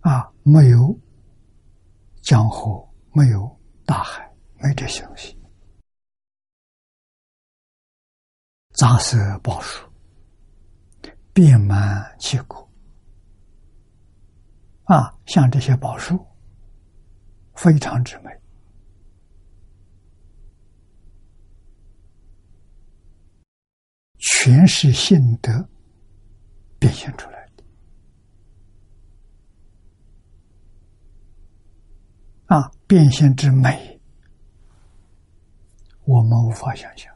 [0.00, 1.00] 啊，没有
[2.20, 5.35] 江河，没有大海，没这些东西。
[8.76, 9.90] 杂色宝树，
[11.32, 12.70] 遍满其国。
[14.84, 16.26] 啊，像这些宝树，
[17.54, 18.30] 非常之美，
[24.18, 25.50] 全是性德
[26.78, 27.64] 变现出来的。
[32.54, 33.98] 啊，变现之美，
[36.04, 37.15] 我们无法想象。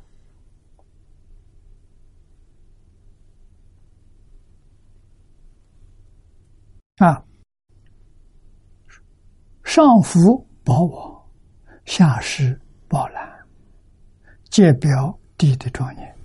[7.01, 7.25] 啊，
[9.65, 11.31] 上浮宝网，
[11.87, 13.47] 下施宝蓝，
[14.51, 16.17] 界表地的庄严。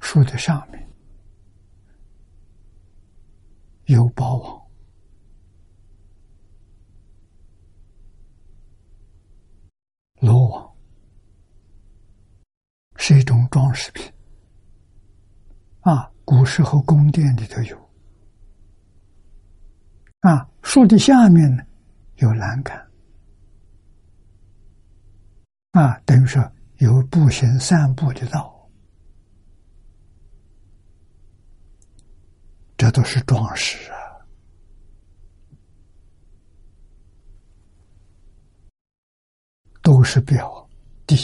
[0.00, 0.88] 树的上面
[3.84, 4.66] 有宝网。
[10.20, 10.74] 罗网
[12.96, 14.10] 是一种装饰品，
[15.80, 17.89] 啊，古时候宫殿里头有，
[20.20, 21.62] 啊，树的下面呢
[22.16, 22.90] 有栏杆，
[25.72, 26.42] 啊，等于说
[26.78, 28.68] 有步行散步的道，
[32.76, 33.96] 这都是装饰啊。
[39.82, 40.68] 都是表
[41.06, 41.16] 弟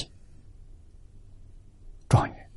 [2.08, 2.50] 状元。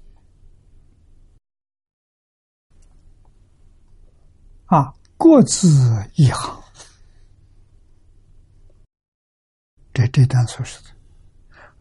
[4.66, 5.68] 啊，各自
[6.16, 6.64] 一行。
[9.94, 10.90] 这这段说是的，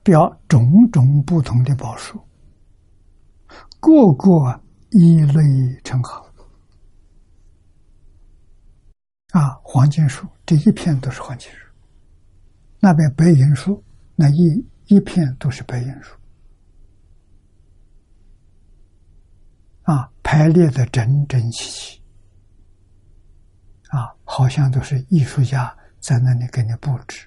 [0.03, 2.21] 表种种不同的宝树，
[3.79, 4.61] 个个
[4.91, 6.21] 一类成行
[9.31, 11.59] 啊，黄金树这一片都是黄金树，
[12.81, 13.83] 那边白银树。
[14.21, 16.13] 那一一片都是白银树，
[19.83, 21.98] 啊，排列的整整齐齐，
[24.31, 27.27] 好像都是艺术家在那里给你布置，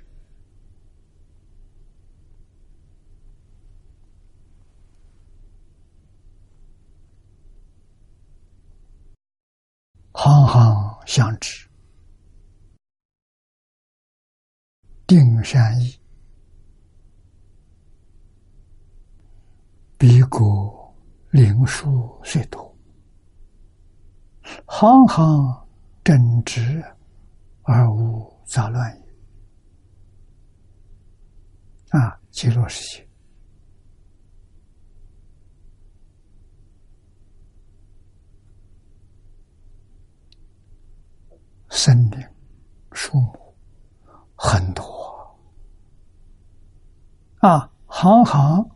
[10.14, 11.68] 行行相知，
[15.08, 16.00] 定山意。
[19.98, 20.96] 比古
[21.32, 22.78] 灵树虽多，
[24.68, 25.61] 行行
[26.04, 26.84] 正直
[27.64, 29.06] 而无杂乱也。
[32.00, 33.08] 啊，极乐世界，
[41.70, 42.20] 森林、
[42.94, 43.56] 树木
[44.36, 44.84] 很多
[47.40, 48.70] 啊，行行。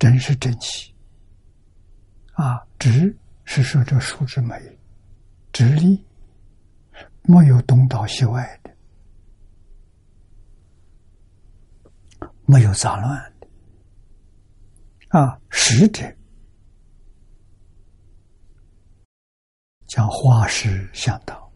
[0.00, 0.94] 真是真气
[2.34, 2.64] 啊！
[2.78, 3.18] 直
[3.50, 4.78] 是说这树之美，
[5.54, 6.04] 直立
[7.22, 8.70] 没有东倒西歪的，
[12.44, 13.48] 没有杂乱的
[15.18, 15.40] 啊！
[15.48, 16.04] 实者
[19.86, 21.50] 将花石相当，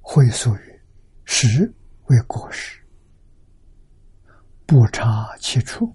[0.00, 0.80] 会俗语
[1.26, 1.70] 实
[2.06, 2.82] 为果实，
[4.64, 5.94] 不差其处。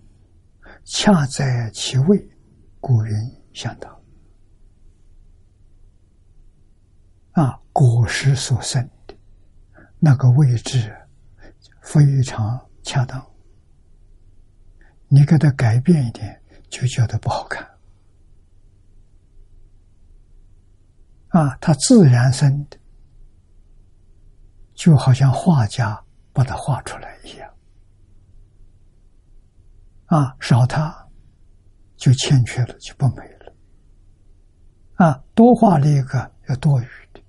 [0.86, 2.30] 恰在其位，
[2.80, 4.04] 故云相当。
[7.32, 9.18] 啊，果实所生的
[9.98, 10.96] 那个位置
[11.82, 13.26] 非常恰当，
[15.08, 16.40] 你给它改变一点，
[16.70, 17.68] 就觉得不好看。
[21.30, 22.78] 啊，它自然生的，
[24.76, 26.00] 就好像画家
[26.32, 27.54] 把它画出来一样。
[30.06, 31.10] 啊，少它
[31.96, 33.33] 就欠缺了，就不美。
[35.04, 37.22] 啊，多画了一个要多余的，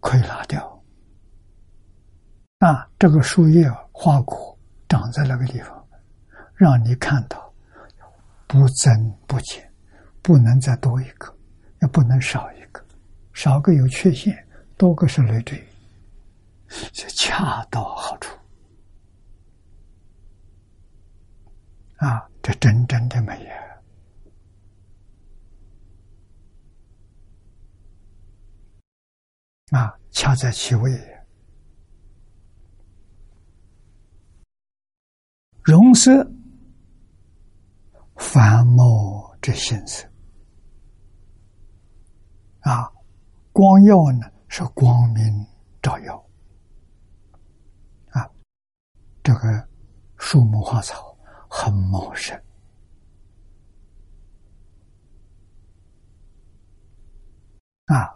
[0.00, 0.82] 可以拿掉。
[2.58, 4.58] 啊，这个树叶花果
[4.88, 5.86] 长在那个地方，
[6.56, 7.54] 让你看到
[8.48, 9.72] 不增不减，
[10.20, 11.32] 不能再多一个，
[11.80, 12.84] 也不能少一个，
[13.32, 14.36] 少个有缺陷，
[14.76, 15.64] 多个是累赘。
[16.92, 18.36] 这恰到好处
[21.98, 22.28] 啊！
[22.42, 23.65] 这真正的美呀！
[29.72, 30.96] 啊，恰在其位，
[35.64, 36.24] 容色
[38.14, 40.08] 繁茂之心色
[42.60, 42.88] 啊，
[43.52, 45.44] 光耀呢是光明
[45.82, 46.24] 照耀。
[48.10, 48.30] 啊，
[49.24, 49.68] 这个
[50.16, 51.18] 树木花草
[51.50, 52.40] 很茂盛。
[57.86, 58.15] 啊。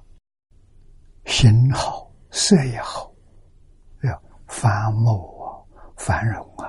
[1.31, 3.11] 形好，色也好，
[4.03, 5.63] 要繁茂啊，
[5.97, 6.67] 繁荣啊，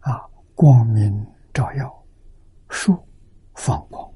[0.00, 0.20] 啊，
[0.54, 2.06] 光明照耀，
[2.68, 2.94] 树
[3.54, 4.12] 放光，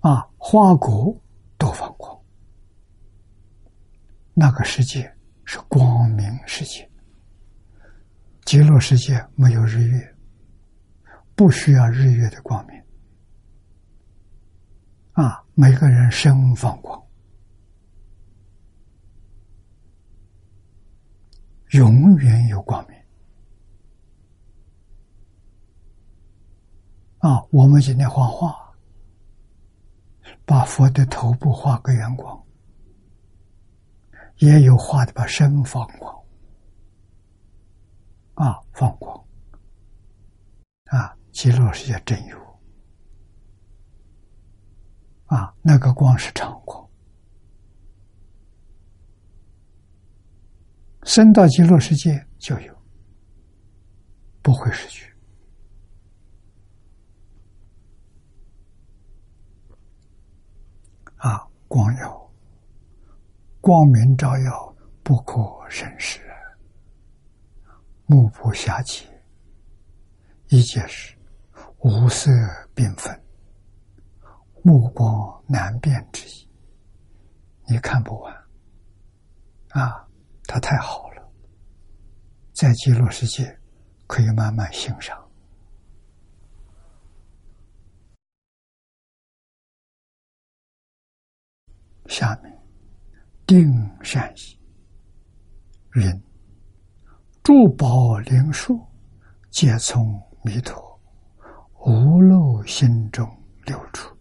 [0.00, 1.14] 啊，花果
[1.58, 2.18] 都放光。
[4.32, 5.14] 那个世界
[5.44, 6.90] 是光明世界，
[8.46, 10.16] 极乐世界没有日月，
[11.36, 12.79] 不需要日月的光明。
[15.12, 17.02] 啊，每个人身放光，
[21.72, 22.96] 永远有光明。
[27.18, 28.72] 啊，我们今天画画，
[30.46, 32.42] 把佛的头部画个圆光，
[34.38, 36.24] 也有画的把身放光，
[38.34, 39.22] 啊，放光，
[40.84, 42.49] 啊，极乐世界真有。
[45.30, 46.90] 啊，那个光是常光，
[51.04, 52.76] 升到极乐世界就有，
[54.42, 55.08] 不会失去。
[61.14, 62.32] 啊，光耀，
[63.60, 66.20] 光明照耀，不可审视，
[68.06, 69.06] 目不暇接，
[70.48, 71.16] 一切是
[71.78, 72.32] 无色
[72.74, 73.16] 缤纷。
[74.62, 76.48] 目光难辨之意，
[77.66, 78.34] 你看不完
[79.70, 80.06] 啊！
[80.44, 81.32] 它太好了，
[82.52, 83.56] 在极乐世界
[84.06, 85.16] 可以慢慢欣赏。
[92.06, 92.52] 下面
[93.46, 93.72] 定
[94.02, 94.58] 善意
[95.94, 96.22] 云：
[97.44, 98.84] 诸宝灵树，
[99.50, 101.00] 皆从弥陀
[101.86, 103.24] 无漏心中
[103.64, 104.19] 流出。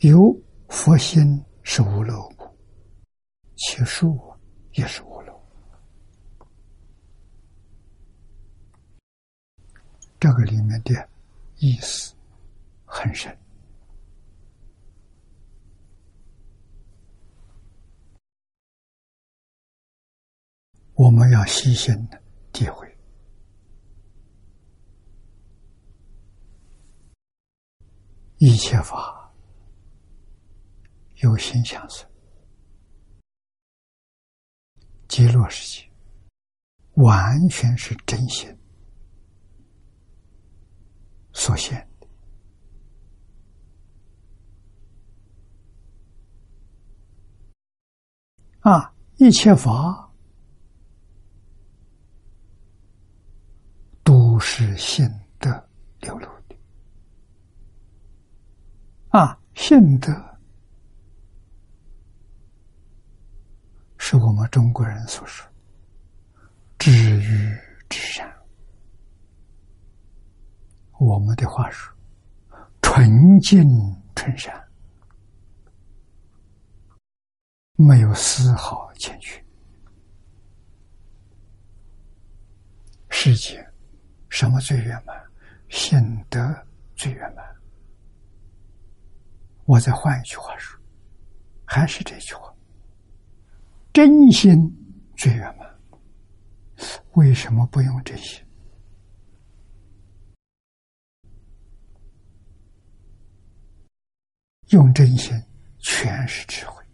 [0.00, 2.44] 有佛心是无漏故，
[3.56, 4.18] 其数
[4.74, 5.42] 也是无漏。
[10.20, 11.08] 这个里面的
[11.56, 12.14] 意思
[12.84, 13.36] 很深，
[20.92, 22.20] 我们要细心的
[22.52, 22.86] 体会
[28.36, 29.15] 一切法。
[31.22, 32.06] 有心相随，
[35.08, 35.90] 极乐世界
[36.96, 38.54] 完全是真心
[41.32, 42.06] 所现的
[48.70, 48.92] 啊！
[49.16, 50.12] 一切法
[54.04, 55.48] 都是信德
[56.00, 56.56] 流露的
[59.08, 60.35] 啊，信德。
[64.08, 65.44] 是我们中国人所说
[66.78, 67.58] “知遇
[67.88, 68.32] 之善”。
[71.00, 71.92] 我们的话说
[72.80, 73.66] “纯净
[74.14, 74.54] 纯善”，
[77.74, 79.44] 没有丝毫欠缺。
[83.08, 83.60] 世界
[84.28, 85.20] 什么最圆满？
[85.68, 86.00] 显
[86.30, 86.38] 德
[86.94, 87.44] 最圆满。
[89.64, 90.80] 我再换一句话说，
[91.64, 92.54] 还是这句话。
[93.96, 94.52] 真心
[95.16, 95.66] 最圆满，
[97.14, 98.44] 为什么不用真心？
[104.68, 105.34] 用真心
[105.78, 106.84] 全是智慧，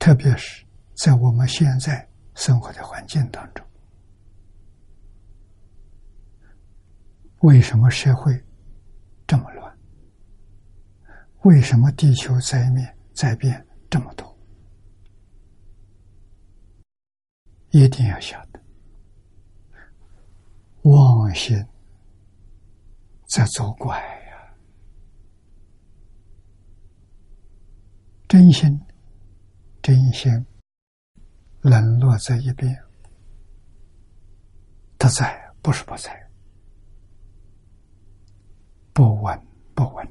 [0.00, 0.65] 特别是。
[0.96, 3.64] 在我们现在生活的环境当中，
[7.40, 8.32] 为什么社会
[9.26, 9.78] 这么乱？
[11.42, 14.34] 为什么地球灾灭灾变这么多？
[17.70, 18.60] 一定要晓得，
[20.82, 21.62] 妄心
[23.26, 24.56] 在作怪呀，
[28.26, 28.80] 真心
[29.82, 30.32] 真心
[31.68, 32.80] 冷落在一边，
[34.96, 36.30] 他在不是不在，
[38.92, 40.06] 不稳不稳。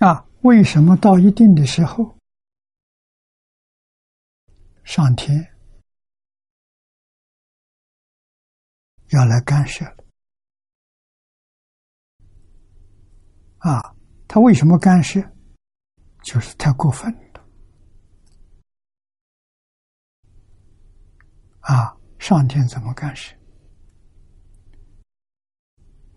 [0.00, 2.18] 啊，为什么到一定的时候，
[4.84, 5.46] 上天
[9.12, 10.04] 要来干涉了？
[13.58, 13.94] 啊，
[14.28, 15.20] 他为什么干涉？
[16.22, 17.46] 就是太过分了。
[21.60, 23.36] 啊，上天怎么干涉？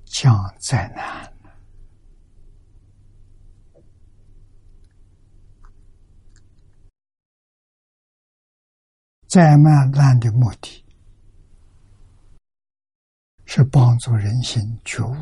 [0.05, 1.33] 降灾难。
[9.27, 10.82] 灾难难的目的，
[13.55, 15.15] 是帮助人心觉悟，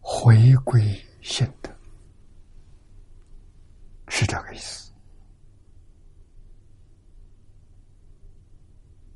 [0.00, 0.82] 回归
[1.22, 1.70] 心德，
[4.08, 4.92] 是这个意思。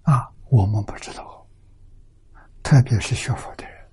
[0.02, 1.44] 啊，我们不知道，
[2.62, 3.90] 特别是学佛的人，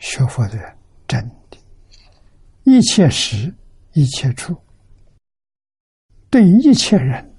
[0.00, 0.76] 学佛的人
[1.06, 1.56] 真的，
[2.64, 3.54] 一切时，
[3.92, 4.60] 一切处。
[6.28, 7.31] 对一切人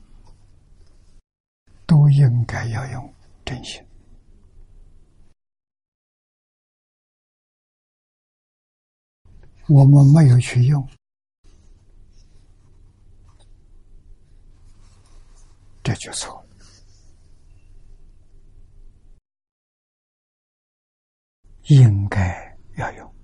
[1.94, 3.14] 都应该要用
[3.46, 3.80] 真心。
[9.70, 10.90] 我们没有去用，
[15.84, 16.48] 这就错了。
[21.68, 23.16] 应该要用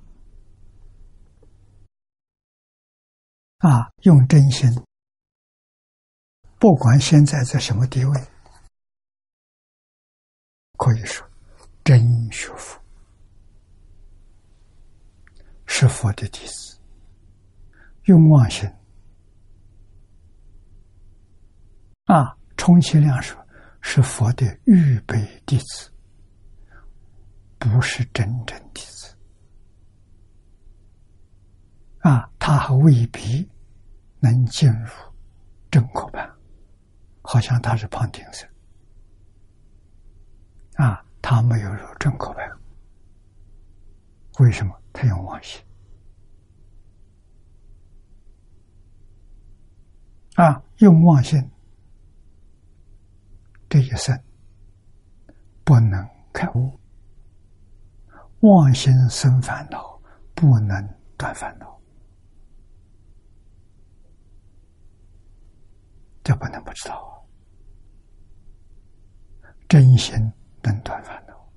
[3.57, 4.69] 啊，用真心。
[6.59, 8.28] 不管现在在什么地位，
[10.79, 11.27] 可以说
[11.83, 12.81] 真学佛
[15.65, 16.79] 是佛的弟子，
[18.05, 18.65] 用妄心
[22.05, 23.37] 啊，充其量说
[23.81, 25.91] 是佛的预备弟子，
[27.57, 29.13] 不是真正弟子
[31.99, 33.45] 啊，他还未必
[34.19, 34.89] 能进入
[35.69, 36.27] 正果班。
[37.21, 38.49] 好像他是旁听生
[40.79, 42.49] 啊，他没有入正口班。
[44.39, 44.73] 为什么？
[44.93, 45.61] 他用妄心
[50.35, 51.51] 啊，用妄心，
[53.69, 54.17] 这一生
[55.63, 56.79] 不能开悟，
[58.39, 60.01] 妄心生烦恼，
[60.33, 61.79] 不能断烦恼，
[66.23, 67.11] 这不能不知道啊。
[69.67, 70.15] 真心
[70.69, 71.51] 能断烦恼，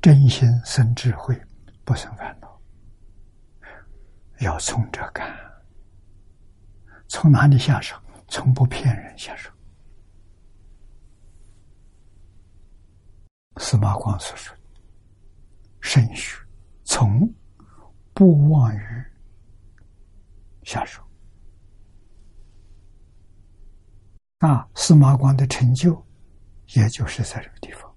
[0.00, 1.36] 真心生智慧，
[1.84, 2.60] 不生烦恼。
[4.38, 5.28] 要从这干，
[7.08, 8.00] 从哪里下手？
[8.28, 9.50] 从不骗人下手。
[13.56, 14.56] 司马光所说
[15.82, 16.38] ：“慎学，
[16.84, 17.28] 从
[18.14, 19.04] 不妄于
[20.62, 21.02] 下手。”
[24.38, 26.06] 啊，司马光的成就，
[26.76, 27.92] 也就是在这个地方，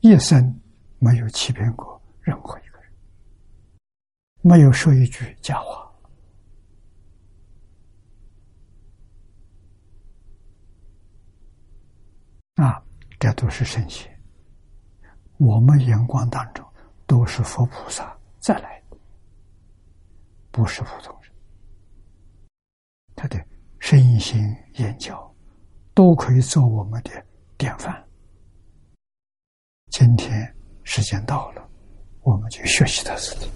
[0.00, 0.60] 一生
[0.98, 2.92] 没有欺骗过任何一个人，
[4.42, 5.90] 没有说一句假话。
[12.56, 12.82] 啊，
[13.18, 14.14] 这都是圣贤，
[15.38, 16.66] 我们眼光当中
[17.06, 18.82] 都是佛菩萨再来，
[20.50, 21.32] 不是普通人。
[23.16, 23.42] 他的
[23.78, 24.38] 身心
[24.74, 25.32] 眼教。
[25.94, 27.22] 都可以做我们的
[27.62, 28.04] 典范。
[29.92, 30.52] 今天
[30.82, 31.64] 时间到了，
[32.22, 33.48] 我们就学习到这里。